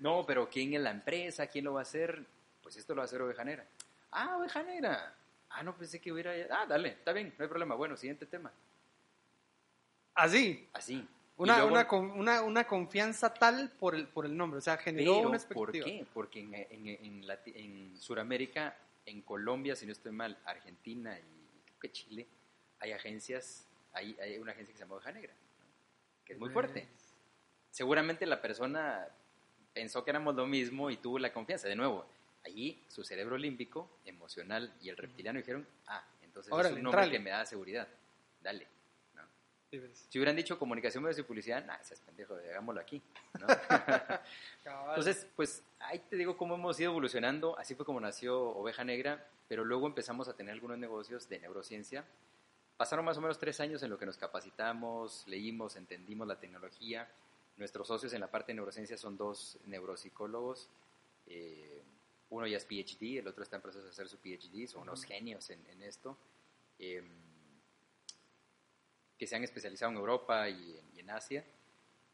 No, 0.00 0.24
pero 0.24 0.48
¿quién 0.48 0.74
es 0.74 0.80
la 0.80 0.90
empresa? 0.92 1.48
¿Quién 1.48 1.64
lo 1.64 1.72
va 1.72 1.80
a 1.80 1.82
hacer? 1.82 2.24
Pues 2.62 2.76
esto 2.76 2.94
lo 2.94 2.98
va 2.98 3.02
a 3.02 3.06
hacer 3.06 3.20
Oveja 3.20 3.42
Negra. 3.42 3.66
Ah, 4.12 4.36
Oveja 4.38 4.62
Negra. 4.62 5.12
Ah, 5.50 5.62
no 5.64 5.76
pensé 5.76 6.00
que 6.00 6.12
hubiera... 6.12 6.30
Ah, 6.52 6.66
dale, 6.66 6.90
está 6.90 7.12
bien, 7.12 7.34
no 7.36 7.42
hay 7.42 7.48
problema. 7.48 7.74
Bueno, 7.74 7.96
siguiente 7.96 8.24
tema. 8.26 8.52
Así. 10.14 10.68
Así. 10.72 11.04
Una, 11.36 11.58
luego- 11.66 11.96
una, 11.98 12.12
una, 12.14 12.42
una 12.42 12.64
confianza 12.64 13.34
tal 13.34 13.70
por 13.70 13.96
el, 13.96 14.06
por 14.06 14.24
el 14.24 14.36
nombre. 14.36 14.58
O 14.58 14.60
sea, 14.60 14.76
generó 14.76 15.16
Pero, 15.16 15.28
una 15.30 15.38
¿por 15.38 15.70
expectativa. 15.70 15.84
qué? 15.86 16.06
Porque 16.14 16.40
en, 16.40 16.54
en, 16.54 16.88
en, 16.88 17.24
en 17.56 17.96
Sudamérica, 17.98 18.76
en 19.04 19.22
Colombia, 19.22 19.74
si 19.74 19.84
no 19.86 19.90
estoy 19.92 20.12
mal, 20.12 20.38
Argentina 20.44 21.18
y 21.18 21.37
que 21.78 21.90
Chile, 21.90 22.26
hay 22.80 22.92
agencias, 22.92 23.66
hay, 23.92 24.16
hay 24.20 24.38
una 24.38 24.52
agencia 24.52 24.72
que 24.72 24.78
se 24.78 24.84
llama 24.84 24.96
Oveja 24.96 25.12
Negra, 25.12 25.32
¿no? 25.32 25.66
que 26.24 26.32
es 26.34 26.38
muy 26.38 26.50
fuerte. 26.50 26.88
Seguramente 27.70 28.26
la 28.26 28.40
persona 28.40 29.08
pensó 29.72 30.04
que 30.04 30.10
éramos 30.10 30.34
lo 30.34 30.46
mismo 30.46 30.90
y 30.90 30.96
tuvo 30.96 31.18
la 31.18 31.32
confianza. 31.32 31.68
De 31.68 31.76
nuevo, 31.76 32.06
allí 32.44 32.82
su 32.88 33.04
cerebro 33.04 33.36
límbico, 33.36 33.88
emocional 34.04 34.74
y 34.80 34.88
el 34.88 34.96
reptiliano 34.96 35.38
dijeron, 35.38 35.66
ah, 35.86 36.04
entonces 36.22 36.52
Órale, 36.52 36.70
es 36.70 36.76
un 36.76 36.82
nombre 36.82 37.02
entrale. 37.02 37.18
que 37.18 37.24
me 37.24 37.30
da 37.30 37.46
seguridad. 37.46 37.88
Dale. 38.40 38.66
¿no? 39.14 39.22
Sí, 39.70 39.78
ves. 39.78 40.06
Si 40.08 40.18
hubieran 40.18 40.36
dicho 40.36 40.58
comunicación, 40.58 41.02
medios 41.02 41.18
y 41.18 41.22
publicidad, 41.22 41.64
nah, 41.64 41.76
ese 41.76 41.94
es 41.94 42.00
pendejo, 42.00 42.34
hagámoslo 42.34 42.80
aquí. 42.80 43.02
¿no? 43.38 43.46
Entonces, 44.88 45.26
pues 45.36 45.62
ahí 45.78 45.98
te 46.00 46.16
digo 46.16 46.36
cómo 46.36 46.54
hemos 46.54 46.78
ido 46.80 46.90
evolucionando. 46.90 47.58
Así 47.58 47.74
fue 47.74 47.84
como 47.86 48.00
nació 48.00 48.40
Oveja 48.50 48.84
Negra, 48.84 49.24
pero 49.48 49.64
luego 49.64 49.86
empezamos 49.86 50.28
a 50.28 50.36
tener 50.36 50.52
algunos 50.52 50.78
negocios 50.78 51.28
de 51.28 51.40
neurociencia. 51.40 52.04
Pasaron 52.76 53.04
más 53.04 53.16
o 53.16 53.20
menos 53.20 53.38
tres 53.38 53.58
años 53.60 53.82
en 53.82 53.90
lo 53.90 53.98
que 53.98 54.06
nos 54.06 54.18
capacitamos, 54.18 55.24
leímos, 55.26 55.76
entendimos 55.76 56.28
la 56.28 56.38
tecnología. 56.38 57.10
Nuestros 57.56 57.88
socios 57.88 58.12
en 58.12 58.20
la 58.20 58.30
parte 58.30 58.52
de 58.52 58.56
neurociencia 58.56 58.96
son 58.96 59.16
dos 59.16 59.58
neuropsicólogos. 59.66 60.68
Eh, 61.26 61.82
uno 62.30 62.46
ya 62.46 62.58
es 62.58 62.64
PhD, 62.66 63.18
el 63.18 63.26
otro 63.26 63.42
está 63.42 63.56
en 63.56 63.62
proceso 63.62 63.84
de 63.84 63.90
hacer 63.90 64.08
su 64.08 64.18
PhD. 64.18 64.68
Son 64.68 64.82
unos 64.82 65.02
genios 65.02 65.50
en, 65.50 65.66
en 65.66 65.82
esto. 65.82 66.16
Eh, 66.78 67.02
que 69.18 69.26
se 69.26 69.34
han 69.34 69.42
especializado 69.42 69.90
en 69.90 69.98
Europa 69.98 70.48
y 70.48 70.78
en, 70.78 70.96
y 70.96 71.00
en 71.00 71.10
Asia. 71.10 71.44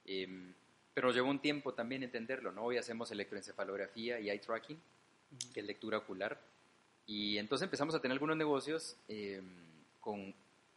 Eh, 0.07 0.55
pero 0.94 1.09
nos 1.09 1.16
llevó 1.16 1.29
un 1.29 1.40
tiempo 1.40 1.75
también 1.75 2.05
entenderlo, 2.05 2.53
¿no? 2.53 2.64
Hoy 2.64 2.79
hacemos 2.79 3.11
electroencefalografía 3.11 4.20
y 4.20 4.31
eye 4.31 4.38
tracking, 4.38 4.81
que 5.53 5.61
es 5.61 5.66
lectura 5.66 5.99
ocular. 5.99 6.40
Y 7.07 7.38
entonces 7.38 7.64
empezamos 7.64 7.95
a 7.95 8.01
tener 8.01 8.12
algunos 8.14 8.37
negocios 8.37 8.97
eh, 9.09 9.43
con 10.01 10.35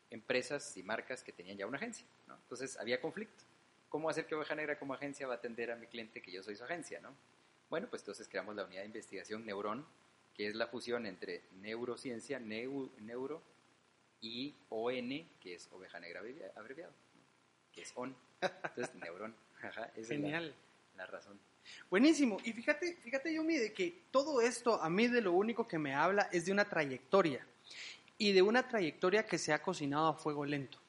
empresas 0.09 0.75
y 0.77 0.83
marcas 0.83 1.23
que 1.23 1.31
tenían 1.31 1.57
ya 1.57 1.65
una 1.67 1.77
agencia, 1.77 2.05
¿no? 2.27 2.35
Entonces 2.35 2.77
había 2.77 2.99
conflicto. 3.01 3.43
¿Cómo 3.89 4.09
hacer 4.09 4.25
que 4.25 4.35
Oveja 4.35 4.55
Negra 4.55 4.77
como 4.77 4.93
agencia 4.93 5.27
va 5.27 5.35
a 5.35 5.37
atender 5.37 5.71
a 5.71 5.75
mi 5.75 5.87
cliente 5.87 6.21
que 6.21 6.31
yo 6.31 6.43
soy 6.43 6.55
su 6.55 6.63
agencia, 6.63 6.99
¿no? 6.99 7.13
Bueno, 7.69 7.87
pues 7.89 8.01
entonces 8.01 8.27
creamos 8.27 8.55
la 8.55 8.65
unidad 8.65 8.81
de 8.81 8.87
investigación 8.87 9.45
Neurón, 9.45 9.85
que 10.33 10.47
es 10.47 10.55
la 10.55 10.67
fusión 10.67 11.05
entre 11.05 11.41
neurociencia, 11.61 12.39
neu- 12.39 12.89
neuro, 12.99 13.41
y 14.21 14.53
ON, 14.69 15.09
que 15.41 15.53
es 15.55 15.69
Oveja 15.71 15.99
Negra 15.99 16.19
abrevia- 16.21 16.51
abreviado, 16.55 16.91
¿no? 16.91 17.21
que 17.73 17.81
es 17.83 17.91
ON. 17.95 18.15
Entonces, 18.41 18.95
Neurón. 18.95 19.35
Ajá, 19.61 19.85
esa 19.95 19.99
es 20.01 20.09
la- 20.09 20.15
Genial. 20.15 20.55
la 20.95 21.05
razón. 21.05 21.39
Buenísimo. 21.89 22.37
Y 22.43 22.53
fíjate, 22.53 22.97
fíjate, 23.03 23.33
Yomi, 23.33 23.57
de 23.57 23.73
que 23.73 24.03
todo 24.11 24.41
esto 24.41 24.81
a 24.81 24.89
mí 24.89 25.07
de 25.07 25.21
lo 25.21 25.31
único 25.33 25.67
que 25.67 25.79
me 25.79 25.93
habla 25.93 26.29
es 26.31 26.45
de 26.45 26.51
una 26.51 26.65
trayectoria. 26.65 27.45
Y 28.17 28.31
de 28.31 28.41
una 28.41 28.67
trayectoria 28.67 29.25
que 29.25 29.37
se 29.37 29.53
ha 29.53 29.61
cocinado 29.61 30.07
a 30.07 30.13
fuego 30.13 30.43
lento. 30.43 30.79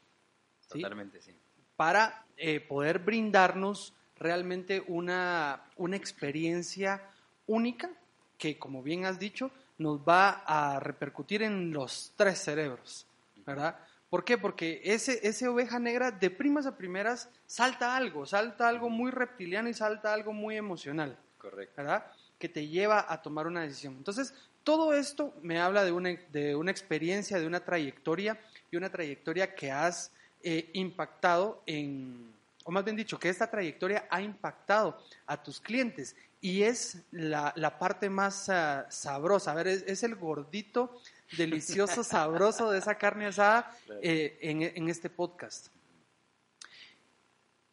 ¿sí? 0.60 0.80
Totalmente, 0.80 1.20
sí. 1.20 1.32
Para 1.76 2.24
eh, 2.36 2.60
poder 2.60 2.98
brindarnos 3.00 3.94
realmente 4.18 4.82
una, 4.88 5.62
una 5.76 5.96
experiencia 5.96 7.02
única 7.46 7.90
que, 8.38 8.58
como 8.58 8.82
bien 8.82 9.04
has 9.04 9.18
dicho, 9.18 9.50
nos 9.78 10.00
va 10.00 10.42
a 10.46 10.80
repercutir 10.80 11.42
en 11.42 11.72
los 11.72 12.12
tres 12.16 12.38
cerebros, 12.38 13.06
¿verdad? 13.46 13.78
¿Por 14.10 14.24
qué? 14.24 14.38
Porque 14.38 14.80
ese, 14.84 15.20
ese 15.26 15.48
oveja 15.48 15.78
negra 15.78 16.10
de 16.10 16.30
primas 16.30 16.66
a 16.66 16.76
primeras 16.76 17.28
salta 17.46 17.96
algo, 17.96 18.24
salta 18.24 18.68
algo 18.68 18.88
muy 18.88 19.10
reptiliano 19.10 19.68
y 19.68 19.74
salta 19.74 20.14
algo 20.14 20.32
muy 20.32 20.56
emocional, 20.56 21.18
Correcto. 21.36 21.74
¿verdad? 21.76 22.06
Que 22.38 22.48
te 22.48 22.66
lleva 22.66 23.04
a 23.06 23.20
tomar 23.20 23.46
una 23.46 23.62
decisión. 23.62 23.94
Entonces, 23.94 24.32
todo 24.64 24.94
esto 24.94 25.34
me 25.42 25.60
habla 25.60 25.84
de 25.84 25.92
una, 25.92 26.10
de 26.32 26.56
una 26.56 26.70
experiencia, 26.70 27.38
de 27.38 27.46
una 27.46 27.60
trayectoria 27.60 28.40
y 28.70 28.76
una 28.76 28.90
trayectoria 28.90 29.54
que 29.54 29.70
has 29.70 30.10
eh, 30.42 30.70
impactado 30.72 31.62
en, 31.66 32.32
o 32.64 32.70
más 32.70 32.84
bien 32.84 32.96
dicho, 32.96 33.18
que 33.18 33.28
esta 33.28 33.50
trayectoria 33.50 34.06
ha 34.10 34.22
impactado 34.22 35.02
a 35.26 35.42
tus 35.42 35.60
clientes 35.60 36.16
y 36.40 36.62
es 36.62 36.98
la, 37.10 37.52
la 37.56 37.78
parte 37.78 38.08
más 38.08 38.48
ah, 38.48 38.86
sabrosa. 38.90 39.52
A 39.52 39.54
ver, 39.54 39.68
es, 39.68 39.84
es 39.86 40.02
el 40.02 40.16
gordito 40.16 41.00
delicioso, 41.36 42.02
sabroso 42.02 42.70
de 42.70 42.78
esa 42.78 42.96
carne 42.96 43.26
asada 43.26 43.76
eh, 44.02 44.38
en, 44.40 44.62
en 44.62 44.88
este 44.88 45.10
podcast. 45.10 45.68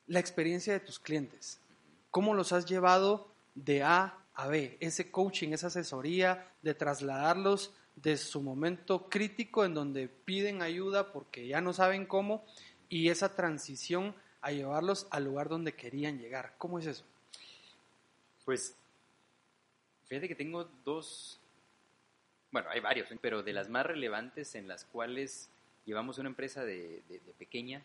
La 0.07 0.19
experiencia 0.19 0.73
de 0.73 0.80
tus 0.80 0.99
clientes. 0.99 1.59
¿Cómo 2.11 2.34
los 2.34 2.51
has 2.51 2.65
llevado 2.65 3.27
de 3.55 3.84
A 3.84 4.17
a 4.34 4.47
B? 4.47 4.77
Ese 4.80 5.11
coaching, 5.11 5.49
esa 5.49 5.67
asesoría, 5.67 6.51
de 6.61 6.73
trasladarlos 6.73 7.73
de 7.95 8.17
su 8.17 8.41
momento 8.41 9.09
crítico 9.09 9.63
en 9.63 9.73
donde 9.73 10.07
piden 10.07 10.61
ayuda 10.61 11.11
porque 11.11 11.47
ya 11.47 11.61
no 11.61 11.73
saben 11.73 12.05
cómo 12.05 12.45
y 12.89 13.09
esa 13.09 13.36
transición 13.36 14.13
a 14.41 14.51
llevarlos 14.51 15.07
al 15.09 15.23
lugar 15.23 15.49
donde 15.49 15.73
querían 15.73 16.19
llegar. 16.19 16.53
¿Cómo 16.57 16.77
es 16.77 16.86
eso? 16.86 17.03
Pues, 18.43 18.75
fíjate 20.07 20.27
que 20.27 20.36
tengo 20.36 20.69
dos, 20.84 21.39
bueno, 22.56 22.70
hay 22.70 22.80
varios, 22.80 23.10
pero 23.20 23.43
de 23.43 23.51
las 23.51 23.68
más 23.68 23.86
relevantes 23.86 24.56
en 24.56 24.70
las 24.70 24.86
cuales 24.86 25.49
llevamos 25.84 26.20
una 26.20 26.30
empresa 26.30 26.64
de, 26.64 27.01
de- 27.10 27.20
de 27.20 27.34
pequeña, 27.34 27.84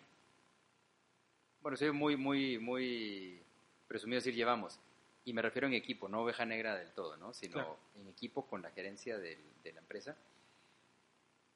bueno, 1.61 1.77
soy 1.77 1.91
muy, 1.91 2.16
muy, 2.16 2.57
muy 2.61 3.43
presumido 3.89 4.18
decir 4.18 4.33
llevamos, 4.33 4.79
y 5.25 5.33
me 5.33 5.43
refiero 5.43 5.66
en 5.66 5.75
equipo, 5.75 6.09
no 6.09 6.21
oveja 6.23 6.47
negra 6.47 6.77
del 6.77 6.93
todo, 6.93 7.16
¿no? 7.16 7.35
Sino 7.35 7.55
Claro. 7.55 7.77
en 7.97 8.07
equipo 8.07 8.47
con 8.47 8.62
la 8.62 8.71
gerencia 8.71 9.18
del- 9.18 9.43
de 9.64 9.73
la 9.73 9.81
empresa. 9.81 10.16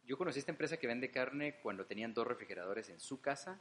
Yo 0.06 0.18
conocí 0.18 0.40
esta 0.40 0.50
empresa 0.50 0.76
que 0.76 0.88
vende 0.88 1.12
carne 1.12 1.60
cuando 1.62 1.86
tenían 1.86 2.14
dos 2.14 2.26
refrigeradores 2.26 2.88
en 2.88 2.98
su 2.98 3.20
casa 3.20 3.60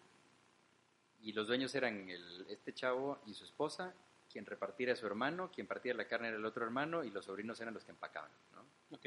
y 1.22 1.32
los 1.34 1.46
dueños 1.46 1.76
eran 1.76 2.10
el, 2.10 2.48
este 2.50 2.74
chavo 2.74 3.22
y 3.28 3.36
su 3.36 3.44
esposa, 3.44 3.94
quien 4.32 4.48
repartía 4.48 4.94
a 4.94 4.96
su 4.96 5.06
hermano, 5.06 5.52
quien 5.54 5.68
partía 5.68 5.94
la 5.94 6.08
carne 6.08 6.30
era 6.30 6.38
el 6.38 6.46
otro 6.46 6.66
hermano 6.66 7.04
y 7.04 7.12
los 7.12 7.26
sobrinos 7.26 7.62
eran 7.62 7.76
los 7.76 7.84
que 7.86 7.92
empacaban. 7.92 8.32
¿no? 8.56 8.98
Ok. 8.98 9.06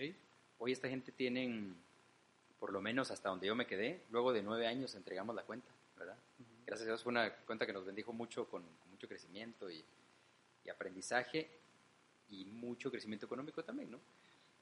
Hoy 0.58 0.72
esta 0.72 0.88
gente 0.88 1.12
tienen, 1.12 1.76
por 2.58 2.72
lo 2.72 2.80
menos 2.80 3.10
hasta 3.10 3.28
donde 3.28 3.46
yo 3.46 3.54
me 3.54 3.66
quedé, 3.66 4.02
luego 4.10 4.32
de 4.32 4.42
nueve 4.42 4.66
años 4.66 4.94
entregamos 4.94 5.34
la 5.34 5.42
cuenta, 5.42 5.68
¿verdad? 5.96 6.16
Gracias 6.64 6.86
a 6.86 6.90
Dios 6.90 7.02
fue 7.02 7.10
una 7.10 7.30
cuenta 7.30 7.66
que 7.66 7.72
nos 7.72 7.84
bendijo 7.84 8.12
mucho 8.12 8.48
con, 8.48 8.62
con 8.62 8.90
mucho 8.90 9.06
crecimiento 9.06 9.70
y, 9.70 9.84
y 10.64 10.70
aprendizaje 10.70 11.48
y 12.30 12.44
mucho 12.46 12.90
crecimiento 12.90 13.26
económico 13.26 13.62
también, 13.62 13.90
¿no? 13.90 14.00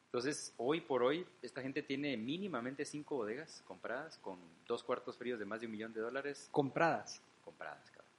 Entonces, 0.06 0.54
hoy 0.58 0.80
por 0.80 1.02
hoy, 1.02 1.26
esta 1.42 1.60
gente 1.60 1.82
tiene 1.82 2.16
mínimamente 2.16 2.84
cinco 2.84 3.16
bodegas 3.16 3.64
compradas 3.66 4.16
con 4.18 4.38
dos 4.66 4.84
cuartos 4.84 5.16
fríos 5.16 5.40
de 5.40 5.44
más 5.44 5.60
de 5.60 5.66
un 5.66 5.72
millón 5.72 5.92
de 5.92 6.00
dólares 6.00 6.48
Compradas. 6.52 7.20
compradas, 7.44 7.90
cabrón. 7.90 8.10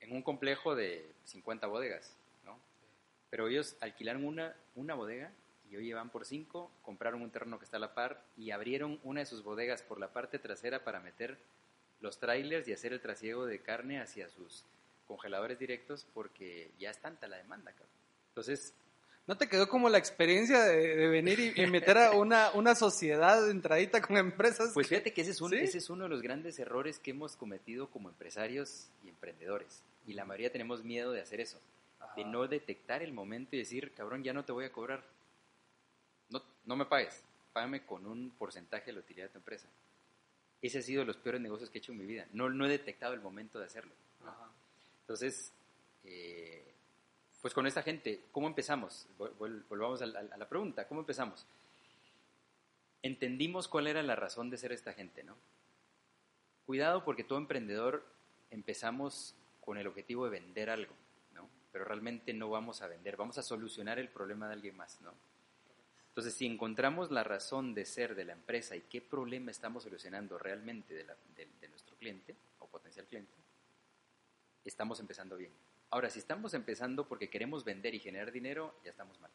En 0.00 0.12
un 0.12 0.22
complejo 0.22 0.74
de 0.74 1.10
50 1.24 1.66
bodegas, 1.66 2.14
¿no? 2.44 2.58
Pero 3.30 3.48
ellos 3.48 3.76
alquilaron 3.80 4.24
una, 4.24 4.54
una 4.74 4.94
bodega 4.94 5.32
y 5.70 5.76
hoy 5.76 5.92
van 5.92 6.10
por 6.10 6.24
cinco, 6.24 6.70
compraron 6.82 7.22
un 7.22 7.30
terreno 7.30 7.58
que 7.58 7.64
está 7.64 7.76
a 7.76 7.80
la 7.80 7.94
par 7.94 8.22
y 8.36 8.50
abrieron 8.50 8.98
una 9.04 9.20
de 9.20 9.26
sus 9.26 9.42
bodegas 9.42 9.82
por 9.82 9.98
la 10.00 10.12
parte 10.12 10.38
trasera 10.38 10.84
para 10.84 11.00
meter 11.00 11.38
los 12.00 12.18
trailers 12.18 12.66
y 12.68 12.72
hacer 12.72 12.92
el 12.92 13.00
trasiego 13.00 13.46
de 13.46 13.60
carne 13.60 14.00
hacia 14.00 14.28
sus 14.28 14.64
congeladores 15.06 15.58
directos 15.58 16.06
porque 16.14 16.70
ya 16.78 16.90
es 16.90 16.98
tanta 17.00 17.26
la 17.28 17.36
demanda, 17.38 17.72
cabrón. 17.72 17.90
Entonces, 18.28 18.74
¿No 19.26 19.36
te 19.36 19.46
quedó 19.46 19.68
como 19.68 19.90
la 19.90 19.98
experiencia 19.98 20.62
de, 20.62 20.96
de 20.96 21.06
venir 21.06 21.38
y, 21.38 21.52
y 21.62 21.66
meter 21.66 21.98
a 21.98 22.12
una, 22.16 22.50
una 22.52 22.74
sociedad 22.74 23.50
entradita 23.50 24.00
con 24.00 24.16
empresas? 24.16 24.70
Pues 24.72 24.88
fíjate 24.88 25.12
que 25.12 25.20
ese 25.20 25.32
es, 25.32 25.40
un- 25.42 25.50
¿Sí? 25.50 25.56
ese 25.56 25.76
es 25.76 25.90
uno 25.90 26.04
de 26.04 26.08
los 26.08 26.22
grandes 26.22 26.58
errores 26.58 26.98
que 26.98 27.10
hemos 27.10 27.36
cometido 27.36 27.90
como 27.90 28.08
empresarios 28.08 28.88
y 29.04 29.10
emprendedores. 29.10 29.84
Y 30.06 30.14
la 30.14 30.24
mayoría 30.24 30.50
tenemos 30.50 30.82
miedo 30.82 31.12
de 31.12 31.20
hacer 31.20 31.40
eso, 31.42 31.60
de 32.16 32.24
no 32.24 32.46
detectar 32.48 33.02
el 33.02 33.12
momento 33.12 33.54
y 33.54 33.58
decir, 33.58 33.92
cabrón, 33.92 34.24
ya 34.24 34.32
no 34.32 34.46
te 34.46 34.52
voy 34.52 34.64
a 34.64 34.72
cobrar. 34.72 35.04
No, 36.68 36.76
me 36.76 36.84
pagues, 36.84 37.24
págame 37.52 37.84
con 37.84 38.06
un 38.06 38.30
porcentaje 38.30 38.86
de 38.86 38.92
la 38.92 39.00
utilidad 39.00 39.26
de 39.26 39.32
tu 39.32 39.38
empresa. 39.38 39.66
Ese 40.62 40.78
ha 40.78 40.82
sido 40.82 41.00
de 41.00 41.06
los 41.06 41.16
peores 41.16 41.40
negocios 41.40 41.70
que 41.70 41.78
he 41.78 41.80
hecho 41.80 41.92
en 41.92 41.98
mi 41.98 42.06
vida. 42.06 42.26
No, 42.32 42.48
no 42.50 42.66
he 42.66 42.68
detectado 42.68 43.14
el 43.14 43.20
momento 43.20 43.58
de 43.58 43.64
hacerlo. 43.66 43.92
¿no? 44.22 44.28
Ajá. 44.30 44.50
Entonces, 45.00 45.52
eh, 46.04 46.72
pues 47.40 47.54
con 47.54 47.66
esta 47.66 47.82
gente, 47.82 48.20
¿cómo 48.32 48.46
empezamos? 48.48 49.06
Vol- 49.18 49.34
vol- 49.38 49.64
Volvamos 49.68 50.02
a 50.02 50.06
la, 50.06 50.20
a 50.20 50.36
la 50.36 50.48
pregunta, 50.48 50.86
¿cómo 50.86 51.00
empezamos? 51.00 51.46
Entendimos 53.02 53.68
cuál 53.68 53.86
era 53.86 54.02
la 54.02 54.16
razón 54.16 54.50
de 54.50 54.58
ser 54.58 54.72
esta 54.72 54.92
gente, 54.92 55.22
¿no? 55.22 55.36
Cuidado 56.66 57.04
porque 57.04 57.24
todo 57.24 57.38
emprendedor 57.38 58.04
empezamos 58.50 59.34
con 59.60 59.78
el 59.78 59.86
objetivo 59.86 60.24
de 60.24 60.30
vender 60.32 60.68
algo, 60.68 60.92
¿no? 61.34 61.48
Pero 61.72 61.84
realmente 61.84 62.32
no 62.34 62.50
vamos 62.50 62.82
a 62.82 62.88
vender, 62.88 63.16
vamos 63.16 63.38
a 63.38 63.42
solucionar 63.42 63.98
el 63.98 64.08
problema 64.08 64.48
de 64.48 64.54
alguien 64.54 64.76
más, 64.76 65.00
¿no? 65.00 65.14
Entonces, 66.18 66.34
si 66.34 66.46
encontramos 66.46 67.12
la 67.12 67.22
razón 67.22 67.74
de 67.74 67.84
ser 67.84 68.16
de 68.16 68.24
la 68.24 68.32
empresa 68.32 68.74
y 68.74 68.80
qué 68.80 69.00
problema 69.00 69.52
estamos 69.52 69.84
solucionando 69.84 70.36
realmente 70.36 70.92
de, 70.92 71.68
nuestro 71.68 71.94
cliente 71.94 72.34
o 72.58 72.66
potencial 72.66 73.06
cliente, 73.06 73.32
estamos 74.64 74.98
empezando 74.98 75.36
bien. 75.36 75.52
Ahora, 75.90 76.10
si 76.10 76.18
estamos 76.18 76.54
empezando 76.54 77.06
porque 77.06 77.30
queremos 77.30 77.62
vender 77.62 77.94
y 77.94 78.00
generar 78.00 78.32
dinero, 78.32 78.74
ya 78.82 78.90
estamos 78.90 79.20
mal. 79.20 79.30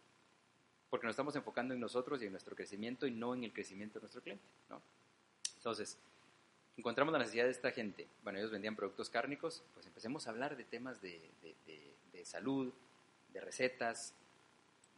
Porque 0.90 1.08
nos 1.08 1.14
estamos 1.14 1.38
enfocando 1.38 1.74
en 1.74 1.80
nosotros 1.80 2.22
y 2.22 2.26
en 2.26 2.34
nuestro 2.34 2.54
crecimiento 2.54 3.08
y 3.08 3.12
no 3.12 3.34
en 3.34 3.46
el 3.46 3.54
crecimiento 3.54 4.00
de 4.00 4.02
nuestro 4.02 4.22
cliente, 4.22 4.44
¿no? 4.70 4.82
Entonces, 5.56 5.98
encontramos 6.76 7.14
la 7.14 7.20
necesidad 7.20 7.46
de 7.46 7.52
esta 7.52 7.72
gente. 7.72 8.10
Bueno, 8.24 8.40
ellos 8.40 8.52
vendían 8.52 8.76
productos 8.76 9.10
cárnicos, 9.10 9.64
pues 9.74 9.86
empecemos 9.86 10.28
a 10.28 10.32
hablar 10.32 10.58
de 10.58 10.66
temas 10.66 11.02
de 11.02 12.26
salud, 12.26 12.74
de 13.30 13.40
recetas, 13.40 14.16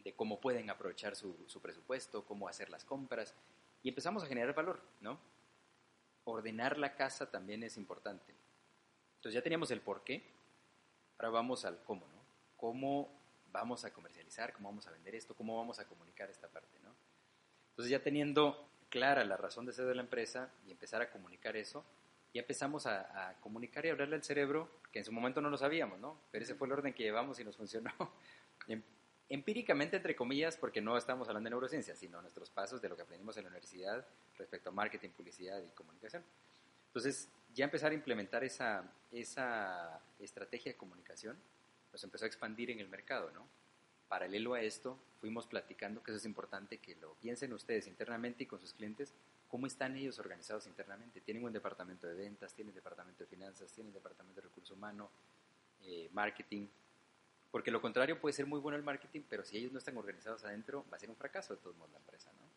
de 0.05 0.13
cómo 0.13 0.39
pueden 0.39 0.69
aprovechar 0.69 1.15
su, 1.15 1.35
su 1.47 1.59
presupuesto, 1.59 2.23
cómo 2.23 2.47
hacer 2.47 2.69
las 2.69 2.85
compras, 2.85 3.33
y 3.81 3.89
empezamos 3.89 4.23
a 4.23 4.27
generar 4.27 4.53
valor, 4.53 4.79
¿no? 5.01 5.19
Ordenar 6.23 6.77
la 6.77 6.95
casa 6.95 7.29
también 7.29 7.63
es 7.63 7.75
importante. 7.75 8.33
Entonces 9.15 9.33
ya 9.33 9.41
teníamos 9.41 9.71
el 9.71 9.81
por 9.81 10.03
qué, 10.03 10.31
ahora 11.17 11.29
vamos 11.29 11.65
al 11.65 11.83
cómo, 11.83 12.07
¿no? 12.07 12.23
¿Cómo 12.55 13.19
vamos 13.51 13.83
a 13.83 13.91
comercializar? 13.91 14.53
¿Cómo 14.53 14.69
vamos 14.69 14.85
a 14.87 14.91
vender 14.91 15.15
esto? 15.15 15.35
¿Cómo 15.35 15.57
vamos 15.57 15.79
a 15.79 15.87
comunicar 15.87 16.29
esta 16.29 16.47
parte, 16.47 16.79
¿no? 16.83 16.95
Entonces 17.71 17.89
ya 17.89 18.01
teniendo 18.03 18.69
clara 18.89 19.25
la 19.25 19.37
razón 19.37 19.65
de 19.65 19.73
ser 19.73 19.85
de 19.85 19.95
la 19.95 20.01
empresa 20.01 20.53
y 20.67 20.71
empezar 20.71 21.01
a 21.01 21.09
comunicar 21.09 21.57
eso, 21.57 21.83
ya 22.31 22.41
empezamos 22.41 22.85
a, 22.85 23.29
a 23.29 23.39
comunicar 23.41 23.85
y 23.87 23.89
hablarle 23.89 24.15
al 24.15 24.23
cerebro, 24.23 24.69
que 24.91 24.99
en 24.99 25.05
su 25.05 25.11
momento 25.11 25.41
no 25.41 25.49
lo 25.49 25.57
sabíamos, 25.57 25.99
¿no? 25.99 26.19
Pero 26.31 26.43
ese 26.43 26.53
fue 26.53 26.67
el 26.67 26.73
orden 26.73 26.93
que 26.93 27.03
llevamos 27.03 27.39
y 27.39 27.43
nos 27.43 27.57
funcionó. 27.57 27.91
Em- 29.29 29.39
Empíricamente, 29.39 29.97
entre 29.97 30.15
comillas, 30.15 30.57
porque 30.57 30.81
no 30.81 30.97
estamos 30.97 31.27
hablando 31.27 31.47
de 31.47 31.51
neurociencia, 31.51 31.95
sino 31.95 32.21
nuestros 32.21 32.49
pasos 32.49 32.81
de 32.81 32.89
lo 32.89 32.95
que 32.95 33.01
aprendimos 33.03 33.37
en 33.37 33.43
la 33.43 33.49
universidad 33.49 34.05
respecto 34.37 34.69
a 34.69 34.71
marketing, 34.71 35.09
publicidad 35.09 35.61
y 35.63 35.69
comunicación. 35.69 36.23
Entonces, 36.87 37.29
ya 37.53 37.65
empezar 37.65 37.91
a 37.91 37.95
implementar 37.95 38.43
esa, 38.43 38.83
esa 39.11 40.01
estrategia 40.19 40.71
de 40.71 40.77
comunicación 40.77 41.37
nos 41.91 42.03
empezó 42.03 42.25
a 42.25 42.27
expandir 42.27 42.71
en 42.71 42.79
el 42.79 42.87
mercado, 42.87 43.31
¿no? 43.31 43.47
Paralelo 44.07 44.53
a 44.53 44.61
esto, 44.61 44.99
fuimos 45.19 45.47
platicando, 45.47 46.03
que 46.03 46.11
eso 46.11 46.17
es 46.17 46.25
importante 46.25 46.77
que 46.77 46.95
lo 46.95 47.13
piensen 47.15 47.53
ustedes 47.53 47.87
internamente 47.87 48.43
y 48.43 48.47
con 48.47 48.59
sus 48.59 48.73
clientes, 48.73 49.13
cómo 49.47 49.65
están 49.65 49.95
ellos 49.95 50.19
organizados 50.19 50.67
internamente. 50.67 51.21
Tienen 51.21 51.43
un 51.43 51.53
departamento 51.53 52.07
de 52.07 52.13
ventas, 52.13 52.53
tienen 52.53 52.75
departamento 52.75 53.23
de 53.23 53.29
finanzas, 53.29 53.71
tienen 53.71 53.93
departamento 53.93 54.41
de 54.41 54.47
recursos 54.47 54.75
humanos, 54.75 55.09
eh, 55.83 56.09
marketing, 56.13 56.67
porque 57.55 57.71
lo 57.71 57.79
contrario 57.79 58.19
puede 58.19 58.33
ser 58.33 58.45
muy 58.45 58.59
bueno 58.59 58.75
el 58.75 58.83
marketing, 58.83 59.21
pero 59.29 59.45
si 59.45 59.55
ellos 59.55 59.71
no 59.71 59.77
están 59.79 59.95
organizados 59.95 60.43
adentro, 60.43 60.83
va 60.91 60.97
a 60.97 60.99
ser 60.99 61.09
un 61.09 61.15
fracaso 61.15 61.55
de 61.55 61.61
todos 61.61 61.77
modos 61.77 61.93
la 61.93 61.99
empresa, 61.99 62.29
¿no? 62.33 62.49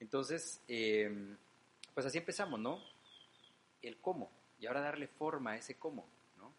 Entonces, 0.00 0.60
eh, 0.66 1.36
pues 1.94 2.04
así 2.04 2.18
empezamos, 2.18 2.58
¿no? 2.58 2.82
El 3.80 3.98
cómo, 4.00 4.28
y 4.58 4.66
ahora 4.66 4.80
darle 4.80 5.06
forma 5.06 5.52
a 5.52 5.56
ese 5.58 5.76
cómo, 5.76 6.04
¿no? 6.36 6.52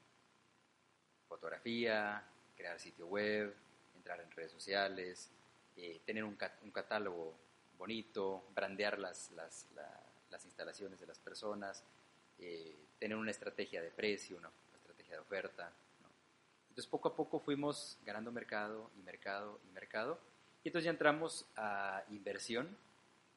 Fotografía, 1.28 2.24
crear 2.55 2.80
sitio 2.80 3.07
web, 3.07 3.53
entrar 3.93 4.22
en 4.22 4.32
redes 4.32 4.53
sociales, 4.53 5.30
eh, 5.76 5.99
tener 6.05 6.24
un, 6.24 6.38
cat- 6.38 6.64
un 6.64 6.72
catálogo 6.72 7.36
bonito, 7.78 8.41
brandear 8.55 8.97
las, 8.99 9.32
las, 9.32 9.68
la- 9.76 10.01
las 10.30 10.45
instalaciones 10.45 10.97
de 10.97 11.07
las 11.07 11.20
personas, 11.20 11.84
eh, 12.38 12.74
tener 12.99 13.18
una 13.18 13.32
estrategia 13.32 13.82
de 13.82 13.91
precio, 13.91 14.38
una, 14.38 14.49
estrategia 14.76 15.16
de 15.16 15.20
oferta. 15.20 15.74
Entonces 16.70 16.88
poco 16.88 17.09
a 17.09 17.15
poco 17.15 17.39
fuimos 17.39 17.97
ganando 18.05 18.32
mercado 18.32 18.89
y 18.97 19.01
mercado 19.01 19.59
y 19.67 19.72
mercado. 19.72 20.20
Y 20.63 20.70
entonces 20.70 20.86
ya 20.86 20.91
entramos 20.91 21.45
a 21.55 22.03
inversión, 22.09 22.78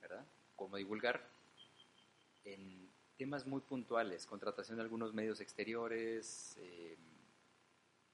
¿verdad? 0.01 0.25
Cómo 0.57 0.77
divulgar 0.77 1.23
en 2.45 2.89
temas 3.17 3.47
muy 3.47 3.61
puntuales, 3.61 4.27
contratación 4.27 4.77
de 4.77 4.83
algunos 4.83 5.13
medios 5.15 5.41
exteriores, 5.41 6.57
eh, 6.61 6.97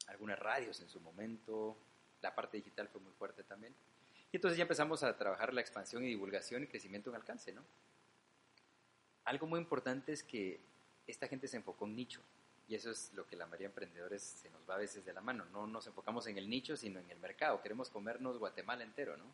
algunas 0.07 0.39
radios 0.39 0.81
en 0.81 0.89
su 0.89 1.01
momento, 1.01 1.77
la 2.21 2.35
parte 2.35 2.57
digital 2.59 2.89
fue 2.89 3.01
muy 3.01 3.13
fuerte 3.13 3.43
también. 3.43 3.75
Y 4.31 4.37
entonces 4.37 4.59
ya 4.59 4.63
empezamos 4.63 5.03
a 5.03 5.17
trabajar 5.17 5.55
la 5.55 5.61
expansión 5.61 6.05
y 6.05 6.09
divulgación 6.09 6.63
y 6.63 6.67
crecimiento 6.67 7.11
en 7.11 7.17
alcance, 7.17 7.53
¿no? 7.53 7.65
Algo 9.25 9.47
muy 9.47 9.61
importante 9.61 10.13
es 10.13 10.23
que 10.23 10.61
esta 11.07 11.29
gente 11.29 11.49
se 11.49 11.57
enfocó 11.57 11.87
en 11.87 11.97
nicho. 11.97 12.21
Y 12.69 12.75
eso 12.75 12.91
es 12.91 13.13
lo 13.15 13.27
que 13.27 13.35
la 13.35 13.47
mayoría 13.47 13.69
de 13.69 13.73
emprendedores 13.73 14.23
se 14.23 14.51
nos 14.51 14.61
va 14.69 14.75
a 14.75 14.79
veces 14.79 15.05
de 15.05 15.13
la 15.15 15.23
mano. 15.23 15.47
No 15.47 15.67
nos 15.67 15.87
enfocamos 15.87 16.27
en 16.27 16.37
el 16.37 16.49
nicho, 16.51 16.77
sino 16.77 17.01
en 17.01 17.11
el 17.11 17.19
mercado. 17.19 17.63
Queremos 17.63 17.89
comernos 17.89 18.39
Guatemala 18.39 18.85
entero, 18.85 19.17
¿no? 19.17 19.25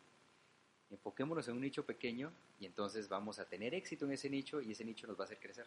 Enfoquémonos 0.89 1.45
en 1.49 1.55
un 1.55 1.61
nicho 1.61 1.85
pequeño 1.85 2.31
y 2.59 2.65
entonces 2.65 3.09
vamos 3.09 3.39
a 3.39 3.45
tener 3.45 3.73
éxito 3.73 4.05
en 4.05 4.13
ese 4.13 4.29
nicho 4.29 4.61
y 4.61 4.71
ese 4.71 4.85
nicho 4.85 5.05
nos 5.07 5.17
va 5.19 5.23
a 5.23 5.25
hacer 5.25 5.39
crecer, 5.39 5.65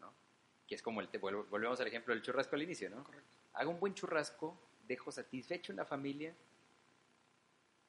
¿no? 0.00 0.10
Que 0.66 0.74
es 0.76 0.80
como 0.82 1.00
el, 1.02 1.08
te- 1.08 1.18
volvemos 1.18 1.78
al 1.80 1.86
ejemplo 1.88 2.14
del 2.14 2.22
churrasco 2.22 2.56
al 2.56 2.62
inicio, 2.62 2.88
¿no? 2.88 3.04
Correcto. 3.04 3.36
Hago 3.54 3.70
un 3.72 3.80
buen 3.80 3.92
churrasco, 3.92 4.56
dejo 4.86 5.12
satisfecho 5.12 5.72
una 5.72 5.84
familia, 5.84 6.32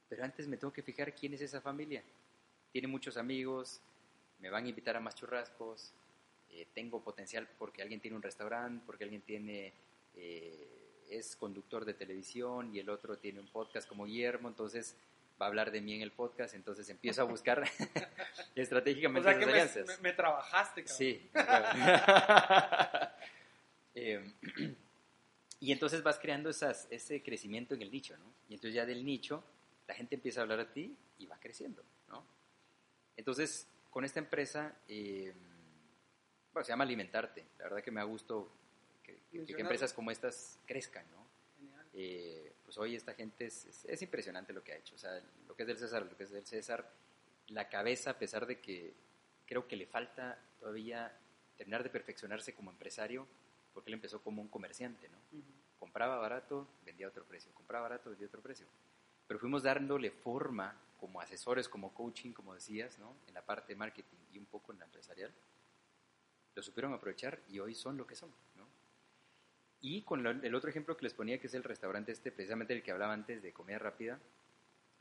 pero 0.09 0.23
antes 0.25 0.47
me 0.47 0.57
tengo 0.57 0.73
que 0.73 0.83
fijar 0.83 1.15
quién 1.15 1.33
es 1.33 1.41
esa 1.41 1.61
familia. 1.61 2.03
Tiene 2.71 2.87
muchos 2.87 3.15
amigos, 3.17 3.79
me 4.39 4.49
van 4.49 4.65
a 4.65 4.69
invitar 4.69 4.97
a 4.97 4.99
más 4.99 5.15
churrascos, 5.15 5.93
eh, 6.53 6.67
tengo 6.73 7.01
potencial 7.03 7.47
porque 7.57 7.81
alguien 7.81 7.99
tiene 7.99 8.15
un 8.17 8.23
restaurante, 8.23 8.83
porque 8.85 9.03
alguien 9.03 9.21
tiene 9.21 9.73
eh, 10.15 10.69
es 11.09 11.35
conductor 11.35 11.85
de 11.85 11.93
televisión 11.93 12.73
y 12.75 12.79
el 12.79 12.89
otro 12.89 13.17
tiene 13.17 13.39
un 13.39 13.47
podcast 13.47 13.87
como 13.87 14.05
Guillermo, 14.05 14.47
entonces 14.49 14.95
va 15.41 15.45
a 15.47 15.49
hablar 15.49 15.71
de 15.71 15.81
mí 15.81 15.93
en 15.95 16.01
el 16.01 16.11
podcast, 16.11 16.53
entonces 16.53 16.87
empiezo 16.89 17.21
a 17.21 17.25
buscar 17.25 17.63
O 18.55 18.59
estratégicamente 18.59 19.29
sea 19.29 19.37
que 19.39 19.43
esas 19.45 19.53
me, 19.53 19.61
alianzas. 19.61 19.99
me- 20.01 20.09
me 20.09 20.13
trabajaste, 20.13 20.83
cabrón. 20.83 20.97
Sí. 20.97 21.29
Eh, 23.95 24.33
y 25.59 25.71
entonces 25.71 26.03
vas 26.03 26.19
creando 26.19 26.49
esas, 26.49 26.87
ese 26.91 27.21
crecimiento 27.23 27.73
en 27.75 27.81
el 27.81 27.91
nicho, 27.91 28.17
¿no? 28.17 28.25
Y 28.49 28.55
entonces 28.55 28.75
ya 28.75 28.85
del 28.85 29.05
nicho 29.05 29.43
la 29.87 29.93
gente 29.95 30.15
empieza 30.15 30.39
a 30.39 30.43
hablar 30.43 30.59
a 30.59 30.71
ti 30.71 30.95
y 31.19 31.25
va 31.25 31.37
creciendo, 31.39 31.83
¿no? 32.09 32.23
Entonces, 33.17 33.67
con 33.91 34.05
esta 34.05 34.19
empresa, 34.19 34.75
eh, 34.87 35.33
bueno, 36.53 36.63
se 36.65 36.71
llama 36.71 36.83
Alimentarte. 36.83 37.45
La 37.57 37.65
verdad 37.65 37.81
que 37.83 37.91
me 37.91 37.99
ha 37.99 38.03
gustado 38.03 38.49
que, 39.03 39.13
que- 39.31 39.39
que 39.45 39.61
empresas 39.61 39.93
como 39.93 40.11
estas 40.11 40.59
crezcan, 40.65 41.05
¿no? 41.11 41.23
Eh, 41.93 42.53
pues 42.63 42.77
hoy 42.77 42.95
esta 42.95 43.13
gente 43.13 43.45
es, 43.45 43.65
es- 43.65 43.85
es 43.85 44.01
impresionante 44.01 44.53
lo 44.53 44.63
que 44.63 44.73
ha 44.73 44.77
hecho. 44.77 44.95
O 44.95 44.97
sea, 44.97 45.21
lo 45.47 45.55
que 45.55 45.63
es 45.63 45.67
del 45.67 45.77
César, 45.77 46.03
lo 46.05 46.15
que 46.17 46.23
es 46.23 46.31
del 46.31 46.45
César, 46.45 46.89
la 47.47 47.69
cabeza, 47.69 48.11
a 48.11 48.17
pesar 48.19 48.45
de 48.45 48.59
que 48.59 48.93
creo 49.45 49.67
que 49.67 49.75
le 49.75 49.85
falta 49.85 50.39
todavía 50.59 51.11
terminar 51.57 51.83
de 51.83 51.89
perfeccionarse 51.89 52.53
como 52.53 52.71
empresario, 52.71 53.27
porque 53.73 53.89
él 53.89 53.95
empezó 53.95 54.21
como 54.21 54.41
un 54.41 54.47
comerciante, 54.47 55.09
¿no? 55.09 55.17
Compraba 55.79 56.15
barato, 56.17 56.67
vendía 56.85 57.07
a 57.07 57.09
otro 57.09 57.25
precio, 57.25 57.51
compraba 57.53 57.89
barato, 57.89 58.09
vendía 58.09 58.27
a 58.27 58.29
otro 58.29 58.41
precio. 58.41 58.65
Pero 59.27 59.39
fuimos 59.39 59.63
dándole 59.63 60.11
forma 60.11 60.79
como 60.99 61.19
asesores, 61.19 61.67
como 61.67 61.93
coaching, 61.93 62.31
como 62.31 62.53
decías, 62.53 62.97
¿no? 62.99 63.15
En 63.27 63.33
la 63.33 63.41
parte 63.45 63.73
de 63.73 63.75
marketing 63.75 64.17
y 64.31 64.37
un 64.39 64.45
poco 64.45 64.71
en 64.71 64.79
la 64.79 64.85
empresarial. 64.85 65.31
Lo 66.55 66.61
supieron 66.63 66.93
aprovechar 66.93 67.39
y 67.49 67.59
hoy 67.59 67.73
son 67.73 67.97
lo 67.97 68.05
que 68.05 68.15
son, 68.15 68.29
¿no? 68.57 68.65
Y 69.81 70.01
con 70.03 70.23
lo- 70.23 70.29
el 70.31 70.55
otro 70.55 70.69
ejemplo 70.69 70.95
que 70.95 71.03
les 71.03 71.13
ponía, 71.13 71.39
que 71.39 71.47
es 71.47 71.53
el 71.53 71.63
restaurante 71.63 72.11
este, 72.11 72.31
precisamente 72.31 72.73
el 72.73 72.83
que 72.83 72.91
hablaba 72.91 73.13
antes 73.13 73.41
de 73.41 73.51
comida 73.51 73.79
rápida, 73.79 74.19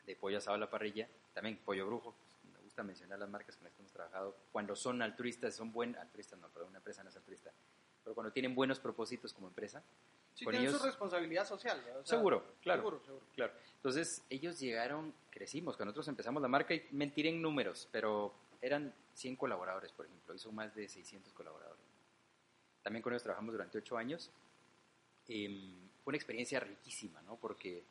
de 0.07 0.17
pollo 0.17 0.39
asado 0.39 0.57
a 0.57 0.59
la 0.59 0.71
parrilla, 0.71 1.09
también 1.35 1.59
pollo 1.65 1.87
brujo, 1.87 2.15
pues, 2.19 2.53
me 2.55 2.59
gusta 2.65 2.83
mencionar 2.83 3.19
las 3.19 3.29
marcas 3.29 3.57
con 3.57 3.65
las 3.65 3.73
que 3.75 3.81
hemos 3.83 3.93
trabajado, 3.93 4.37
cuando 4.51 4.75
son 4.75 5.01
altruistas, 5.03 5.55
son 5.55 5.73
buen 5.73 5.95
altruistas, 5.97 6.39
no, 6.41 6.49
perdón, 6.49 6.71
una 6.71 6.79
empresa 6.79 7.05
no 7.05 7.11
es 7.11 7.17
altruista, 7.17 7.53
pero 8.03 8.15
cuando 8.15 8.33
tienen 8.33 8.55
buenos 8.55 8.81
propósitos 8.81 9.33
como 9.33 9.49
empresa, 9.49 9.83
Sí, 10.35 10.47
Con 10.47 10.53
tienen 10.53 10.71
ellos- 10.71 10.81
su 10.81 10.87
responsabilidad 10.87 11.47
social. 11.47 11.79
¿verdad? 11.85 12.01
O 12.01 12.07
sea, 12.07 12.17
seguro, 12.17 12.43
claro, 12.63 12.81
Seguro, 12.81 13.01
seguro. 13.05 13.25
claro. 13.35 13.53
Entonces 13.77 14.23
ellos 14.31 14.59
llegaron, 14.59 15.13
crecimos, 15.29 15.77
cuando 15.77 15.91
nosotros 15.91 16.09
empezamos 16.09 16.41
la 16.41 16.49
marca, 16.49 16.73
y 16.73 16.89
mentiré 16.93 17.29
en 17.29 17.43
números, 17.43 17.87
pero 17.93 18.33
eran 18.63 18.95
100 19.15 19.37
colaboradores, 19.37 19.93
por 19.93 20.07
ejemplo, 20.07 20.35
hizo 20.35 20.51
más 20.53 20.75
de 20.75 20.89
600 20.89 21.33
colaboradores. 21.35 21.85
También 22.83 23.03
con 23.03 23.13
ellos 23.13 23.23
trabajamos 23.23 23.53
durante 23.53 23.77
8 23.79 23.97
años. 23.99 24.31
Em, 25.29 25.89
fue 26.03 26.13
una 26.13 26.17
experiencia 26.17 26.59
riquísima, 26.61 27.21
¿no? 27.23 27.37
Porque 27.37 27.85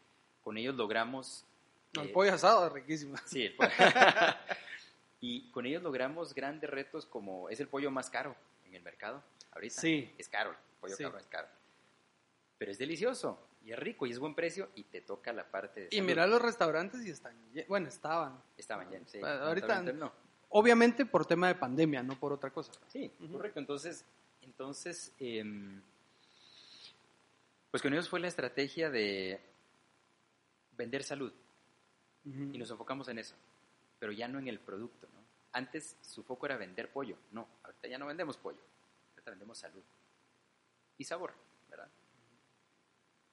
con 0.44 0.58
ellos 0.58 0.76
logramos... 0.76 1.46
No, 1.94 2.02
el 2.04 2.10
eh, 2.10 2.14
pollo 2.14 2.34
asado 2.34 2.66
es 2.68 2.74
riquísimo. 2.74 3.16
Sí, 3.26 3.46
el 3.46 3.56
pollo. 3.56 3.70
y 5.20 5.52
con 5.52 5.66
ellos 5.66 5.84
logramos 5.84 6.34
grandes 6.34 6.70
retos 6.70 7.06
como 7.06 7.50
es 7.50 7.60
el 7.60 7.68
pollo 7.68 7.92
más 7.92 8.10
caro 8.10 8.36
en 8.66 8.74
el 8.74 8.82
mercado 8.82 9.22
ahorita. 9.52 9.80
Sí. 9.82 10.14
Es 10.18 10.28
caro, 10.30 10.52
el 10.52 10.58
pollo 10.80 10.96
Sí. 10.96 11.04
caro 11.04 11.18
es 11.18 11.28
caro. 11.28 11.48
Pero 12.58 12.72
es 12.72 12.78
delicioso 12.78 13.48
y 13.64 13.72
es 13.72 13.80
rico 13.80 14.06
y 14.06 14.12
es 14.12 14.20
buen 14.20 14.36
precio 14.36 14.70
y 14.76 14.84
te 14.86 15.02
toca 15.02 15.32
la 15.34 15.50
parte 15.50 15.82
de 15.82 15.88
Y 15.92 15.98
salud. 15.98 16.08
mira 16.08 16.28
los 16.28 16.42
restaurantes 16.42 17.06
y 17.06 17.12
están, 17.12 17.36
bueno, 17.68 17.88
estaban. 17.88 18.42
Estaban 18.58 18.90
llenos, 18.90 19.10
sí. 19.12 19.20
Ah, 19.24 19.40
ahorita- 19.48 19.82
no. 19.94 20.12
Obviamente 20.52 21.06
por 21.06 21.26
tema 21.26 21.48
de 21.48 21.56
pandemia, 21.56 22.04
no 22.04 22.20
por 22.20 22.34
otra 22.34 22.52
cosa. 22.52 22.72
Sí, 22.88 23.12
Ujú. 23.20 23.34
correcto. 23.38 23.60
Entonces, 23.60 24.06
entonces 24.42 25.14
em, 25.20 25.82
pues 27.72 27.82
con 27.82 27.94
ellos 27.94 28.10
fue 28.10 28.20
la 28.20 28.28
estrategia 28.28 28.90
de 28.90 29.40
vender 30.78 31.04
salud. 31.04 31.32
Y 32.24 32.58
nos 32.60 32.70
enfocamos 32.70 33.08
en 33.08 33.18
eso, 33.18 33.34
pero 33.98 34.12
ya 34.12 34.28
no 34.28 34.38
en 34.38 34.48
el 34.48 34.60
producto, 34.60 35.08
¿no? 35.12 35.22
Antes 35.54 35.98
su 36.02 36.22
foco 36.22 36.46
era 36.46 36.56
vender 36.56 36.92
pollo, 36.92 37.18
no, 37.32 37.48
ahorita 37.64 37.88
ya 37.88 37.98
no 37.98 38.06
vendemos 38.06 38.38
pollo, 38.38 38.62
ahorita 39.14 39.32
vendemos 39.32 39.58
salud 39.58 39.82
y 41.00 41.04
sabor, 41.04 41.34
¿verdad? 41.68 41.90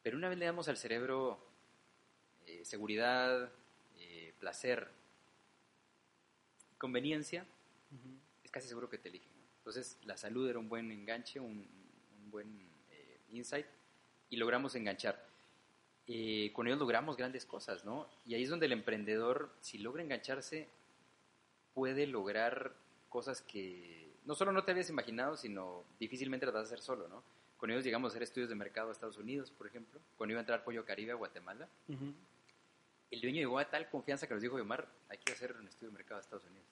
Pero 0.02 0.16
una 0.16 0.30
vez 0.30 0.38
le 0.38 0.46
damos 0.46 0.68
al 0.68 0.78
cerebro 0.78 1.38
eh, 2.46 2.64
seguridad, 2.64 3.52
eh, 3.98 4.32
placer, 4.40 4.88
conveniencia, 6.78 7.46
es 8.42 8.50
casi 8.50 8.68
seguro 8.68 8.88
que 8.88 8.98
te 8.98 9.08
eligen. 9.08 9.30
¿no? 9.36 9.44
Entonces, 9.58 9.98
la 10.04 10.16
salud 10.16 10.48
era 10.48 10.58
un 10.58 10.68
buen 10.68 10.90
enganche, 10.90 11.40
un, 11.40 11.68
un 12.22 12.30
buen 12.30 12.70
eh, 12.90 13.20
insight, 13.30 13.66
y 14.30 14.36
logramos 14.36 14.74
enganchar. 14.74 15.28
Eh, 16.06 16.52
con 16.54 16.66
ellos 16.66 16.78
logramos 16.78 17.18
grandes 17.18 17.44
cosas, 17.44 17.84
¿no? 17.84 18.08
Y 18.24 18.34
ahí 18.34 18.42
es 18.42 18.48
donde 18.48 18.64
el 18.64 18.72
emprendedor, 18.72 19.52
si 19.60 19.76
logra 19.76 20.02
engancharse, 20.02 20.68
puede 21.74 22.06
lograr 22.06 22.74
cosas 23.10 23.42
que 23.42 24.14
no 24.24 24.34
solo 24.34 24.52
no 24.52 24.64
te 24.64 24.70
habías 24.70 24.88
imaginado, 24.88 25.36
sino 25.36 25.84
difícilmente 26.00 26.46
las 26.46 26.54
vas 26.54 26.64
a 26.64 26.66
hacer 26.66 26.80
solo, 26.80 27.08
¿no? 27.08 27.22
Con 27.58 27.70
ellos 27.70 27.84
llegamos 27.84 28.10
a 28.10 28.12
hacer 28.12 28.22
estudios 28.22 28.48
de 28.48 28.54
mercado 28.54 28.88
a 28.88 28.92
Estados 28.92 29.18
Unidos, 29.18 29.50
por 29.50 29.66
ejemplo. 29.66 30.00
Cuando 30.16 30.32
iba 30.32 30.40
a 30.40 30.42
entrar 30.42 30.64
Pollo 30.64 30.84
Caribe 30.84 31.12
a 31.12 31.16
Guatemala. 31.16 31.68
El 33.10 33.20
dueño 33.20 33.36
llegó 33.38 33.58
a 33.58 33.68
tal 33.68 33.88
confianza 33.88 34.26
que 34.26 34.34
nos 34.34 34.42
dijo, 34.42 34.56
Omar, 34.56 34.86
hay 35.08 35.18
que 35.18 35.32
hacer 35.32 35.56
un 35.56 35.66
estudio 35.66 35.90
de 35.90 35.94
mercado 35.96 36.18
a 36.18 36.20
Estados 36.20 36.44
Unidos. 36.44 36.66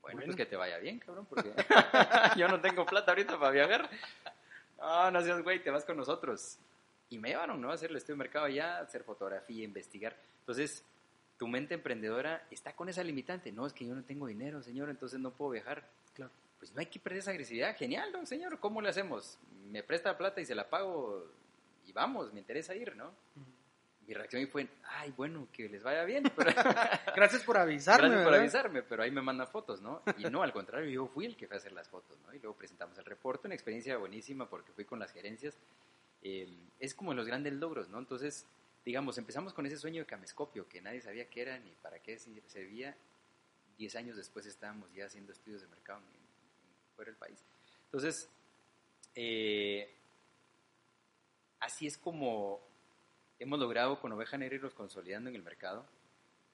Bueno, 0.00 0.16
Bueno. 0.16 0.26
pues 0.26 0.36
que 0.36 0.46
te 0.46 0.56
vaya 0.56 0.78
bien, 0.78 0.98
cabrón, 0.98 1.26
porque 1.26 1.52
yo 2.36 2.48
no 2.48 2.60
tengo 2.60 2.84
plata 2.84 3.12
ahorita 3.12 3.38
para 3.38 3.52
viajar. 3.52 3.88
No, 4.78 5.10
no 5.10 5.20
seas 5.22 5.42
güey, 5.42 5.62
te 5.62 5.70
vas 5.70 5.84
con 5.84 5.96
nosotros. 5.96 6.58
Y 7.08 7.18
me 7.18 7.28
llevaron, 7.28 7.60
¿no? 7.60 7.70
A 7.70 7.74
hacer 7.74 7.90
el 7.90 7.96
estudio 7.96 8.14
de 8.14 8.18
mercado 8.24 8.46
allá, 8.46 8.78
hacer 8.78 9.04
fotografía, 9.04 9.64
investigar. 9.64 10.16
Entonces, 10.40 10.84
tu 11.38 11.46
mente 11.46 11.74
emprendedora 11.74 12.46
está 12.50 12.74
con 12.74 12.88
esa 12.88 13.04
limitante. 13.04 13.52
No, 13.52 13.66
es 13.66 13.72
que 13.72 13.86
yo 13.86 13.94
no 13.94 14.02
tengo 14.02 14.26
dinero, 14.26 14.62
señor, 14.62 14.88
entonces 14.90 15.20
no 15.20 15.30
puedo 15.30 15.52
viajar. 15.52 15.86
Claro. 16.14 16.32
Pues 16.58 16.72
no 16.72 16.80
hay 16.80 16.86
que 16.86 16.98
perder 16.98 17.18
esa 17.20 17.30
agresividad. 17.32 17.76
Genial, 17.76 18.12
¿no, 18.12 18.24
señor? 18.26 18.58
¿Cómo 18.60 18.80
le 18.80 18.88
hacemos? 18.88 19.38
Me 19.70 19.82
presta 19.82 20.16
plata 20.16 20.40
y 20.40 20.46
se 20.46 20.54
la 20.54 20.68
pago 20.68 21.26
y 21.84 21.92
vamos, 21.92 22.32
me 22.32 22.40
interesa 22.40 22.74
ir, 22.74 22.96
¿no? 22.96 23.12
Mi 24.06 24.14
reacción 24.14 24.46
fue, 24.48 24.68
ay, 24.84 25.12
bueno, 25.16 25.48
que 25.52 25.68
les 25.68 25.82
vaya 25.82 26.04
bien. 26.04 26.24
Pero, 26.36 26.50
Gracias 27.16 27.42
por 27.44 27.56
avisarme. 27.56 28.08
Gracias 28.08 28.22
por 28.24 28.32
¿verdad? 28.32 28.40
avisarme, 28.40 28.82
pero 28.82 29.02
ahí 29.04 29.10
me 29.10 29.22
mandan 29.22 29.46
fotos, 29.46 29.80
¿no? 29.80 30.02
Y 30.18 30.24
no, 30.24 30.42
al 30.42 30.52
contrario, 30.52 30.90
yo 30.90 31.06
fui 31.06 31.24
el 31.26 31.36
que 31.36 31.46
fue 31.46 31.56
a 31.56 31.58
hacer 31.60 31.72
las 31.72 31.88
fotos, 31.88 32.18
¿no? 32.20 32.34
Y 32.34 32.38
luego 32.40 32.56
presentamos 32.56 32.98
el 32.98 33.04
reporte, 33.04 33.46
una 33.46 33.54
experiencia 33.54 33.96
buenísima 33.96 34.48
porque 34.48 34.72
fui 34.72 34.84
con 34.84 34.98
las 34.98 35.12
gerencias. 35.12 35.56
Eh, 36.22 36.48
es 36.80 36.94
como 36.94 37.14
los 37.14 37.26
grandes 37.26 37.52
logros, 37.54 37.88
¿no? 37.88 37.98
Entonces, 37.98 38.46
digamos, 38.84 39.18
empezamos 39.18 39.52
con 39.54 39.66
ese 39.66 39.76
sueño 39.78 40.00
de 40.02 40.06
camescopio 40.06 40.68
que 40.68 40.80
nadie 40.80 41.00
sabía 41.00 41.28
qué 41.30 41.42
era 41.42 41.58
ni 41.58 41.70
para 41.76 42.00
qué 42.00 42.18
se- 42.18 42.42
servía. 42.48 42.96
Diez 43.78 43.94
años 43.96 44.16
después 44.16 44.46
estábamos 44.46 44.92
ya 44.92 45.06
haciendo 45.06 45.32
estudios 45.32 45.60
de 45.62 45.68
mercado 45.68 46.00
en- 46.00 46.06
en- 46.06 46.94
fuera 46.96 47.10
del 47.10 47.18
país. 47.18 47.44
Entonces, 47.84 48.28
eh, 49.14 49.94
así 51.60 51.86
es 51.86 51.96
como 51.98 52.60
hemos 53.42 53.58
logrado 53.58 54.00
con 54.00 54.12
Oveja 54.12 54.38
Negra 54.38 54.54
irlos 54.54 54.72
consolidando 54.72 55.28
en 55.28 55.36
el 55.36 55.42
mercado, 55.42 55.84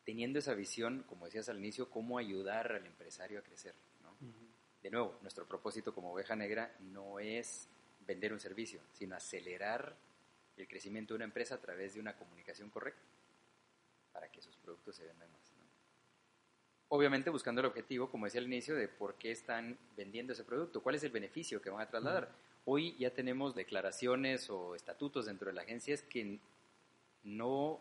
teniendo 0.05 0.39
esa 0.39 0.55
visión, 0.55 1.05
como 1.07 1.27
decías 1.27 1.49
al 1.51 1.59
inicio, 1.59 1.91
cómo 1.91 2.19
ayudar 2.19 2.73
al 2.73 2.87
empresario 2.87 3.39
a 3.39 3.43
crecer. 3.43 3.75
De 4.83 4.91
nuevo, 4.91 5.19
nuestro 5.21 5.47
propósito 5.47 5.93
como 5.93 6.13
Oveja 6.13 6.35
Negra 6.35 6.75
no 6.81 7.19
es 7.19 7.69
vender 8.07 8.33
un 8.33 8.41
servicio, 8.41 8.81
sino 8.93 9.17
acelerar 9.17 9.95
el 10.57 10.67
crecimiento 10.67 11.13
de 11.13 11.17
una 11.17 11.25
empresa 11.27 11.57
a 11.57 11.61
través 11.61 11.95
de 11.95 12.01
una 12.01 12.17
comunicación 12.17 12.71
correcta 12.71 13.03
para 14.13 14.31
que 14.31 14.41
sus 14.41 14.57
productos 14.57 14.97
se 14.97 15.05
vendan 15.05 15.31
más. 15.31 15.53
¿no? 15.59 15.65
Obviamente 16.89 17.29
buscando 17.29 17.61
el 17.61 17.67
objetivo, 17.67 18.11
como 18.11 18.25
decía 18.25 18.41
al 18.41 18.47
inicio, 18.47 18.75
de 18.77 18.89
por 18.89 19.17
qué 19.17 19.31
están 19.31 19.77
vendiendo 19.95 20.33
ese 20.33 20.45
producto, 20.45 20.83
cuál 20.83 20.95
es 20.95 21.05
el 21.05 21.11
beneficio 21.11 21.61
que 21.61 21.71
van 21.71 21.83
a 21.83 21.91
trasladar. 21.91 22.33
Hoy 22.65 22.97
ya 22.99 23.11
tenemos 23.11 23.55
declaraciones 23.55 24.49
o 24.49 24.75
estatutos 24.75 25.27
dentro 25.27 25.49
de 25.49 25.55
la 25.55 25.63
agencia 25.63 25.93
es 25.93 26.03
que 26.03 26.41
no, 27.25 27.81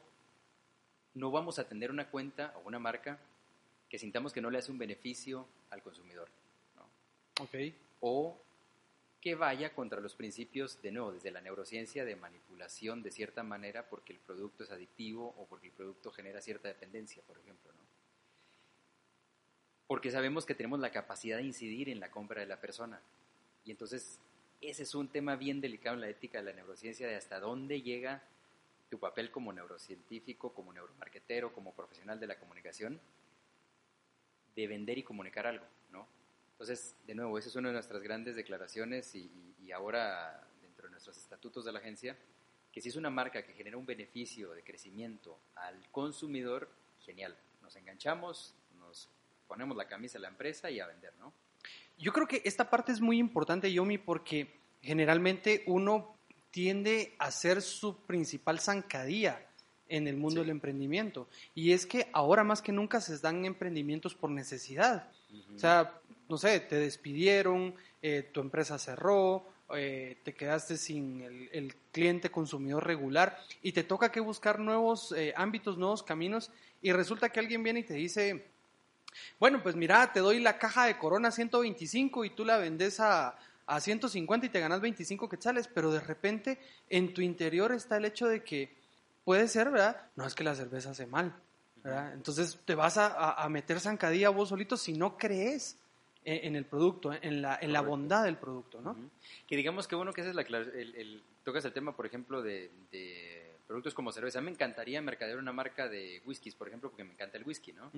no 1.13 1.31
vamos 1.31 1.59
a 1.59 1.67
tener 1.67 1.91
una 1.91 2.09
cuenta 2.09 2.53
o 2.57 2.67
una 2.67 2.79
marca 2.79 3.19
que 3.89 3.99
sintamos 3.99 4.33
que 4.33 4.41
no 4.41 4.49
le 4.49 4.57
hace 4.57 4.71
un 4.71 4.77
beneficio 4.77 5.47
al 5.69 5.81
consumidor. 5.81 6.29
¿no? 6.75 7.43
Ok. 7.43 7.55
o 8.01 8.37
que 9.21 9.35
vaya 9.35 9.73
contra 9.73 9.99
los 9.99 10.15
principios, 10.15 10.81
de 10.81 10.91
nuevo, 10.91 11.11
desde 11.11 11.31
la 11.31 11.41
neurociencia 11.41 12.05
de 12.05 12.15
manipulación 12.15 13.01
de 13.01 13.11
cierta 13.11 13.43
manera 13.43 13.89
porque 13.89 14.13
el 14.13 14.19
producto 14.19 14.63
es 14.63 14.71
adictivo 14.71 15.33
o 15.37 15.45
porque 15.47 15.67
el 15.67 15.73
producto 15.73 16.11
genera 16.11 16.39
cierta 16.39 16.67
dependencia, 16.67 17.23
por 17.23 17.37
ejemplo. 17.37 17.71
¿no? 17.73 17.83
Porque 19.87 20.11
sabemos 20.11 20.45
que 20.45 20.53
tenemos 20.53 20.79
la 20.79 20.91
capacidad 20.91 21.37
de 21.37 21.43
incidir 21.43 21.89
en 21.89 21.99
la 21.99 22.11
compra 22.11 22.41
de 22.41 22.47
la 22.47 22.61
persona. 22.61 23.01
Y 23.65 23.71
entonces, 23.71 24.19
ese 24.61 24.83
es 24.83 24.93
un 24.93 25.07
tema 25.07 25.35
bien 25.35 25.61
delicado 25.61 25.95
en 25.95 26.01
la 26.01 26.09
ética 26.09 26.37
de 26.37 26.45
la 26.45 26.53
neurociencia, 26.53 27.07
de 27.07 27.15
hasta 27.15 27.39
dónde 27.39 27.81
llega 27.81 28.21
tu 28.89 28.99
papel 28.99 29.31
como 29.31 29.51
neurocientífico, 29.53 30.53
como 30.53 30.71
neuromarketero, 30.73 31.53
como 31.53 31.73
profesional 31.73 32.19
de 32.19 32.27
la 32.27 32.39
comunicación, 32.39 32.99
de 34.55 34.67
vender 34.67 34.97
y 34.97 35.03
comunicar 35.03 35.45
algo, 35.45 35.65
¿no? 35.91 36.07
Entonces, 36.53 36.95
de 37.05 37.13
nuevo, 37.13 37.37
esa 37.37 37.49
es 37.49 37.55
una 37.55 37.69
de 37.69 37.73
nuestras 37.73 38.01
grandes 38.01 38.35
declaraciones 38.35 39.13
y, 39.13 39.19
y- 39.19 39.55
y 39.67 39.71
ahora 39.71 40.47
dentro 40.61 40.85
de 40.87 40.91
nuestros 40.91 41.17
estatutos 41.17 41.65
de 41.65 41.71
la 41.71 41.79
agencia, 41.79 42.17
que 42.71 42.81
si 42.81 42.89
es 42.89 42.95
una 42.95 43.09
marca 43.09 43.43
que 43.43 43.53
genera 43.53 43.77
un 43.77 43.85
beneficio 43.85 44.51
de 44.53 44.63
crecimiento 44.63 45.37
al 45.55 45.89
consumidor, 45.91 46.69
genial. 47.05 47.35
Nos 47.61 47.75
enganchamos, 47.75 48.55
nos 48.79 49.09
ponemos 49.47 49.77
la 49.77 49.87
camisa 49.87 50.17
de 50.17 50.23
la 50.23 50.27
empresa 50.29 50.69
y 50.71 50.79
a 50.79 50.87
vender, 50.87 51.13
¿no? 51.19 51.33
Yo 51.97 52.13
creo 52.13 52.27
que 52.27 52.41
esta 52.45 52.69
parte 52.69 52.91
es 52.91 53.01
muy 53.01 53.17
importante, 53.17 53.71
Yomi, 53.71 53.97
porque 53.97 54.59
generalmente 54.81 55.63
uno 55.67 56.16
tiende 56.57 57.13
a 57.19 57.29
ser 57.29 57.61
su 57.61 57.97
principal 57.97 58.59
zancadilla 58.59 59.45
en 59.89 60.07
el 60.07 60.17
mundo 60.17 60.41
Sí. 60.41 60.47
del 60.47 60.49
emprendimiento. 60.49 61.27
Y 61.53 61.71
es 61.71 61.85
que 61.85 62.09
ahora 62.13 62.43
más 62.43 62.63
que 62.63 62.71
nunca 62.71 62.99
se 62.99 63.15
dan 63.19 63.45
emprendimientos 63.45 64.15
por 64.15 64.31
necesidad. 64.31 65.07
O 65.55 65.59
sea, 65.59 66.01
no 66.27 66.35
sé, 66.39 66.59
te 66.61 66.77
despidieron, 66.77 67.75
eh, 68.01 68.27
tu 68.31 68.41
empresa 68.41 68.79
cerró, 68.79 69.45
eh, 69.75 70.17
te 70.23 70.33
quedaste 70.33 70.77
sin 70.77 71.21
el, 71.21 71.47
el 71.53 71.75
cliente 71.91 72.31
consumidor 72.31 72.87
regular 72.87 73.37
y 73.61 73.71
te 73.73 73.83
toca 73.83 74.11
que 74.11 74.19
buscar 74.19 74.57
nuevos 74.57 75.11
eh, 75.11 75.35
ámbitos, 75.37 75.77
nuevos 75.77 76.01
caminos 76.01 76.49
y 76.81 76.91
resulta 76.91 77.29
que 77.29 77.39
alguien 77.39 77.61
viene 77.61 77.81
y 77.81 77.83
te 77.83 77.93
dice, 77.93 78.47
bueno, 79.39 79.61
pues 79.61 79.75
mira, 79.75 80.11
te 80.11 80.21
doy 80.21 80.39
la 80.39 80.57
caja 80.57 80.87
de 80.87 80.97
Corona 80.97 81.29
125 81.29 82.25
y 82.25 82.31
tú 82.31 82.45
la 82.45 82.57
vendes 82.57 82.99
a, 82.99 83.37
a 83.67 83.79
150 83.79 84.45
y 84.45 84.49
te 84.49 84.59
ganas 84.59 84.81
25 84.81 85.29
quetzales, 85.29 85.67
pero 85.67 85.91
de 85.91 85.99
repente 85.99 86.57
en 86.89 87.13
tu 87.13 87.21
interior 87.21 87.71
está 87.73 87.97
el 87.97 88.05
hecho 88.05 88.27
de 88.27 88.43
que 88.43 88.75
puede 89.25 89.47
ser, 89.47 89.69
¿verdad? 89.69 90.09
No 90.15 90.25
es 90.25 90.33
que 90.35 90.43
la 90.43 90.55
cerveza 90.55 90.91
hace 90.91 91.05
mal, 91.05 91.35
¿verdad? 91.83 92.13
Entonces 92.13 92.57
te 92.65 92.75
vas 92.75 92.97
a, 92.97 93.33
a- 93.33 93.49
meter 93.49 93.79
zancadilla 93.79 94.29
vos 94.29 94.49
solito 94.49 94.77
si 94.77 94.93
no 94.93 95.17
crees 95.17 95.77
en, 96.23 96.45
en 96.47 96.55
el 96.55 96.65
producto, 96.65 97.11
en 97.13 97.41
la, 97.41 97.59
en 97.61 97.71
la 97.73 97.81
bondad 97.81 98.23
del 98.23 98.37
producto, 98.37 98.81
¿no? 98.81 98.95
Que 99.47 99.55
digamos 99.57 99.87
que 99.87 99.95
bueno 99.95 100.13
que 100.13 100.21
esa 100.21 100.29
es 100.31 100.35
la 100.35 100.41
el, 100.43 100.95
el- 100.95 101.23
tocas 101.43 101.63
el 101.65 101.73
tema, 101.73 101.95
por 101.95 102.05
ejemplo, 102.05 102.41
de, 102.41 102.69
de 102.91 103.53
productos 103.67 103.93
como 103.93 104.11
cerveza. 104.11 104.41
Me 104.41 104.51
encantaría 104.51 105.01
mercadear 105.01 105.37
una 105.37 105.51
marca 105.53 105.87
de 105.89 106.21
whiskies, 106.25 106.55
por 106.55 106.67
ejemplo, 106.67 106.89
porque 106.89 107.03
me 107.05 107.13
encanta 107.13 107.37
el 107.37 107.43
whisky, 107.45 107.71
¿no? 107.73 107.89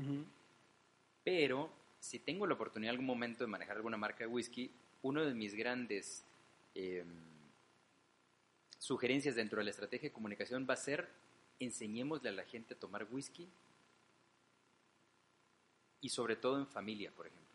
Pero 1.24 1.70
si 2.00 2.20
tengo 2.20 2.48
la 2.48 2.54
oportunidad 2.56 2.90
en 2.90 2.96
algún 2.96 3.06
momento 3.08 3.44
de 3.44 3.48
manejar 3.50 3.78
alguna 3.78 3.98
marca 3.98 4.20
de 4.20 4.28
whisky, 4.28 4.72
uno 5.02 5.26
de 5.26 5.34
mis 5.34 5.56
grandes 5.56 6.24
eh, 6.76 7.04
sugerencias 8.78 9.36
dentro 9.36 9.60
de 9.60 9.66
la 9.66 9.72
estrategia 9.72 10.10
de 10.10 10.14
comunicación 10.14 10.66
va 10.70 10.74
a 10.74 10.78
ser 10.78 11.08
enseñémosle 11.60 12.30
a 12.30 12.34
la 12.34 12.44
gente 12.46 12.74
a 12.74 12.78
tomar 12.80 13.06
whisky 13.12 13.48
y 16.02 16.10
sobre 16.10 16.36
todo 16.36 16.58
en 16.60 16.68
familia, 16.68 17.12
por 17.12 17.28
ejemplo. 17.28 17.46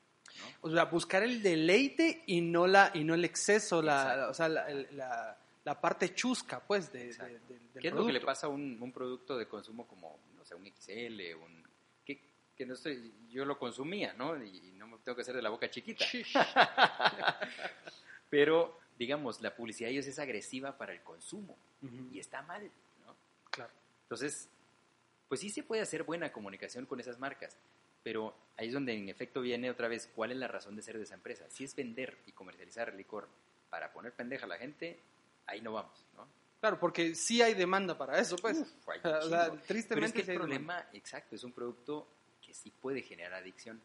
¿no? 0.63 0.69
O 0.69 0.71
sea, 0.73 0.85
buscar 0.85 1.23
el 1.23 1.43
deleite 1.43 2.23
y 2.27 2.41
no 2.41 2.67
la 2.67 2.91
y 2.95 3.05
no 3.05 3.15
el 3.15 3.25
exceso, 3.25 3.81
la, 3.83 4.29
o 4.31 4.35
sea, 4.35 4.49
la, 4.49 4.69
la- 4.93 5.39
la 5.65 5.81
parte 5.81 6.13
chusca, 6.15 6.61
pues, 6.61 6.93
de, 6.93 6.99
de- 6.99 7.07
Exacto. 7.07 7.33
de- 7.49 7.59
del 7.59 7.81
¿Qué 7.81 7.89
es 7.89 7.95
lo 7.95 8.05
que 8.05 8.13
le 8.13 8.21
pasa 8.21 8.49
a 8.49 8.51
un, 8.51 8.77
un 8.83 8.93
producto 8.93 9.39
de 9.39 9.49
consumo 9.49 9.87
como, 9.89 10.19
no 10.37 10.45
sé, 10.45 10.55
un 10.55 10.67
XL, 10.67 11.35
un... 11.43 11.64
Que, 12.57 12.67
no 12.67 12.75
estoy, 12.75 13.13
yo 13.31 13.45
lo 13.45 13.59
consumía, 13.59 14.13
¿no? 14.15 14.43
Y 14.43 14.73
no 14.77 14.87
me 14.87 14.99
tengo 14.99 15.17
que 15.17 15.23
hacer 15.23 15.35
de 15.35 15.43
la 15.43 15.51
boca 15.51 15.69
chiquita. 15.69 16.05
Pero, 18.31 18.79
digamos, 18.99 19.41
la 19.41 19.55
publicidad 19.55 19.89
de 19.89 19.95
ellos 19.95 20.07
es 20.07 20.19
agresiva 20.19 20.77
para 20.77 20.93
el 20.93 21.03
consumo 21.03 21.57
y 22.13 22.19
está 22.19 22.43
mal, 22.43 22.63
¿no? 23.05 23.15
Claro. 23.51 23.71
Entonces, 24.03 24.49
pues 25.29 25.41
sí 25.41 25.51
se 25.51 25.63
puede 25.63 25.83
hacer 25.83 26.05
buena 26.05 26.33
comunicación 26.33 26.87
con 26.87 27.01
esas 27.01 27.19
marcas, 27.19 27.57
pero 28.03 28.35
ahí 28.57 28.69
es 28.69 28.75
donde 28.75 28.95
en 28.95 29.09
efecto 29.09 29.41
viene 29.41 29.71
otra 29.71 29.89
vez 29.89 30.11
cuál 30.15 30.31
es 30.31 30.37
la 30.37 30.49
razón 30.49 30.77
de 30.77 30.83
ser 30.83 30.97
de 30.97 31.05
esa 31.05 31.15
empresa. 31.15 31.49
Si 31.49 31.65
es 31.65 31.75
vender 31.75 32.19
y 32.27 32.33
comercializar 32.33 32.95
licor 32.95 33.29
para 33.71 33.93
poner 33.93 34.13
pendeja 34.13 34.45
a 34.45 34.49
la 34.49 34.59
gente, 34.59 35.01
ahí 35.47 35.61
no 35.61 35.73
vamos, 35.73 36.05
¿no? 36.17 36.29
Claro, 36.61 36.79
porque 36.79 37.15
sí 37.15 37.43
hay 37.43 37.55
demanda 37.55 37.97
para 37.99 38.19
eso, 38.19 38.37
pues. 38.37 38.59
Uf, 38.59 38.89
o 39.05 39.29
sea. 39.29 39.51
Pero 39.51 39.55
es 39.55 39.67
tristemente 39.67 40.13
que 40.15 40.21
el 40.21 40.27
demanda. 40.27 40.47
problema, 40.47 40.89
exacto, 40.93 41.35
es 41.35 41.45
un 41.45 41.53
producto 41.53 42.07
que 42.55 42.61
sí 42.61 42.71
puede 42.71 43.03
generar 43.03 43.35
adicción. 43.35 43.81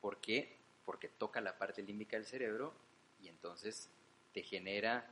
¿Por 0.00 0.20
qué? 0.20 0.56
Porque 0.84 1.08
toca 1.08 1.40
la 1.40 1.56
parte 1.56 1.82
límbica 1.82 2.16
del 2.16 2.26
cerebro 2.26 2.74
y 3.20 3.28
entonces 3.28 3.90
te 4.32 4.42
genera 4.42 5.08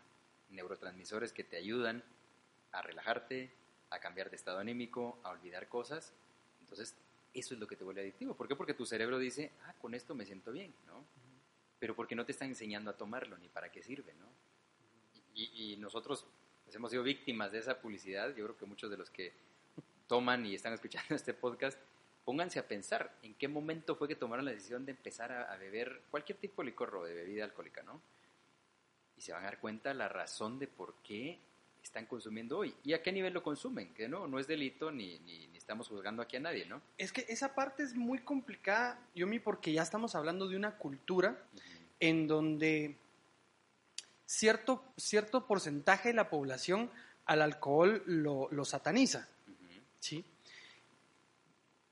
neurotransmisores 0.51 1.33
que 1.33 1.45
te 1.45 1.57
ayudan 1.57 2.03
a 2.73 2.83
relajarte, 2.83 3.53
a 3.91 4.01
cambiar 4.01 4.31
de 4.31 4.37
estado 4.37 4.59
anímico, 4.59 5.21
a 5.23 5.31
olvidar 5.31 5.69
cosas. 5.69 6.13
Entonces, 6.61 6.97
eso 7.33 7.55
es 7.55 7.61
lo 7.61 7.69
que 7.69 7.77
te 7.77 7.85
vuelve 7.85 8.01
adictivo. 8.01 8.35
¿Por 8.35 8.49
qué? 8.49 8.57
Porque 8.57 8.75
tu 8.75 8.85
cerebro 8.85 9.19
dice, 9.19 9.53
ah, 9.67 9.75
con 9.81 9.95
esto 9.95 10.15
me 10.15 10.27
siento 10.27 10.51
bien, 10.51 10.75
¿no? 10.87 11.05
Pero 11.79 11.95
porque 11.95 12.17
no 12.17 12.27
te 12.27 12.33
están 12.33 12.49
enseñando 12.49 12.91
a 12.91 12.97
tomarlo 12.97 13.39
ni 13.39 13.49
para 13.49 13.71
qué 13.71 13.83
sirve, 13.83 14.15
¿no? 14.15 14.27
Y, 15.35 15.73
y 15.73 15.77
nosotros 15.77 16.27
pues, 16.65 16.75
hemos 16.75 16.91
sido 16.91 17.05
víctimas 17.05 17.53
de 17.53 17.61
esa 17.61 17.81
publicidad. 17.81 18.35
Yo 18.35 18.45
creo 18.45 18.57
que 18.57 18.67
muchos 18.67 18.91
de 18.91 18.97
los 18.97 19.11
que 19.11 19.33
toman 20.09 20.45
y 20.45 20.57
están 20.57 20.73
escuchando 20.73 21.15
este 21.15 21.35
podcast, 21.35 21.79
pónganse 22.31 22.61
a 22.61 22.69
pensar 22.69 23.13
en 23.25 23.35
qué 23.35 23.49
momento 23.49 23.97
fue 23.97 24.07
que 24.07 24.15
tomaron 24.15 24.45
la 24.45 24.53
decisión 24.53 24.87
de 24.87 24.93
empezar 24.93 25.33
a, 25.33 25.53
a 25.53 25.57
beber 25.57 26.03
cualquier 26.13 26.39
tipo 26.39 26.63
de 26.63 26.67
licor 26.67 26.95
o 26.95 27.05
de 27.05 27.13
bebida 27.13 27.43
alcohólica, 27.43 27.83
¿no? 27.83 28.01
Y 29.17 29.21
se 29.21 29.33
van 29.33 29.43
a 29.43 29.47
dar 29.47 29.59
cuenta 29.59 29.93
la 29.93 30.09
razón 30.09 30.57
de 30.57 30.69
por 30.69 30.95
qué 31.03 31.41
están 31.83 32.07
consumiendo 32.07 32.59
hoy 32.59 32.73
y 32.85 32.93
a 32.93 33.03
qué 33.03 33.11
nivel 33.11 33.33
lo 33.33 33.43
consumen, 33.43 33.93
que 33.95 34.07
no, 34.09 34.29
no 34.29 34.39
es 34.39 34.47
delito 34.47 34.93
ni, 34.93 35.19
ni, 35.19 35.49
ni 35.49 35.59
estamos 35.59 35.89
juzgando 35.89 36.23
aquí 36.23 36.37
a 36.37 36.41
nadie, 36.41 36.67
¿no? 36.67 36.81
Es 36.97 37.13
que 37.13 37.27
esa 37.29 37.53
parte 37.53 37.83
es 37.83 37.97
muy 37.97 38.21
complicada, 38.21 38.97
Yomi, 39.17 39.41
porque 39.41 39.73
ya 39.73 39.83
estamos 39.83 40.15
hablando 40.15 40.47
de 40.47 40.55
una 40.55 40.77
cultura 40.77 41.37
en 41.99 42.29
donde 42.29 42.95
cierto, 44.25 44.85
cierto 44.97 45.49
porcentaje 45.49 46.11
de 46.11 46.15
la 46.15 46.31
población 46.31 46.93
al 47.25 47.43
alcohol 47.43 48.05
lo, 48.07 48.47
lo 48.53 48.65
sataniza, 48.65 49.27
¿sí? 49.99 50.25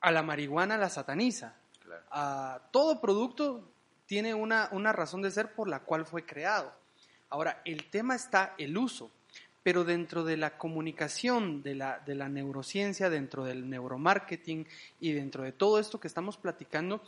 A 0.00 0.10
la 0.10 0.22
marihuana 0.22 0.76
la 0.76 0.88
sataniza. 0.88 1.54
claro. 1.82 2.02
a 2.10 2.60
todo 2.70 3.00
producto 3.00 3.64
tiene 4.06 4.34
una, 4.34 4.68
una 4.72 4.92
razón 4.92 5.20
de 5.22 5.30
ser 5.30 5.54
por 5.54 5.68
la 5.68 5.80
cual 5.80 6.06
fue 6.06 6.24
creado. 6.24 6.72
Ahora, 7.28 7.60
el 7.66 7.90
tema 7.90 8.14
está 8.14 8.54
el 8.56 8.76
uso, 8.78 9.10
pero 9.62 9.84
dentro 9.84 10.24
de 10.24 10.38
la 10.38 10.56
comunicación, 10.56 11.62
de 11.62 11.74
la, 11.74 11.98
de 11.98 12.14
la 12.14 12.30
neurociencia, 12.30 13.10
dentro 13.10 13.44
del 13.44 13.68
neuromarketing 13.68 14.66
y 14.98 15.12
dentro 15.12 15.44
de 15.44 15.52
todo 15.52 15.78
esto 15.78 16.00
que 16.00 16.08
estamos 16.08 16.38
platicando, 16.38 17.02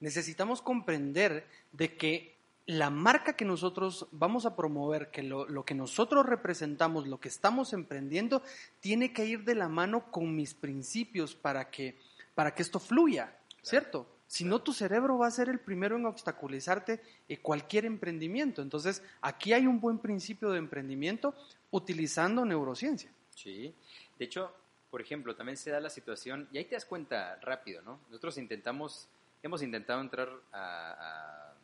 necesitamos 0.00 0.62
comprender 0.62 1.46
de 1.72 1.94
que 1.94 2.34
la 2.64 2.88
marca 2.88 3.34
que 3.34 3.44
nosotros 3.44 4.06
vamos 4.12 4.46
a 4.46 4.56
promover, 4.56 5.10
que 5.10 5.22
lo, 5.22 5.46
lo 5.46 5.64
que 5.64 5.74
nosotros 5.74 6.24
representamos, 6.24 7.06
lo 7.06 7.20
que 7.20 7.28
estamos 7.28 7.74
emprendiendo, 7.74 8.42
tiene 8.80 9.12
que 9.12 9.26
ir 9.26 9.44
de 9.44 9.54
la 9.54 9.68
mano 9.68 10.10
con 10.10 10.34
mis 10.34 10.54
principios 10.54 11.34
para 11.34 11.70
que, 11.70 11.98
para 12.36 12.54
que 12.54 12.62
esto 12.62 12.78
fluya, 12.78 13.34
¿cierto? 13.62 14.06
Si 14.28 14.44
no, 14.44 14.60
tu 14.60 14.72
cerebro 14.72 15.16
va 15.16 15.26
a 15.26 15.30
ser 15.30 15.48
el 15.48 15.58
primero 15.58 15.96
en 15.96 16.04
obstaculizarte 16.04 17.00
eh, 17.28 17.38
cualquier 17.38 17.86
emprendimiento. 17.86 18.60
Entonces, 18.60 19.02
aquí 19.22 19.54
hay 19.54 19.66
un 19.66 19.80
buen 19.80 19.98
principio 19.98 20.50
de 20.50 20.58
emprendimiento 20.58 21.34
utilizando 21.70 22.44
neurociencia. 22.44 23.10
Sí. 23.34 23.74
De 24.18 24.24
hecho, 24.26 24.52
por 24.90 25.00
ejemplo, 25.00 25.34
también 25.34 25.56
se 25.56 25.70
da 25.70 25.80
la 25.80 25.88
situación, 25.88 26.46
y 26.52 26.58
ahí 26.58 26.66
te 26.66 26.74
das 26.74 26.84
cuenta 26.84 27.36
rápido, 27.40 27.80
¿no? 27.82 28.00
Nosotros 28.10 28.36
intentamos, 28.36 29.08
hemos 29.42 29.62
intentado 29.62 30.02
entrar 30.02 30.28
a, 30.52 31.54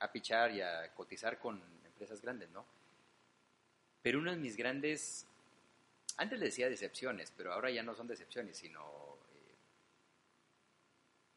a, 0.00 0.04
a 0.04 0.12
pichar 0.12 0.50
y 0.52 0.62
a 0.62 0.94
cotizar 0.94 1.38
con 1.38 1.60
empresas 1.84 2.22
grandes, 2.22 2.50
¿no? 2.50 2.64
Pero 4.00 4.18
una 4.18 4.30
de 4.30 4.38
mis 4.38 4.56
grandes, 4.56 5.26
antes 6.16 6.38
le 6.38 6.46
decía 6.46 6.70
decepciones, 6.70 7.32
pero 7.36 7.52
ahora 7.52 7.70
ya 7.70 7.82
no 7.82 7.94
son 7.94 8.06
decepciones, 8.06 8.56
sino 8.56 9.12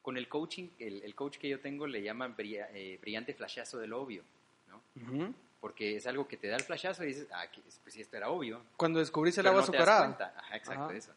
con 0.06 0.18
el 0.18 0.30
coaching, 0.30 0.70
el, 0.78 1.02
el 1.02 1.16
coach 1.16 1.40
que 1.40 1.50
yo 1.50 1.60
tengo 1.60 1.88
le 1.88 2.04
llaman 2.04 2.36
brilla- 2.38 2.70
eh, 2.72 3.00
brillante 3.02 3.34
flashazo 3.34 3.80
del 3.80 3.92
obvio, 3.92 4.22
¿no? 4.70 5.34
Porque 5.60 5.96
es 5.96 6.06
algo 6.06 6.28
que 6.28 6.38
te 6.38 6.48
da 6.48 6.58
el 6.58 6.62
flashazo 6.62 7.04
y 7.04 7.08
dices, 7.08 7.28
ah, 7.32 7.48
pues 7.82 7.92
sí, 7.92 8.02
esto 8.02 8.16
era 8.16 8.30
obvio, 8.30 8.62
Cuando 8.78 9.00
descubrís 9.00 9.36
el 9.40 9.48
agua 9.48 9.62
no 9.62 9.66
te 9.72 9.78
das 9.78 9.90
azucarada. 9.90 10.34
Ajá, 10.38 10.58
exacto, 10.58 10.84
Ajá. 10.84 10.94
eso. 10.96 11.12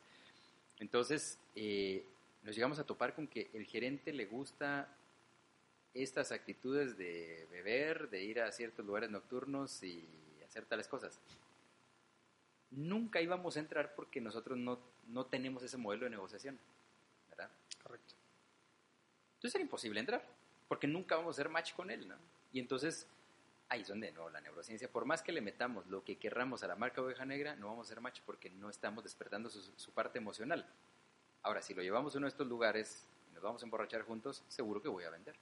Entonces, 0.80 1.39
eh, 1.55 2.03
nos 2.45 2.55
llegamos 2.55 2.78
a 2.78 2.84
topar 2.84 3.14
con 3.14 3.26
que 3.26 3.51
el 3.53 3.66
gerente 3.66 4.11
le 4.11 4.24
gusta 4.24 4.89
estas 5.93 6.32
actitudes 6.32 6.97
de 6.97 7.47
beber, 7.51 8.09
de 8.09 8.24
ir 8.24 8.41
a 8.41 8.51
ciertos 8.53 8.86
lugares 8.86 9.11
nocturnos 9.11 9.82
y 9.82 10.03
hacer 10.47 10.64
tales 10.64 10.89
cosas. 10.89 11.20
Nunca 12.70 13.20
íbamos 13.20 13.57
a 13.57 13.61
entrar 13.61 13.95
porque 13.95 14.20
nosotros 14.22 14.57
no, 14.57 14.78
no 15.09 15.26
tenemos 15.26 15.62
ese 15.62 15.76
modelo 15.76 16.05
de 16.05 16.11
negociación. 16.11 16.59
Entonces 19.39 19.55
era 19.55 19.62
imposible 19.62 20.01
entrar, 20.01 20.24
porque 20.66 20.89
nunca 20.89 21.14
vamos 21.14 21.28
a 21.28 21.41
hacer 21.41 21.49
match 21.49 21.72
con 21.72 21.93
él, 21.93 22.09
¿no? 22.09 22.16
Y 22.53 22.59
entonces, 22.59 23.07
ahí 23.68 23.82
es 23.82 23.89
donde 23.89 24.11
no, 24.11 24.28
la 24.30 24.41
neurociencia, 24.41 24.91
por 24.91 25.05
más 25.05 25.22
que 25.22 25.30
le 25.30 25.41
metamos 25.41 25.86
lo 25.86 26.03
que 26.03 26.18
querramos 26.18 26.64
a 26.64 26.66
la 26.66 26.74
marca 26.74 27.03
oveja 27.03 27.24
negra, 27.24 27.55
no 27.55 27.68
vamos 27.68 27.86
a 27.86 27.93
hacer 27.93 28.01
match 28.01 28.20
porque 28.26 28.51
no 28.51 28.68
estamos 28.68 29.05
despertando 29.05 29.49
su, 29.49 29.62
su 29.76 29.93
parte 29.93 30.18
emocional. 30.18 30.66
Ahora, 31.43 31.62
si 31.62 31.72
lo 31.72 31.82
llevamos 31.82 32.14
a 32.14 32.18
uno 32.18 32.26
de 32.26 32.30
estos 32.30 32.49
lugares 32.49 33.07
y 33.30 33.34
nos 33.34 33.45
vamos 33.45 33.62
a 33.62 33.66
emborrachar 33.66 34.03
juntos, 34.03 34.43
seguro 34.49 34.82
que 34.82 34.89
voy 34.89 35.05
a 35.05 35.11
vender. 35.11 35.36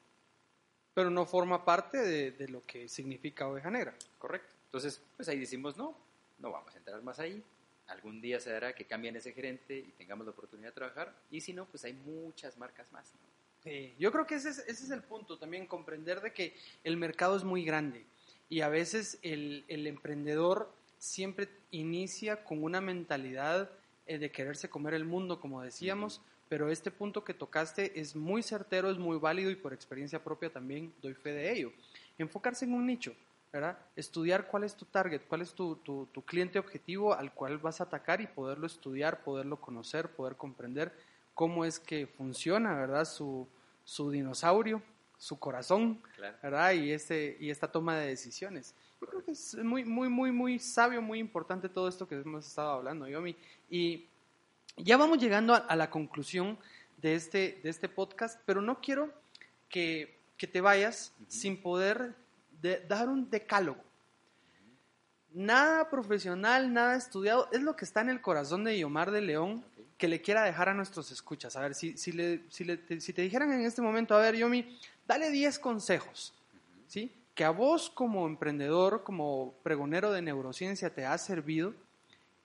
Pero 0.93 1.09
no 1.09 1.25
forma 1.25 1.65
parte 1.65 1.97
de, 1.97 2.33
de 2.33 2.49
lo 2.49 2.67
que 2.67 2.91
significa 2.91 3.49
oveja 3.49 3.71
negra. 3.71 3.95
Correcto. 4.19 4.55
Entonces, 4.67 5.01
pues 5.17 5.27
ahí 5.31 5.39
decimos, 5.39 5.79
no, 5.79 5.97
no 6.39 6.53
vamos 6.53 6.75
a 6.75 6.79
entrar 6.79 7.03
más 7.03 7.19
ahí. 7.19 7.43
Algún 7.87 8.21
día 8.21 8.41
se 8.41 8.51
dará 8.51 8.75
que 8.75 8.85
cambien 8.85 9.17
ese 9.17 9.33
gerente 9.33 9.79
y 9.79 9.93
tengamos 9.93 10.27
la 10.27 10.33
oportunidad 10.33 10.69
de 10.69 10.75
trabajar. 10.75 11.15
Y 11.31 11.41
si 11.41 11.55
no, 11.55 11.65
pues 11.65 11.85
hay 11.85 11.95
muchas 11.95 12.59
marcas 12.59 12.93
más. 12.93 13.15
¿no? 13.15 13.36
Sí, 13.67 13.97
yo 13.99 14.13
creo 14.13 14.29
que 14.29 14.37
ese 14.37 14.51
es, 14.51 14.59
ese 14.61 14.85
es 14.85 14.91
el 14.93 15.03
punto 15.03 15.39
también, 15.39 15.67
comprender 15.67 16.21
de 16.21 16.33
que 16.33 16.55
el 16.85 16.97
mercado 16.97 17.37
es 17.37 17.43
muy 17.43 17.65
grande 17.65 18.07
y 18.49 18.61
a 18.61 18.69
veces 18.69 19.19
el, 19.23 19.65
el 19.67 19.89
emprendedor 19.89 20.73
siempre 20.99 21.49
inicia 21.73 22.45
con 22.45 22.63
una 22.63 22.81
mentalidad 22.81 23.69
eh, 24.07 24.19
de 24.19 24.31
quererse 24.31 24.71
comer 24.71 24.95
el 24.95 25.05
mundo, 25.05 25.41
como 25.41 25.63
decíamos, 25.63 26.21
pero 26.49 26.71
este 26.71 26.93
punto 26.93 27.25
que 27.25 27.35
tocaste 27.35 27.99
es 27.99 28.15
muy 28.15 28.45
certero, 28.45 28.89
es 28.89 28.99
muy 28.99 29.19
válido 29.19 29.51
y 29.51 29.57
por 29.57 29.73
experiencia 29.73 30.23
propia 30.23 30.49
también 30.49 30.95
doy 31.03 31.15
fe 31.15 31.33
de 31.33 31.51
ello. 31.51 31.73
Enfocarse 32.19 32.67
en 32.67 32.73
un 32.73 32.87
nicho, 32.87 33.17
¿verdad? 33.53 33.77
Estudiar 33.97 34.47
cuál 34.47 34.63
es 34.63 34.77
tu 34.77 34.85
target, 34.85 35.23
cuál 35.27 35.43
es 35.43 35.53
tu, 35.53 35.75
tu, 35.75 36.07
tu 36.13 36.23
cliente 36.23 36.61
objetivo 36.61 37.15
al 37.15 37.33
cual 37.33 37.59
vas 37.59 37.81
a 37.81 37.85
atacar 37.85 38.21
y 38.21 38.29
poderlo 38.29 38.69
estudiar, 38.69 39.25
poderlo 39.25 39.61
conocer, 39.61 40.09
poder 40.11 40.37
comprender 40.37 40.93
cómo 41.35 41.65
es 41.65 41.81
que 41.81 42.07
funciona, 42.07 42.77
¿verdad? 42.77 43.05
Su, 43.05 43.49
su 43.87 44.11
dinosaurio, 44.11 44.83
su 45.17 45.39
corazón, 45.39 46.03
Claro. 46.17 46.37
¿verdad? 46.43 46.73
Y, 46.73 46.91
este, 46.93 47.39
y 47.41 47.49
esta 47.49 47.73
toma 47.73 47.97
de 47.97 48.09
decisiones. 48.09 48.75
Yo 49.01 49.07
creo 49.07 49.25
que 49.25 49.31
es 49.31 49.55
muy, 49.55 49.85
muy, 49.85 50.09
muy, 50.11 50.31
muy 50.31 50.59
sabio, 50.59 51.01
muy 51.01 51.19
importante 51.21 51.71
todo 51.71 51.89
esto 51.89 52.07
que 52.07 52.17
hemos 52.17 52.47
estado 52.47 52.73
hablando, 52.73 53.09
Yomi. 53.09 53.35
Y 53.71 54.07
ya 54.77 54.99
vamos 54.99 55.19
llegando 55.19 55.55
a, 55.55 55.59
a 55.59 55.77
la 55.77 55.89
conclusión 55.89 56.59
de 56.99 57.15
este, 57.15 57.61
de 57.63 57.71
este 57.71 57.89
podcast, 57.89 58.41
pero 58.45 58.61
no 58.61 58.81
quiero 58.83 59.11
que, 59.71 60.19
que 60.37 60.47
te 60.47 60.61
vayas 60.61 61.15
sin 61.29 61.63
poder 61.63 62.15
de- 62.61 62.81
dar 62.89 63.09
un 63.09 63.31
decálogo. 63.31 63.83
Nada 65.33 65.89
profesional, 65.91 66.73
nada 66.73 66.97
estudiado, 66.97 67.49
es 67.53 67.61
lo 67.63 67.77
que 67.77 67.85
está 67.85 68.01
en 68.01 68.09
el 68.11 68.21
corazón 68.23 68.65
de 68.65 68.79
Yomar 68.79 69.11
de 69.11 69.21
León. 69.21 69.65
Que 69.99 70.09
le 70.09 70.21
quiera 70.21 70.43
dejar 70.45 70.69
a 70.69 70.75
nuestros 70.75 71.11
escuchas. 71.11 71.57
A 71.57 71.61
ver, 71.61 71.75
si, 71.75 71.97
si, 71.97 72.13
le- 72.13 72.43
si, 72.51 72.65
le- 72.65 72.77
te, 72.77 73.01
si 73.01 73.13
te 73.13 73.23
dijeran 73.23 73.53
en 73.53 73.63
este 73.65 73.81
momento, 73.83 74.15
a 74.15 74.21
ver, 74.21 74.37
Yomi, 74.37 74.79
dale 75.07 75.31
10 75.31 75.59
consejos. 75.59 76.33
¿sí? 76.89 77.11
Que 77.35 77.45
a 77.45 77.51
vos 77.51 77.91
como 77.91 78.27
emprendedor, 78.27 79.03
como 79.05 79.55
pregonero 79.63 80.13
de 80.13 80.23
neurociencia 80.23 80.91
te 80.95 81.05
ha 81.07 81.17
servido, 81.19 81.75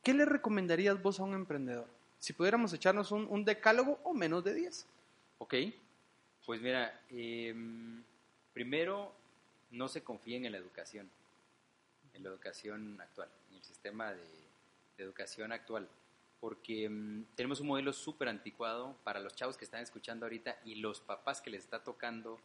¿qué 0.04 0.14
le 0.14 0.26
recomendarías 0.26 1.02
vos 1.02 1.20
a 1.20 1.24
un 1.24 1.34
emprendedor? 1.34 1.88
Si 2.20 2.34
pudiéramos 2.34 2.72
echarnos 2.74 3.12
un, 3.12 3.26
un 3.30 3.44
decálogo 3.46 4.00
o 4.04 4.14
menos 4.14 4.44
de 4.44 4.54
10. 4.54 4.86
Ok, 5.40 5.56
pues 6.46 6.62
mira, 6.62 7.00
em, 7.10 8.04
primero 8.54 9.12
no 9.72 9.88
se 9.88 10.04
confíen 10.04 10.46
en 10.46 10.52
la 10.52 10.58
educación, 10.60 11.10
en 12.14 12.24
la 12.24 12.30
educación 12.30 13.00
actual, 13.02 13.30
en 13.50 13.58
el 13.58 13.64
sistema 13.64 14.12
de, 14.12 14.20
de 14.98 15.04
educación 15.04 15.52
actual, 15.52 15.88
porque 16.42 16.86
em, 16.86 17.24
tenemos 17.36 17.62
un 17.62 17.68
modelo 17.68 17.94
súper 17.94 18.28
anticuado 18.28 18.98
para 19.04 19.20
los 19.20 19.36
chavos 19.36 19.56
que 19.56 19.64
están 19.64 19.82
escuchando 19.82 20.26
ahorita 20.26 20.60
y 20.66 20.76
los 20.76 21.00
papás 21.00 21.40
que 21.40 21.52
les 21.52 21.64
está 21.64 21.84
tocando 21.84 22.40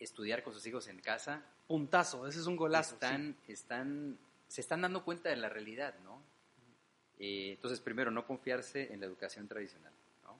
estudiar 0.00 0.42
con 0.42 0.52
sus 0.52 0.66
hijos 0.66 0.88
en 0.88 1.00
casa, 1.00 1.46
Puntazo, 1.68 2.26
ese 2.26 2.40
es 2.40 2.46
un 2.46 2.56
golazo. 2.56 2.94
están, 2.94 3.36
están, 3.46 4.18
se 4.48 4.60
están 4.60 4.82
dando 4.82 5.04
cuenta 5.04 5.30
de 5.30 5.36
la 5.36 5.48
realidad, 5.48 5.94
¿no? 6.00 6.20
Eh, 7.18 7.52
entonces, 7.52 7.80
primero, 7.80 8.10
no 8.10 8.26
confiarse 8.26 8.92
en 8.92 9.00
la 9.00 9.06
educación 9.06 9.46
tradicional, 9.46 9.92
¿no? 10.24 10.38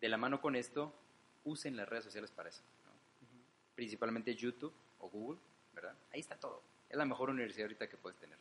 De 0.00 0.08
la 0.08 0.16
mano 0.16 0.40
con 0.40 0.54
esto, 0.54 0.94
usen 1.44 1.76
las 1.76 1.88
redes 1.88 2.04
sociales 2.04 2.30
para 2.30 2.48
eso, 2.48 2.62
¿no? 2.86 2.92
Principalmente 3.74 4.34
YouTube 4.34 4.72
o 5.00 5.10
Google, 5.10 5.40
¿verdad? 5.74 5.96
Ahí 6.12 6.20
está 6.20 6.36
todo. 6.36 6.62
Es 6.88 6.96
la 6.96 7.04
mejor 7.04 7.30
universidad 7.30 7.64
ahorita 7.64 7.88
que 7.88 7.96
puedes 7.96 8.18
tener. 8.18 8.38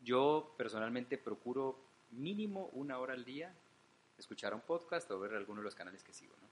Yo 0.00 0.54
personalmente 0.56 1.18
procuro 1.18 1.91
mínimo 2.12 2.66
una 2.72 2.98
hora 2.98 3.14
al 3.14 3.24
día 3.24 3.52
escuchar 4.18 4.54
un 4.54 4.60
podcast 4.60 5.10
o 5.10 5.18
ver 5.20 5.34
alguno 5.34 5.60
de 5.60 5.64
los 5.64 5.74
canales 5.74 6.02
que 6.04 6.12
sigo, 6.12 6.34
¿no? 6.40 6.48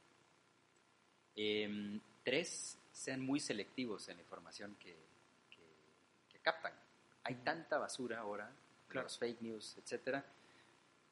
Em, 1.37 2.01
tres, 2.25 2.77
sean 2.93 3.21
muy 3.21 3.41
selectivos 3.41 4.09
en 4.09 4.17
la 4.17 4.23
información 4.23 4.77
que, 4.81 4.97
que- 5.51 6.29
que 6.29 6.39
captan. 6.41 6.73
Hay 7.25 7.37
tanta 7.37 7.79
basura 7.79 8.21
ahora, 8.21 8.51
Claro. 8.89 9.05
los 9.07 9.19
fake 9.19 9.41
news, 9.43 9.77
etcétera. 9.79 10.25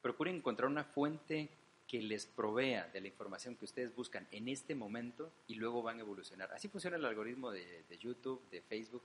Procuren 0.01 0.35
encontrar 0.35 0.69
una 0.69 0.83
fuente 0.83 1.49
que 1.87 2.01
les 2.01 2.25
provea 2.25 2.87
de 2.89 3.01
la 3.01 3.07
información 3.07 3.55
que 3.55 3.65
ustedes 3.65 3.95
buscan 3.95 4.27
en 4.31 4.47
este 4.49 4.75
momento 4.75 5.31
y 5.47 5.55
luego 5.55 5.81
van 5.81 5.97
a 5.97 6.01
evolucionar. 6.01 6.51
Así 6.51 6.67
funciona 6.67 6.97
el 6.97 7.05
algoritmo 7.05 7.51
de, 7.51 7.83
de 7.83 7.97
YouTube, 7.97 8.41
de 8.51 8.61
Facebook. 8.61 9.01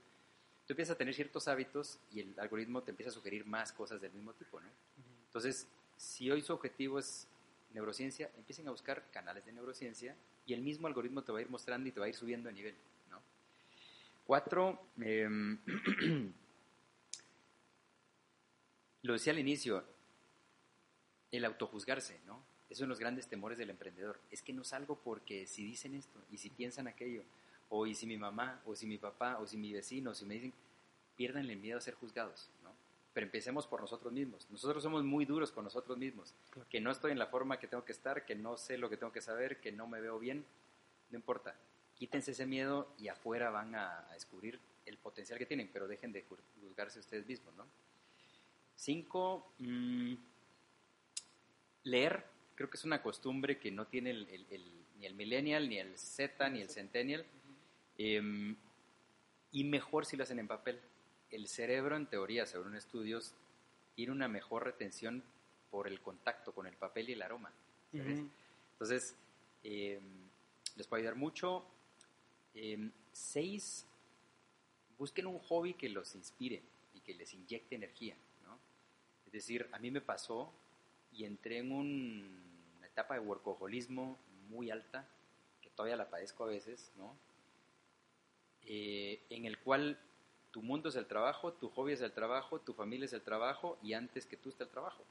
Tú 0.67 0.73
empiezas 0.73 0.95
a 0.95 0.97
tener 0.97 1.13
ciertos 1.15 1.47
hábitos 1.47 1.99
y 2.11 2.19
el 2.19 2.39
algoritmo 2.39 2.83
te 2.83 2.91
empieza 2.91 3.09
a 3.09 3.13
sugerir 3.13 3.45
más 3.45 3.71
cosas 3.71 4.01
del 4.01 4.11
mismo 4.11 4.33
tipo, 4.33 4.59
¿no? 4.59 4.69
Entonces, 5.35 5.67
si 5.97 6.31
hoy 6.31 6.41
su 6.41 6.53
objetivo 6.53 6.97
es 6.97 7.27
neurociencia, 7.73 8.31
empiecen 8.37 8.69
a 8.69 8.71
buscar 8.71 9.11
canales 9.11 9.45
de 9.45 9.51
neurociencia 9.51 10.15
y 10.45 10.53
el 10.53 10.61
mismo 10.61 10.87
algoritmo 10.87 11.25
te 11.25 11.33
va 11.33 11.39
a 11.39 11.41
ir 11.41 11.49
mostrando 11.49 11.89
y 11.89 11.91
te 11.91 11.99
va 11.99 12.05
a 12.05 12.09
ir 12.09 12.15
subiendo 12.15 12.47
de 12.47 12.53
nivel. 12.53 12.75
¿no? 13.09 13.21
Cuatro, 14.25 14.87
em, 14.97 15.59
lo 19.01 19.11
decía 19.11 19.33
al 19.33 19.39
inicio, 19.39 19.83
el 21.33 21.43
autojuzgarse, 21.43 22.21
¿no? 22.25 22.41
Es 22.69 22.79
uno 22.79 22.85
de 22.85 22.89
los 22.91 22.99
grandes 22.99 23.27
temores 23.27 23.57
del 23.57 23.71
emprendedor. 23.71 24.21
Es 24.31 24.41
que 24.41 24.53
no 24.53 24.63
salgo 24.63 24.97
porque 25.03 25.47
si 25.47 25.65
dicen 25.65 25.95
esto 25.95 26.23
y 26.31 26.37
si 26.37 26.49
piensan 26.49 26.87
aquello, 26.87 27.23
o 27.67 27.85
y 27.85 27.93
si 27.93 28.07
mi 28.07 28.17
mamá, 28.17 28.61
o 28.65 28.73
si 28.73 28.87
mi 28.87 28.97
papá, 28.97 29.37
o 29.39 29.47
si 29.47 29.57
mi 29.57 29.73
vecino, 29.73 30.11
o 30.11 30.15
si 30.15 30.23
me 30.23 30.35
dicen, 30.35 30.53
pierdan 31.17 31.49
el 31.49 31.57
miedo 31.57 31.77
a 31.77 31.81
ser 31.81 31.95
juzgados, 31.95 32.49
¿no? 32.63 32.84
Pero 33.15 33.25
empecemos 33.25 33.65
por 33.65 33.79
nosotros 33.79 34.11
mismos. 34.11 34.45
Nosotros 34.51 34.83
somos 34.83 35.03
muy 35.03 35.23
duros 35.25 35.51
con 35.51 35.63
nosotros 35.63 35.97
mismos. 35.97 36.35
Claro. 36.51 36.69
Que 36.69 36.79
no 36.81 36.91
estoy 36.91 37.11
en 37.13 37.17
la 37.17 37.27
forma 37.27 37.57
que 37.57 37.67
tengo 37.67 37.83
que 37.85 37.93
estar, 37.93 38.25
que 38.25 38.35
no 38.35 38.57
sé 38.57 38.77
lo 38.77 38.89
que 38.89 38.97
tengo 38.97 39.11
que 39.13 39.21
saber, 39.21 39.59
que 39.61 39.71
no 39.71 39.87
me 39.87 40.01
veo 40.01 40.19
bien. 40.19 40.45
No 41.11 41.17
importa. 41.17 41.55
Quítense 41.97 42.31
ese 42.31 42.45
miedo 42.45 42.89
y 42.99 43.07
afuera 43.07 43.49
van 43.49 43.73
a, 43.73 43.99
a 44.09 44.13
descubrir 44.13 44.59
el 44.85 44.97
potencial 44.97 45.39
que 45.39 45.45
tienen, 45.45 45.69
pero 45.71 45.87
dejen 45.87 46.11
de 46.11 46.27
ju- 46.27 46.37
juzgarse 46.61 46.99
ustedes 46.99 47.25
mismos, 47.25 47.55
¿no? 47.55 47.65
Cinco, 48.75 49.49
mm, 49.59 50.13
leer. 51.83 52.25
Creo 52.55 52.69
que 52.69 52.77
es 52.77 52.83
una 52.83 53.01
costumbre 53.01 53.59
que 53.59 53.71
no 53.71 53.85
tiene 53.87 54.11
el- 54.11 54.27
el- 54.29 54.45
el- 54.51 54.71
ni 54.99 55.05
el 55.05 55.13
millennial, 55.13 55.69
ni 55.69 55.77
el 55.79 55.97
Z, 55.97 56.49
ni 56.49 56.61
el 56.61 56.69
centennial. 56.69 57.25
Em, 57.97 58.55
y 59.53 59.63
mejor 59.63 60.05
si 60.05 60.17
lo 60.17 60.23
hacen 60.23 60.39
en 60.39 60.47
papel. 60.47 60.79
El 61.35 61.49
cerebro, 61.49 61.97
en 61.97 62.05
teoría, 62.05 62.45
según 62.45 62.75
estudios, 62.77 63.33
tiene 63.93 64.13
una 64.13 64.29
mejor 64.29 64.63
retención 64.63 65.21
por 65.69 65.85
el 65.85 65.99
contacto 65.99 66.53
con 66.53 66.65
el 66.65 66.75
papel 66.77 67.09
y 67.09 67.13
el 67.13 67.21
aroma. 67.21 67.51
¿sabes? 67.91 68.19
Ujú. 68.19 68.29
Entonces, 68.71 69.15
em, 69.63 70.01
les 70.77 70.87
puede 70.87 71.01
ayudar 71.01 71.17
mucho. 71.17 71.65
Em, 72.53 72.89
seis, 73.11 73.85
busquen 74.97 75.27
un 75.27 75.39
hobby 75.39 75.73
que 75.73 75.89
los 75.89 76.15
inspire 76.15 76.61
y 76.93 77.01
que 77.01 77.13
les 77.13 77.33
inyecte 77.33 77.75
energía. 77.75 78.15
¿no? 78.45 78.57
Es 79.25 79.33
decir, 79.33 79.67
a 79.73 79.79
mí 79.79 79.91
me 79.91 79.99
pasó 79.99 80.53
y 81.11 81.25
entré 81.25 81.57
en 81.57 81.71
un- 81.73 82.43
una 82.77 82.87
etapa 82.87 83.15
de 83.15 83.19
workaholismo 83.19 84.17
muy 84.47 84.71
alta, 84.71 85.05
que 85.61 85.69
todavía 85.71 85.97
la 85.97 86.09
padezco 86.09 86.45
a 86.45 86.47
veces, 86.47 86.91
¿no? 86.97 87.13
Eh, 88.67 89.21
en 89.29 89.43
el 89.45 89.59
cual 89.59 89.99
tu 90.55 90.61
mundo 90.61 90.87
es 90.87 90.95
el 90.95 91.05
trabajo, 91.05 91.51
tu 91.51 91.67
hobby 91.67 91.91
es 91.91 91.99
el 92.01 92.13
trabajo, 92.13 92.61
tu 92.61 92.73
familia 92.73 93.03
es 93.07 93.11
el 93.11 93.21
trabajo 93.21 93.77
y 93.83 93.91
antes 93.91 94.25
que 94.25 94.37
tú 94.37 94.47
está 94.47 94.63
el 94.63 94.69
trabajo. 94.69 95.03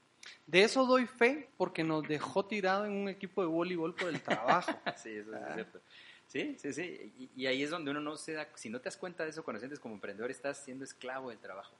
De 0.47 0.63
eso 0.63 0.87
doy 0.87 1.05
fe 1.05 1.49
porque 1.55 1.83
nos 1.83 2.01
dejó 2.07 2.45
tirado 2.45 2.85
en 2.85 2.93
un 2.93 3.09
equipo 3.09 3.41
de 3.43 3.47
voleibol 3.47 3.93
por 3.93 4.09
el 4.09 4.19
trabajo. 4.23 4.71
sí, 4.97 5.11
eso 5.17 5.29
Ah. 5.35 5.45
es 5.49 5.53
cierto. 5.53 5.81
Sí, 6.27 6.57
sí, 6.57 6.73
sí. 6.73 7.13
Y, 7.19 7.43
y 7.43 7.45
ahí 7.45 7.61
es 7.61 7.69
donde 7.69 7.91
uno 7.91 7.99
no 8.01 8.17
se 8.17 8.33
da, 8.33 8.47
si 8.55 8.71
no 8.71 8.79
te 8.79 8.85
das 8.85 8.97
cuenta 8.97 9.23
de 9.23 9.29
eso 9.29 9.43
cuando 9.43 9.59
sientes 9.59 9.79
como 9.79 9.93
emprendedor, 9.93 10.31
estás 10.31 10.57
siendo 10.63 10.83
esclavo 10.83 11.29
del 11.29 11.37
trabajo. 11.37 11.75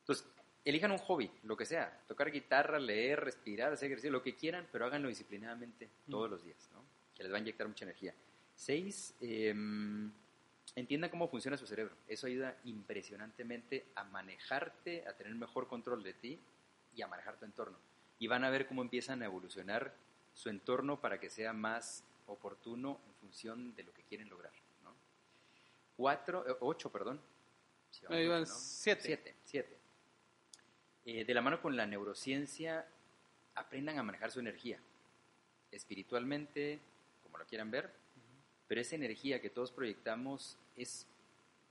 Entonces, 0.00 0.26
elijan 0.64 0.90
un 0.92 0.96
hobby, 0.98 1.30
lo 1.42 1.58
que 1.58 1.66
sea, 1.66 2.00
tocar 2.08 2.30
guitarra, 2.30 2.78
leer, 2.78 3.20
respirar, 3.22 3.70
hacer 3.74 3.88
ejercicio, 3.88 4.10
lo 4.10 4.22
que 4.22 4.34
quieran, 4.34 4.66
pero 4.72 4.86
háganlo 4.86 5.08
disciplinadamente 5.08 5.90
todos 6.08 6.30
los 6.30 6.42
días, 6.42 6.70
¿no? 6.72 6.82
Que 7.14 7.22
les 7.22 7.30
va 7.30 7.36
a 7.36 7.40
inyectar 7.40 7.68
mucha 7.68 7.84
energía. 7.84 8.14
Seis, 8.56 9.14
em, 9.20 10.10
entiendan 10.74 11.10
cómo 11.10 11.28
funciona 11.28 11.56
su 11.56 11.66
cerebro. 11.66 11.94
Eso 12.08 12.26
ayuda 12.26 12.56
impresionantemente 12.64 13.86
a 13.94 14.04
manejarte, 14.04 15.06
a 15.06 15.12
tener 15.14 15.34
mejor 15.34 15.68
control 15.68 16.02
de 16.02 16.14
ti 16.14 16.40
y 16.94 17.02
a 17.02 17.06
manejar 17.06 17.36
tu 17.38 17.44
entorno. 17.44 17.78
Y 18.18 18.26
van 18.26 18.44
a 18.44 18.50
ver 18.50 18.66
cómo 18.66 18.82
empiezan 18.82 19.22
a 19.22 19.26
evolucionar 19.26 19.94
su 20.32 20.48
entorno 20.48 21.00
para 21.00 21.20
que 21.20 21.30
sea 21.30 21.52
más 21.52 22.04
oportuno 22.26 23.00
en 23.06 23.14
función 23.14 23.74
de 23.74 23.84
lo 23.84 23.92
que 23.92 24.02
quieren 24.02 24.28
lograr. 24.28 24.52
¿no? 24.82 24.94
Cuatro, 25.96 26.48
eh, 26.48 26.56
ocho, 26.60 26.90
perdón. 26.90 27.20
¿no? 28.08 28.46
siete. 28.46 29.02
Siete, 29.02 29.34
siete. 29.44 29.78
Eh, 31.04 31.24
de 31.24 31.34
la 31.34 31.42
mano 31.42 31.60
con 31.60 31.76
la 31.76 31.86
neurociencia, 31.86 32.86
aprendan 33.54 33.98
a 33.98 34.02
manejar 34.02 34.30
su 34.30 34.40
energía, 34.40 34.80
espiritualmente, 35.70 36.80
como 37.22 37.38
lo 37.38 37.46
quieran 37.46 37.70
ver, 37.70 37.92
pero 38.68 38.80
esa 38.80 38.94
energía 38.96 39.40
que 39.40 39.50
todos 39.50 39.70
proyectamos 39.70 40.58
es 40.76 41.06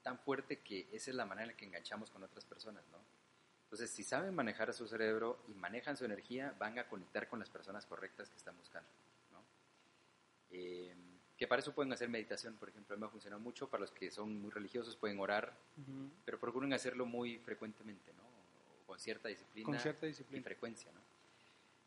tan 0.04 0.20
fuerte 0.20 0.60
que 0.60 0.88
esa 0.92 1.12
es 1.12 1.16
la 1.16 1.26
manera 1.26 1.44
en 1.44 1.52
la 1.52 1.58
que 1.58 1.66
enganchamos 1.66 2.10
con 2.12 2.24
otras 2.24 2.46
personas, 2.46 2.84
¿no? 2.92 2.98
Entonces, 3.64 3.90
si 3.90 4.04
saben 4.04 4.36
manejar 4.36 4.70
a 4.70 4.74
su 4.74 4.88
cerebro 4.88 5.40
y 5.48 5.54
manejan 5.54 5.98
su 5.98 6.06
energía, 6.06 6.54
van 6.60 6.78
a 6.78 6.88
conectar 6.88 7.28
con 7.28 7.40
las 7.40 7.50
personas 7.50 7.86
correctas 7.88 8.30
que 8.30 8.36
están 8.38 8.56
buscando, 8.58 8.88
¿no? 9.32 9.40
Eh, 10.52 10.94
que 11.38 11.48
para 11.48 11.60
eso 11.62 11.74
pueden 11.74 11.92
hacer 11.92 12.08
meditación, 12.10 12.56
por 12.58 12.70
ejemplo, 12.70 12.94
a 12.94 12.98
mí 12.98 13.02
me 13.02 13.08
ha 13.08 13.10
funcionado 13.10 13.42
mucho, 13.42 13.68
para 13.68 13.82
los 13.82 13.92
que 13.92 14.12
son 14.12 14.40
muy 14.42 14.52
religiosos 14.52 14.96
pueden 14.96 15.20
orar, 15.20 15.58
pero 16.24 16.40
procuren 16.40 16.72
hacerlo 16.74 17.08
muy 17.08 17.40
frecuentemente, 17.40 18.14
¿no? 18.14 18.24
O 18.24 18.86
con 18.86 19.00
cierta 19.00 19.30
disciplina 19.30 19.66
Con 19.66 19.80
cierta 19.80 20.06
y 20.06 20.10
disciplina. 20.10 20.44
frecuencia, 20.44 20.92
¿no? 20.92 21.02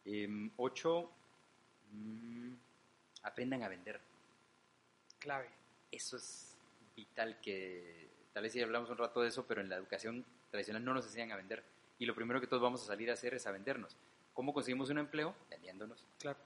Em, 0.04 0.50
ocho, 0.56 1.10
mm, 1.92 2.52
aprendan 3.22 3.62
a 3.62 3.68
vender. 3.68 4.00
Clave. 5.26 5.48
Eso 5.90 6.16
es 6.18 6.56
vital 6.94 7.40
que, 7.40 8.08
tal 8.32 8.44
vez 8.44 8.52
si 8.52 8.62
hablamos 8.62 8.88
un 8.90 8.96
rato 8.96 9.22
de 9.22 9.28
eso, 9.28 9.44
pero 9.44 9.60
en 9.60 9.68
la 9.68 9.74
educación 9.74 10.24
tradicional 10.52 10.84
no 10.84 10.94
nos 10.94 11.04
enseñan 11.06 11.32
a 11.32 11.36
vender. 11.36 11.64
Y 11.98 12.06
lo 12.06 12.14
primero 12.14 12.40
que 12.40 12.46
todos 12.46 12.62
vamos 12.62 12.80
a 12.84 12.86
salir 12.86 13.10
a 13.10 13.14
hacer 13.14 13.34
es 13.34 13.44
a 13.44 13.50
vendernos. 13.50 13.96
¿Cómo 14.34 14.54
conseguimos 14.54 14.88
un 14.88 14.98
empleo? 14.98 15.34
Vendiéndonos. 15.50 16.06
Claro. 16.20 16.38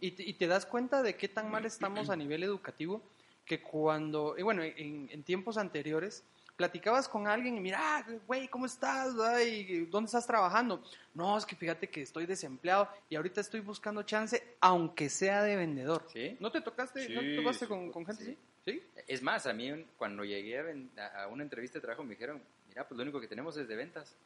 Y 0.00 0.10
te, 0.10 0.24
y 0.24 0.32
te 0.34 0.48
das 0.48 0.66
cuenta 0.66 1.00
de 1.04 1.16
qué 1.16 1.28
tan 1.28 1.48
mal 1.48 1.64
estamos 1.64 2.10
a 2.10 2.16
nivel 2.16 2.42
educativo 2.42 3.00
que 3.44 3.62
cuando, 3.62 4.34
y 4.36 4.42
bueno, 4.42 4.64
en, 4.64 5.08
en 5.12 5.22
tiempos 5.22 5.56
anteriores, 5.56 6.24
platicabas 6.56 7.08
con 7.08 7.26
alguien 7.26 7.56
y 7.56 7.60
mira, 7.60 7.78
ah, 7.80 8.06
güey, 8.26 8.48
¿cómo 8.48 8.66
estás? 8.66 9.14
Ay, 9.18 9.86
¿Dónde 9.86 10.06
estás 10.06 10.26
trabajando? 10.26 10.82
No, 11.12 11.36
es 11.36 11.44
que 11.44 11.56
fíjate 11.56 11.88
que 11.88 12.02
estoy 12.02 12.26
desempleado 12.26 12.88
y 13.08 13.16
ahorita 13.16 13.40
estoy 13.40 13.60
buscando 13.60 14.02
chance, 14.02 14.56
aunque 14.60 15.08
sea 15.08 15.42
de 15.42 15.56
vendedor. 15.56 16.06
¿Sí? 16.12 16.36
¿No 16.40 16.50
te 16.50 16.60
tocaste, 16.60 17.08
¿no 17.08 17.20
te 17.20 17.36
tocaste 17.36 17.66
con, 17.66 17.90
con 17.90 18.06
gente 18.06 18.36
sí. 18.64 18.82
Es 19.06 19.22
más, 19.22 19.46
a 19.46 19.52
mí 19.52 19.84
cuando 19.96 20.24
llegué 20.24 20.58
a, 20.58 21.26
una 21.28 21.42
entrevista 21.42 21.78
de 21.78 21.82
trabajo 21.82 22.02
me 22.02 22.14
dijeron, 22.14 22.42
mira, 22.68 22.86
pues 22.86 22.96
lo 22.96 23.02
único 23.02 23.20
que 23.20 23.28
tenemos 23.28 23.56
es 23.56 23.68
de 23.68 23.76
ventas. 23.76 24.16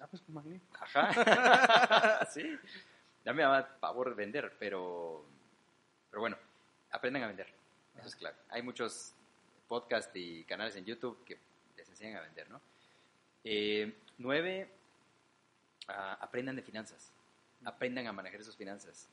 Ah, 0.00 0.06
pues 0.08 0.28
magnífico. 0.28 0.76
Ajá. 0.80 2.26
sí. 2.32 2.58
Ya 3.24 3.32
me 3.32 3.42
daba 3.42 3.78
pavor 3.78 4.14
vender, 4.14 4.54
pero, 4.58 5.24
pero 6.10 6.20
bueno, 6.20 6.36
aprendan 6.90 7.22
a 7.22 7.28
vender. 7.28 7.46
Eso 7.96 8.08
es 8.08 8.16
claro. 8.16 8.36
Hay 8.48 8.62
muchos 8.62 9.13
podcasts 9.74 10.14
y 10.14 10.44
canales 10.44 10.76
en 10.76 10.84
YouTube 10.84 11.24
que 11.24 11.36
les 11.76 11.88
enseñan 11.88 12.18
a 12.18 12.20
vender, 12.20 12.48
¿no? 12.48 12.60
Eh, 13.42 13.92
nueve, 14.18 14.68
ah, 15.88 16.16
aprendan 16.20 16.54
de 16.54 16.62
finanzas. 16.62 17.10
Aprendan 17.64 18.06
a 18.06 18.12
manejar 18.12 18.44
sus 18.44 18.54
finanzas. 18.54 19.08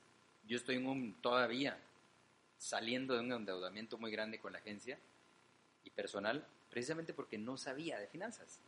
Yo 0.48 0.58
estoy 0.58 0.76
en 0.76 0.86
un, 0.86 1.16
todavía 1.16 1.80
saliendo 2.60 3.16
de 3.16 3.22
un 3.22 3.32
endeudamiento 3.32 3.98
muy 3.98 4.12
grande 4.12 4.38
con 4.38 4.54
la 4.54 4.60
agencia 4.60 5.00
y 5.84 5.90
personal, 5.90 6.46
precisamente 6.70 7.12
porque 7.12 7.40
no 7.40 7.58
sabía 7.58 7.98
de 7.98 8.06
finanzas. 8.06 8.60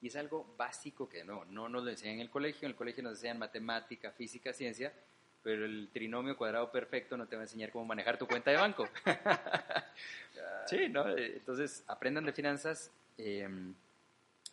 Y 0.00 0.06
es 0.06 0.16
algo 0.16 0.46
básico 0.56 1.10
que 1.10 1.24
no, 1.24 1.44
no 1.44 1.68
nos 1.68 1.84
lo 1.84 1.90
enseñan 1.90 2.14
en 2.14 2.20
el 2.22 2.30
colegio. 2.30 2.64
En 2.64 2.70
el 2.70 2.76
colegio 2.76 3.02
nos 3.02 3.18
enseñan 3.18 3.38
matemática, 3.38 4.12
física, 4.12 4.54
ciencia, 4.54 4.94
pero 5.42 5.66
el 5.66 5.90
trinomio 5.92 6.38
cuadrado 6.38 6.72
perfecto 6.72 7.18
no 7.18 7.26
te 7.26 7.36
va 7.36 7.42
a 7.42 7.44
enseñar 7.44 7.70
cómo 7.70 7.84
manejar 7.84 8.16
tu 8.16 8.26
cuenta 8.26 8.50
de 8.50 8.56
banco. 8.56 8.88
sí, 10.68 10.88
¿no? 10.88 11.08
Eh, 11.16 11.36
Entonces, 11.36 11.84
aprendan 11.86 12.24
de 12.24 12.32
finanzas. 12.32 12.90
eh, 13.16 13.48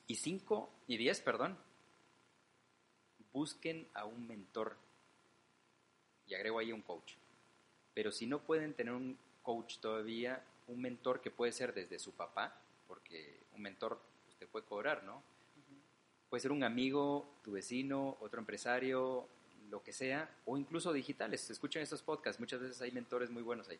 y 0.08 0.16
cinco, 0.16 0.70
y 0.88 0.98
diez, 0.98 1.20
perdón, 1.22 1.58
busquen 3.34 3.88
a 3.94 4.06
un 4.06 4.28
mentor. 4.28 4.76
Y 6.28 6.36
agrego 6.36 6.60
ahí 6.60 6.72
un 6.72 6.82
coach. 6.82 7.14
Pero 7.94 8.12
si 8.12 8.28
no 8.28 8.40
pueden 8.40 8.74
tener 8.74 8.94
un 8.94 9.18
coach 9.42 9.78
todavía, 9.80 10.44
un 10.68 10.82
mentor 10.82 11.22
que 11.22 11.32
puede 11.32 11.52
ser 11.52 11.74
desde 11.74 12.00
su 12.00 12.12
papá, 12.12 12.56
porque 12.88 13.44
un 13.54 13.62
mentor 13.62 14.00
usted 14.30 14.48
puede 14.48 14.66
cobrar, 14.66 15.04
¿no? 15.04 15.24
Puede 16.30 16.42
ser 16.42 16.52
un 16.52 16.64
amigo, 16.64 17.40
tu 17.44 17.52
vecino, 17.52 18.18
otro 18.20 18.40
empresario, 18.40 19.28
lo 19.70 19.84
que 19.84 19.94
sea, 19.94 20.30
o 20.46 20.58
incluso 20.58 20.94
digitales. 20.94 21.50
Escuchen 21.50 21.82
estos 21.82 22.02
podcasts, 22.02 22.40
muchas 22.40 22.60
veces 22.62 22.82
hay 22.82 22.92
mentores 22.92 23.30
muy 23.30 23.44
buenos 23.44 23.70
ahí. 23.70 23.80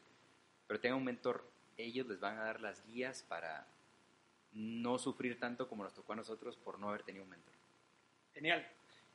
Pero 0.68 0.80
tengan 0.80 0.98
un 1.00 1.06
mentor, 1.06 1.44
ellos 1.78 2.08
les 2.08 2.20
van 2.20 2.38
a 2.38 2.44
dar 2.44 2.62
las 2.62 2.86
guías 2.86 3.24
para 3.28 3.68
no 4.54 4.98
sufrir 4.98 5.40
tanto 5.40 5.68
como 5.68 5.84
nos 5.84 5.94
tocó 5.94 6.14
a 6.14 6.16
nosotros 6.16 6.58
por 6.58 6.80
no 6.80 6.90
haber 6.90 7.04
tenido 7.04 7.24
un 7.24 7.30
mentor. 7.30 7.54
Genial. 8.34 8.66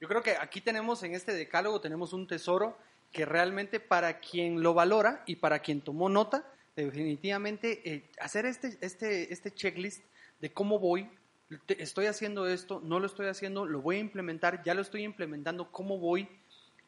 Yo 0.01 0.09
creo 0.09 0.23
que 0.23 0.37
aquí 0.37 0.61
tenemos 0.61 1.03
en 1.03 1.15
este 1.15 1.33
decálogo 1.33 1.81
tenemos 1.81 2.13
un 2.13 2.27
tesoro 2.27 2.77
que 3.13 3.25
realmente 3.25 3.81
para 3.81 4.21
quien 4.21 4.63
lo 4.63 4.73
valora 4.75 5.23
y 5.27 5.37
para 5.37 5.59
quien 5.61 5.81
tomó 5.81 6.09
nota, 6.09 6.47
definitivamente 6.77 7.83
eh, 7.91 8.11
hacer 8.21 8.47
este, 8.47 8.79
este, 8.81 9.33
este 9.33 9.53
checklist 9.53 10.05
de 10.41 10.53
cómo 10.53 10.79
voy, 10.79 11.11
estoy 11.69 12.07
haciendo 12.07 12.47
esto, 12.47 12.81
no 12.83 13.01
lo 13.01 13.07
estoy 13.07 13.27
haciendo, 13.27 13.67
lo 13.67 13.83
voy 13.83 13.97
a 13.97 14.01
implementar, 14.01 14.63
ya 14.63 14.75
lo 14.75 14.83
estoy 14.83 15.03
implementando, 15.03 15.71
cómo 15.73 15.99
voy, 15.99 16.29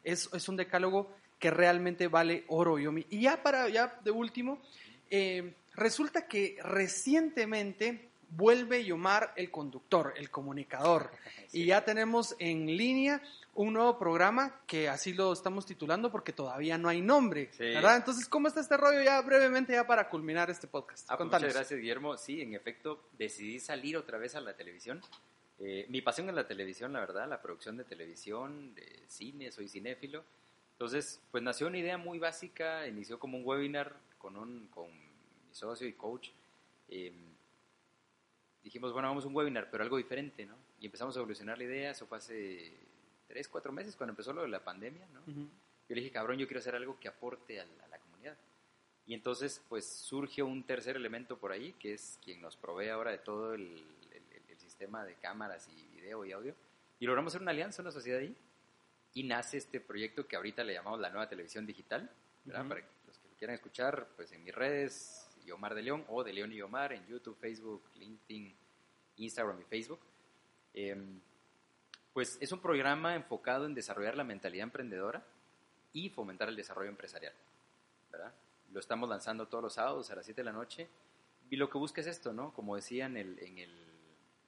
es, 0.05 0.31
es 0.33 0.49
un 0.49 0.57
decálogo 0.57 1.15
que 1.39 1.51
realmente 1.51 2.07
vale 2.07 2.45
oro, 2.49 2.79
Yomi. 2.79 3.05
Y 3.11 3.23
ya 3.23 3.43
para, 3.43 3.69
ya 3.69 3.99
de 4.05 4.13
último, 4.13 4.63
eh, 5.11 5.55
resulta 5.75 6.27
que 6.27 6.59
recientemente 6.63 8.09
vuelve 8.31 8.85
Yomar 8.85 9.33
el 9.37 9.51
conductor, 9.51 10.15
el 10.17 10.31
comunicador. 10.31 11.11
Y 11.55 11.67
ya 11.67 11.85
tenemos 11.85 12.35
en 12.39 12.67
línea 12.67 13.21
un 13.55 13.75
nuevo 13.75 13.99
programa 13.99 14.59
que 14.67 14.89
así 14.89 15.13
lo 15.13 15.31
estamos 15.35 15.67
titulando 15.67 16.11
porque 16.11 16.33
todavía 16.33 16.79
no 16.79 16.89
hay 16.89 17.03
nombre, 17.03 17.51
Sí. 17.53 17.65
¿verdad? 17.65 17.97
Entonces, 17.99 18.27
¿cómo 18.27 18.49
está 18.49 18.61
este 18.61 18.79
rollo 18.79 19.03
ya 19.03 19.21
brevemente 19.21 19.75
ya 19.75 19.87
para 19.87 20.09
culminar 20.09 20.49
este 20.49 20.67
podcast? 20.67 21.11
Ah, 21.11 21.19
pues 21.19 21.27
muchas 21.27 21.53
gracias, 21.55 21.79
Guillermo. 21.79 22.17
Sí, 22.17 22.41
en 22.41 22.55
efecto, 22.55 23.05
decidí 23.19 23.61
salir 23.61 23.99
otra 23.99 24.17
vez 24.17 24.35
a 24.35 24.41
la 24.41 24.57
televisión. 24.57 25.03
Eh, 25.59 25.85
mi 25.91 26.01
pasión 26.01 26.29
es 26.31 26.35
la 26.35 26.47
televisión, 26.49 26.95
la 26.95 27.01
verdad, 27.01 27.29
la 27.29 27.43
producción 27.43 27.77
de 27.77 27.85
televisión, 27.85 28.75
de 28.75 29.03
cine, 29.09 29.53
soy 29.53 29.69
cinéfilo. 29.69 30.25
Entonces, 30.73 31.21
pues 31.31 31.43
nació 31.45 31.67
una 31.67 31.77
idea 31.79 31.99
muy 31.99 32.19
básica, 32.19 32.87
inició 32.89 33.19
como 33.19 33.37
un 33.37 33.45
webinar 33.47 33.95
con, 34.17 34.39
un, 34.39 34.69
con 34.69 34.89
mi 35.53 35.57
socio 35.57 35.87
y 35.87 35.93
coach. 35.93 36.31
Eh, 36.89 37.13
dijimos, 38.63 38.93
bueno, 38.93 39.09
vamos 39.09 39.25
a 39.25 39.29
un 39.29 39.37
webinar, 39.37 39.69
pero 39.71 39.83
algo 39.85 39.99
diferente, 39.99 40.47
¿no? 40.47 40.57
Y 40.81 40.87
empezamos 40.87 41.15
a 41.17 41.21
evolucionar 41.21 41.59
la 41.59 41.65
idea, 41.65 41.91
eso 41.91 42.07
fue 42.07 42.17
hace 42.19 42.73
tres, 43.29 43.49
cuatro 43.49 43.71
meses 43.71 43.95
cuando 43.97 44.13
empezó 44.13 44.33
lo 44.33 44.43
de 44.43 44.49
la 44.49 44.65
pandemia, 44.65 45.07
¿no? 45.13 45.21
Ujú. 45.21 45.41
Yo 45.89 45.95
le 45.95 46.01
dije, 46.01 46.11
cabrón, 46.11 46.39
yo 46.39 46.47
quiero 46.47 46.61
hacer 46.61 46.75
algo 46.75 46.99
que 46.99 47.09
aporte 47.09 47.61
a 47.61 47.67
la, 47.67 47.85
a 47.85 47.89
la 47.89 47.99
comunidad. 47.99 48.37
Y 49.07 49.13
entonces, 49.15 49.61
pues 49.69 49.85
surgió 49.87 50.47
un 50.47 50.63
tercer 50.65 50.97
elemento 50.97 51.37
por 51.37 51.53
ahí, 51.53 51.73
que 51.75 51.93
es 51.95 52.19
quien 52.25 52.41
nos 52.41 52.57
provee 52.57 52.89
ahora 52.89 53.11
de 53.11 53.19
todo 53.19 53.53
el, 53.55 53.63
el- 54.11 54.23
el 54.49 54.59
sistema 54.59 55.05
de 55.05 55.17
cámaras 55.17 55.69
y 55.69 55.87
video 55.89 56.25
y 56.25 56.33
audio. 56.33 56.55
Y 56.99 57.05
logramos 57.07 57.33
hacer 57.33 57.43
una 57.43 57.51
alianza, 57.51 57.83
una 57.83 57.91
sociedad 57.91 58.21
ahí. 58.21 58.35
Y 59.15 59.25
nace 59.25 59.59
este 59.59 59.81
proyecto 59.81 60.27
que 60.27 60.37
ahorita 60.37 60.65
le 60.65 60.73
llamamos 60.73 60.99
la 61.01 61.11
nueva 61.11 61.29
televisión 61.29 61.67
digital. 61.67 62.09
¿verdad? 62.45 62.61
Ujú. 62.63 62.69
Para 62.71 62.81
que 62.81 62.89
los 63.07 63.19
que 63.19 63.29
lo 63.29 63.35
quieran 63.35 63.55
escuchar, 63.55 64.09
pues 64.17 64.33
en 64.33 64.43
mis 64.45 64.55
redes, 64.55 65.22
Yomar 65.45 65.75
de 65.75 65.83
León 65.83 66.05
o 66.09 66.25
de 66.25 66.33
León 66.33 66.53
y 66.53 66.57
Yomar, 66.57 66.93
en 66.93 67.07
YouTube, 67.07 67.37
Facebook, 67.39 67.83
LinkedIn, 67.97 68.55
Instagram 69.17 69.61
y 69.61 69.65
Facebook. 69.65 70.01
Em, 70.75 71.21
pues 72.13 72.39
es 72.41 72.53
un 72.53 72.61
programa 72.61 73.15
enfocado 73.15 73.67
en 73.67 73.75
desarrollar 73.75 74.17
la 74.17 74.25
mentalidad 74.25 74.65
emprendedora 74.65 75.25
y 75.93 76.11
fomentar 76.11 76.49
el 76.49 76.57
desarrollo 76.57 76.91
empresarial. 76.91 77.33
¿verdad? 78.11 78.33
Lo 78.73 78.81
estamos 78.81 79.09
lanzando 79.09 79.49
todos 79.49 79.65
los 79.65 79.75
sábados 79.75 80.11
a 80.11 80.17
las 80.17 80.25
7 80.25 80.41
de 80.41 80.45
la 80.45 80.53
noche. 80.53 80.89
Y 81.51 81.57
lo 81.57 81.69
que 81.69 81.79
busca 81.79 82.01
es 82.01 82.07
esto, 82.07 82.33
¿no? 82.33 82.53
Como 82.53 82.77
decía 82.77 83.07
en, 83.07 83.17
el, 83.17 83.39
en, 83.39 83.59
el, 83.59 83.71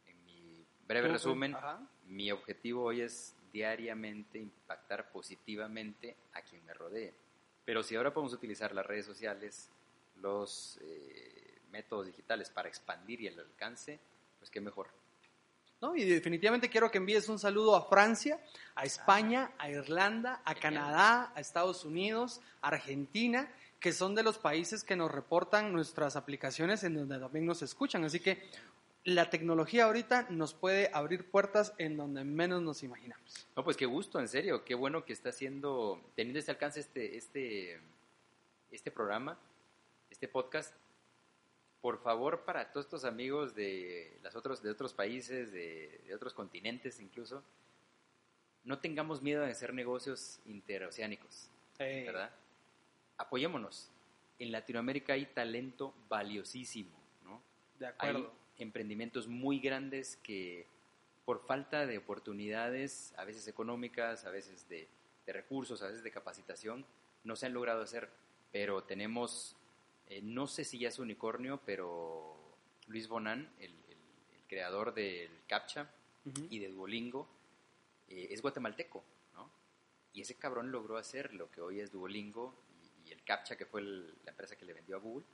en 0.07 0.25
mi 0.25 0.65
breve 0.87 1.09
resumen, 1.09 1.55
Ajá. 1.55 1.87
mi 2.07 2.31
objetivo 2.31 2.85
hoy 2.85 3.03
es 3.03 3.35
diariamente 3.53 4.39
impactar 4.39 5.11
positivamente 5.11 6.17
a 6.33 6.43
quien 6.43 6.65
me 6.65 6.73
rodee. 6.73 7.15
Pero 7.65 7.83
si 7.83 7.97
ahora 7.97 8.13
podemos 8.13 8.33
utilizar 8.33 8.75
las 8.75 8.87
redes 8.87 9.07
sociales, 9.07 9.71
los 10.21 10.79
eh, 10.83 11.61
métodos 11.71 12.07
digitales 12.07 12.51
para 12.51 12.69
expandir 12.69 13.21
y 13.21 13.27
el 13.27 13.39
alcance, 13.39 13.99
pues 14.39 14.51
qué 14.51 14.61
mejor. 14.61 14.89
¿no? 15.81 15.97
Y 15.97 16.05
definitivamente 16.05 16.69
quiero 16.69 16.91
que 16.91 16.99
envíes 16.99 17.29
un 17.29 17.39
saludo 17.39 17.77
a 17.77 17.87
Francia, 17.89 18.41
a 18.75 18.85
España, 18.85 19.53
a 19.59 19.71
Irlanda, 19.71 20.41
a. 20.45 20.55
Canadá, 20.55 21.33
a 21.35 21.41
Estados 21.41 21.85
Unidos, 21.85 22.41
a 22.63 22.69
Argentina, 22.69 23.51
que 23.81 23.93
son 23.93 24.15
de 24.15 24.23
los 24.23 24.39
países 24.39 24.83
que 24.83 24.97
nos 24.97 25.11
reportan 25.11 25.73
nuestras 25.73 26.17
aplicaciones 26.17 26.85
en 26.85 26.95
donde 26.95 27.19
también 27.19 27.45
nos 27.45 27.61
escuchan. 27.61 28.05
Así 28.05 28.21
que 28.21 28.49
la 29.05 29.29
tecnología 29.29 29.85
ahorita 29.85 30.29
nos 30.31 30.55
puede 30.55 30.91
abrir 30.93 31.31
puertas 31.31 31.75
en 31.77 31.97
donde 31.97 32.25
menos 32.25 32.63
nos 32.63 32.83
imaginamos. 32.83 33.47
No, 33.55 33.63
pues 33.63 33.77
qué 33.77 33.85
gusto, 33.85 34.19
en 34.19 34.29
serio, 34.29 34.65
qué 34.65 34.75
bueno 34.75 35.05
que 35.05 35.13
está 35.13 35.29
haciendo, 35.29 36.01
teniendo 36.15 36.39
este 36.39 36.53
alcance 36.53 36.81
este, 36.81 37.17
este, 37.19 37.81
este 38.71 38.91
programa, 38.91 39.39
este 40.15 40.29
podcast. 40.29 40.73
Por 41.83 42.01
favor, 42.01 42.45
para 42.45 42.71
todos 42.71 42.87
estos 42.87 43.05
amigos 43.05 43.53
de, 43.57 44.17
las 44.23 44.37
otros, 44.37 44.63
de 44.63 44.71
otros 44.71 44.95
países, 44.95 45.51
de, 45.51 46.01
de 46.07 46.15
otros 46.15 46.33
continentes 46.33 47.01
incluso, 47.01 47.43
no 48.63 48.79
tengamos 48.79 49.23
miedo 49.23 49.43
de 49.43 49.51
hacer 49.51 49.75
negocios 49.75 50.39
interoceánicos, 50.47 51.51
¿verdad? 51.79 52.31
Apoyémonos. 53.19 53.91
En 54.39 54.53
Latinoamérica 54.53 55.15
hay 55.15 55.27
talento 55.27 55.93
valiosísimo, 56.09 56.97
¿no? 57.25 57.43
De 57.81 57.87
hay 57.87 57.93
acuerdo. 57.93 58.33
emprendimientos 58.59 59.27
muy 59.27 59.59
grandes 59.59 60.17
que 60.23 60.67
por 61.25 61.45
falta 61.45 61.87
de 61.87 61.99
oportunidades, 61.99 63.13
a 63.17 63.25
veces 63.25 63.49
económicas, 63.49 64.25
a 64.25 64.31
veces 64.31 64.69
de, 64.69 64.89
de 65.27 65.33
recursos, 65.33 65.83
a 65.83 65.89
veces 65.89 66.05
de 66.05 66.11
capacitación, 66.13 66.87
no 67.25 67.35
se 67.35 67.47
han 67.47 67.53
logrado 67.53 67.83
hacer. 67.83 68.09
Pero 68.53 68.85
tenemos, 68.85 69.57
eh, 70.17 70.21
no 70.23 70.47
sé 70.47 70.65
si 70.65 70.79
ya 70.79 70.89
es 70.89 70.99
unicornio, 70.99 71.61
pero 71.65 72.37
Luis 72.87 73.09
Bonan, 73.09 73.53
el, 73.59 73.71
el- 73.71 73.99
el 74.35 74.41
creador 74.49 74.95
del 74.95 75.31
CAPTCHA 75.49 75.91
y 76.51 76.59
de 76.59 76.69
Duolingo, 76.69 77.29
eh, 78.09 78.29
es 78.31 78.41
guatemalteco, 78.43 79.03
¿no? 79.35 79.51
Y 80.13 80.21
ese 80.23 80.37
cabrón 80.37 80.71
logró 80.71 80.97
hacer 80.97 81.35
lo 81.35 81.51
que 81.51 81.61
hoy 81.61 81.81
es 81.81 81.91
Duolingo 81.93 82.55
y, 83.05 83.09
y 83.09 83.13
el 83.13 83.23
CAPTCHA, 83.25 83.57
que 83.57 83.67
fue 83.67 83.81
el- 83.81 84.15
la 84.25 84.31
empresa 84.31 84.57
que 84.57 84.65
le 84.65 84.73
vendió 84.75 84.97
a 84.97 85.01
Google. 85.01 85.25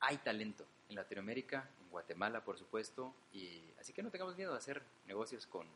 Hay 0.00 0.18
talento 0.18 0.66
en 0.88 0.96
Latinoamérica, 0.96 1.70
en 1.80 1.88
Guatemala, 1.90 2.44
por 2.44 2.58
supuesto, 2.58 3.14
y 3.32 3.62
así 3.80 3.92
que 3.92 4.02
no 4.02 4.10
tengamos 4.10 4.36
miedo 4.36 4.52
de 4.52 4.58
hacer 4.58 4.82
negocios 5.06 5.46
con 5.46 5.66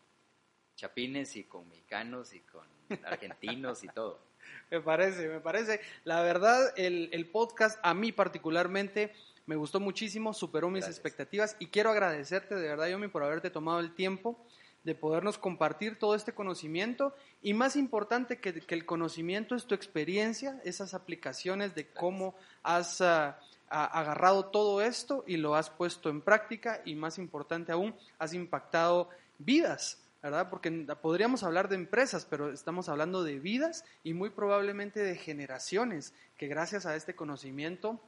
chapines 0.74 1.36
y 1.36 1.44
con 1.44 1.68
mexicanos 1.68 2.34
y 2.34 2.40
con 2.40 2.66
argentinos 3.04 3.82
y 3.84 3.88
todo. 3.88 4.20
Me 4.70 4.80
parece, 4.80 5.28
me 5.28 5.38
parece. 5.38 5.80
La 6.02 6.22
verdad, 6.22 6.72
el, 6.76 7.08
el 7.12 7.26
podcast 7.26 7.78
a 7.82 7.94
mí 7.94 8.10
particularmente 8.10 9.12
me 9.46 9.54
gustó 9.54 9.78
muchísimo, 9.78 10.34
superó 10.34 10.70
mis 10.70 10.80
Gracias. 10.80 10.96
expectativas 10.96 11.56
y 11.60 11.66
quiero 11.68 11.90
agradecerte 11.90 12.56
de 12.56 12.68
verdad, 12.68 12.88
Yomi, 12.88 13.06
por 13.06 13.22
haberte 13.22 13.48
tomado 13.48 13.78
el 13.78 13.94
tiempo 13.94 14.36
de 14.82 14.94
podernos 14.94 15.38
compartir 15.38 15.98
todo 15.98 16.14
este 16.14 16.32
conocimiento 16.32 17.14
y 17.42 17.54
más 17.54 17.76
importante 17.76 18.38
que, 18.38 18.60
que 18.60 18.74
el 18.74 18.86
conocimiento 18.86 19.54
es 19.54 19.66
tu 19.66 19.74
experiencia, 19.74 20.60
esas 20.64 20.94
aplicaciones 20.94 21.74
de 21.74 21.88
cómo 21.88 22.34
has 22.62 23.00
ah, 23.00 23.38
agarrado 23.68 24.46
todo 24.46 24.80
esto 24.80 25.24
y 25.26 25.36
lo 25.38 25.56
has 25.56 25.70
puesto 25.70 26.08
en 26.08 26.20
práctica 26.20 26.82
y 26.84 26.94
más 26.94 27.18
importante 27.18 27.72
aún, 27.72 27.94
has 28.18 28.32
impactado 28.32 29.10
vidas. 29.38 29.98
¿Verdad? 30.22 30.48
Porque 30.50 30.70
podríamos 31.00 31.42
hablar 31.42 31.68
de 31.68 31.76
empresas, 31.76 32.26
pero 32.28 32.52
estamos 32.52 32.88
hablando 32.88 33.22
de 33.22 33.38
vidas 33.38 33.84
y 34.02 34.14
muy 34.14 34.30
probablemente 34.30 35.00
de 35.00 35.16
generaciones 35.16 36.14
que 36.36 36.48
gracias 36.48 36.86
a 36.86 36.96
este 36.96 37.14
conocimiento 37.14 38.00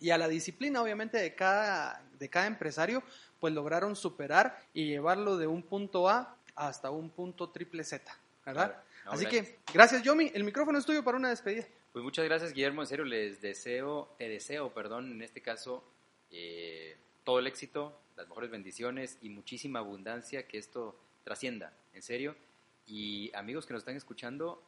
y 0.00 0.10
a 0.10 0.18
la 0.18 0.28
disciplina, 0.28 0.82
obviamente, 0.82 1.18
de 1.18 1.34
cada, 1.34 2.02
de 2.18 2.28
cada 2.28 2.46
empresario, 2.46 3.02
pues 3.40 3.52
lograron 3.52 3.96
superar 3.96 4.58
y 4.72 4.86
llevarlo 4.86 5.36
de 5.36 5.46
un 5.46 5.62
punto 5.62 6.08
A 6.08 6.36
hasta 6.54 6.90
un 6.90 7.10
punto 7.10 7.50
triple 7.50 7.84
Z, 7.84 8.04
¿verdad? 8.44 8.66
Claro. 8.66 8.82
No, 9.04 9.12
Así 9.12 9.24
gracias. 9.24 9.48
que, 9.48 9.72
gracias, 9.72 10.02
Yomi. 10.02 10.30
El 10.34 10.44
micrófono 10.44 10.78
es 10.78 10.84
tuyo 10.84 11.02
para 11.02 11.16
una 11.16 11.30
despedida. 11.30 11.66
Pues 11.92 12.04
muchas 12.04 12.24
gracias, 12.24 12.52
Guillermo. 12.52 12.82
En 12.82 12.86
serio, 12.86 13.04
les 13.04 13.40
deseo, 13.40 14.14
te 14.18 14.28
deseo, 14.28 14.72
perdón, 14.72 15.10
en 15.10 15.22
este 15.22 15.40
caso, 15.40 15.82
eh, 16.30 16.96
todo 17.24 17.38
el 17.38 17.46
éxito, 17.46 17.98
las 18.16 18.28
mejores 18.28 18.50
bendiciones 18.50 19.18
y 19.22 19.30
muchísima 19.30 19.78
abundancia, 19.78 20.46
que 20.46 20.58
esto 20.58 20.96
trascienda, 21.28 21.74
en 21.92 22.02
serio. 22.02 22.34
Y 22.86 23.30
amigos 23.34 23.66
que 23.66 23.74
nos 23.74 23.82
están 23.82 23.96
escuchando, 23.96 24.62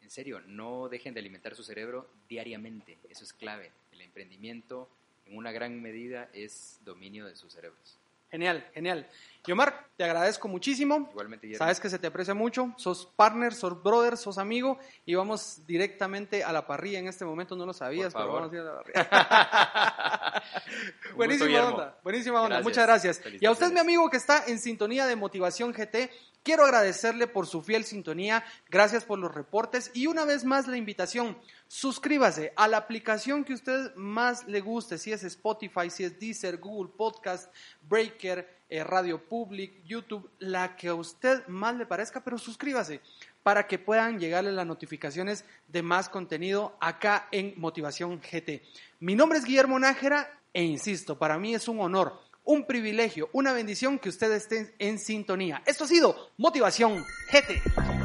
en 0.00 0.08
serio, 0.08 0.40
no 0.46 0.88
dejen 0.88 1.14
de 1.14 1.20
alimentar 1.20 1.56
su 1.56 1.64
cerebro 1.64 2.08
diariamente. 2.28 2.96
Eso 3.10 3.24
es 3.24 3.32
clave. 3.32 3.72
El 3.90 4.00
emprendimiento, 4.00 4.88
en 5.26 5.36
una 5.36 5.50
gran 5.50 5.82
medida, 5.82 6.30
es 6.32 6.78
dominio 6.84 7.26
de 7.26 7.34
sus 7.34 7.52
cerebros. 7.52 7.98
Genial, 8.30 8.68
genial. 8.74 9.08
Yomar, 9.46 9.86
te 9.96 10.04
agradezco 10.04 10.46
muchísimo. 10.48 11.08
Igualmente, 11.10 11.46
Guillermo. 11.46 11.64
Sabes 11.64 11.80
que 11.80 11.88
se 11.88 11.98
te 11.98 12.06
aprecia 12.08 12.34
mucho, 12.34 12.74
sos 12.76 13.06
partner, 13.16 13.54
sos 13.54 13.82
brother, 13.82 14.18
sos 14.18 14.36
amigo 14.36 14.78
y 15.06 15.14
vamos 15.14 15.66
directamente 15.66 16.44
a 16.44 16.52
la 16.52 16.66
parrilla 16.66 16.98
en 16.98 17.08
este 17.08 17.24
momento, 17.24 17.56
no 17.56 17.64
lo 17.64 17.72
sabías, 17.72 18.12
pero 18.12 18.30
vamos 18.30 18.52
a 18.52 18.54
ir 18.54 18.60
a 18.60 18.64
la 18.64 18.82
parrilla. 18.82 20.42
Buenísima 21.14 21.48
gusto, 21.60 21.74
onda, 21.74 21.98
buenísima 22.02 22.42
onda, 22.42 22.48
Gracias. 22.60 22.64
muchas 22.64 22.86
gracias. 22.86 23.22
Y 23.40 23.46
a 23.46 23.50
usted, 23.50 23.72
mi 23.72 23.80
amigo 23.80 24.10
que 24.10 24.18
está 24.18 24.44
en 24.46 24.58
sintonía 24.58 25.06
de 25.06 25.16
Motivación 25.16 25.72
GT, 25.72 26.10
quiero 26.48 26.64
agradecerle 26.64 27.26
por 27.26 27.46
su 27.46 27.60
fiel 27.60 27.84
sintonía, 27.84 28.42
gracias 28.70 29.04
por 29.04 29.18
los 29.18 29.34
reportes. 29.34 29.90
Y 29.92 30.06
una 30.06 30.24
vez 30.24 30.46
más 30.46 30.66
la 30.66 30.78
invitación, 30.78 31.36
suscríbase 31.66 32.54
a 32.56 32.66
la 32.68 32.78
aplicación 32.78 33.44
que 33.44 33.52
usted 33.52 33.94
más 33.96 34.48
le 34.48 34.62
guste, 34.62 34.96
si 34.96 35.12
es 35.12 35.22
Spotify, 35.24 35.90
si 35.90 36.04
es 36.04 36.18
Deezer, 36.18 36.56
Google 36.56 36.90
Podcast, 36.96 37.52
Breaker, 37.86 38.48
eh, 38.70 38.82
Radio 38.82 39.22
Public, 39.22 39.84
YouTube, 39.84 40.30
la 40.38 40.74
que 40.74 40.88
a 40.88 40.94
usted 40.94 41.46
más 41.48 41.76
le 41.76 41.84
parezca, 41.84 42.24
pero 42.24 42.38
suscríbase 42.38 43.02
para 43.42 43.66
que 43.66 43.78
puedan 43.78 44.18
llegarle 44.18 44.50
las 44.50 44.66
notificaciones 44.66 45.44
de 45.66 45.82
más 45.82 46.08
contenido 46.08 46.78
acá 46.80 47.28
en 47.30 47.52
Motivación 47.58 48.22
GT. 48.22 48.62
Mi 49.00 49.14
nombre 49.14 49.38
es 49.38 49.44
Guillermo 49.44 49.78
Nájera 49.78 50.40
e 50.54 50.62
insisto, 50.62 51.18
para 51.18 51.38
mí 51.38 51.54
es 51.54 51.68
un 51.68 51.78
honor, 51.80 52.18
un 52.48 52.64
privilegio, 52.64 53.28
una 53.34 53.52
bendición 53.52 53.98
que 53.98 54.08
usted 54.08 54.32
esté 54.32 54.74
en 54.78 54.98
sintonía. 54.98 55.62
Esto 55.66 55.84
ha 55.84 55.86
sido 55.86 56.30
Motivación 56.38 57.04
GT. 57.30 57.97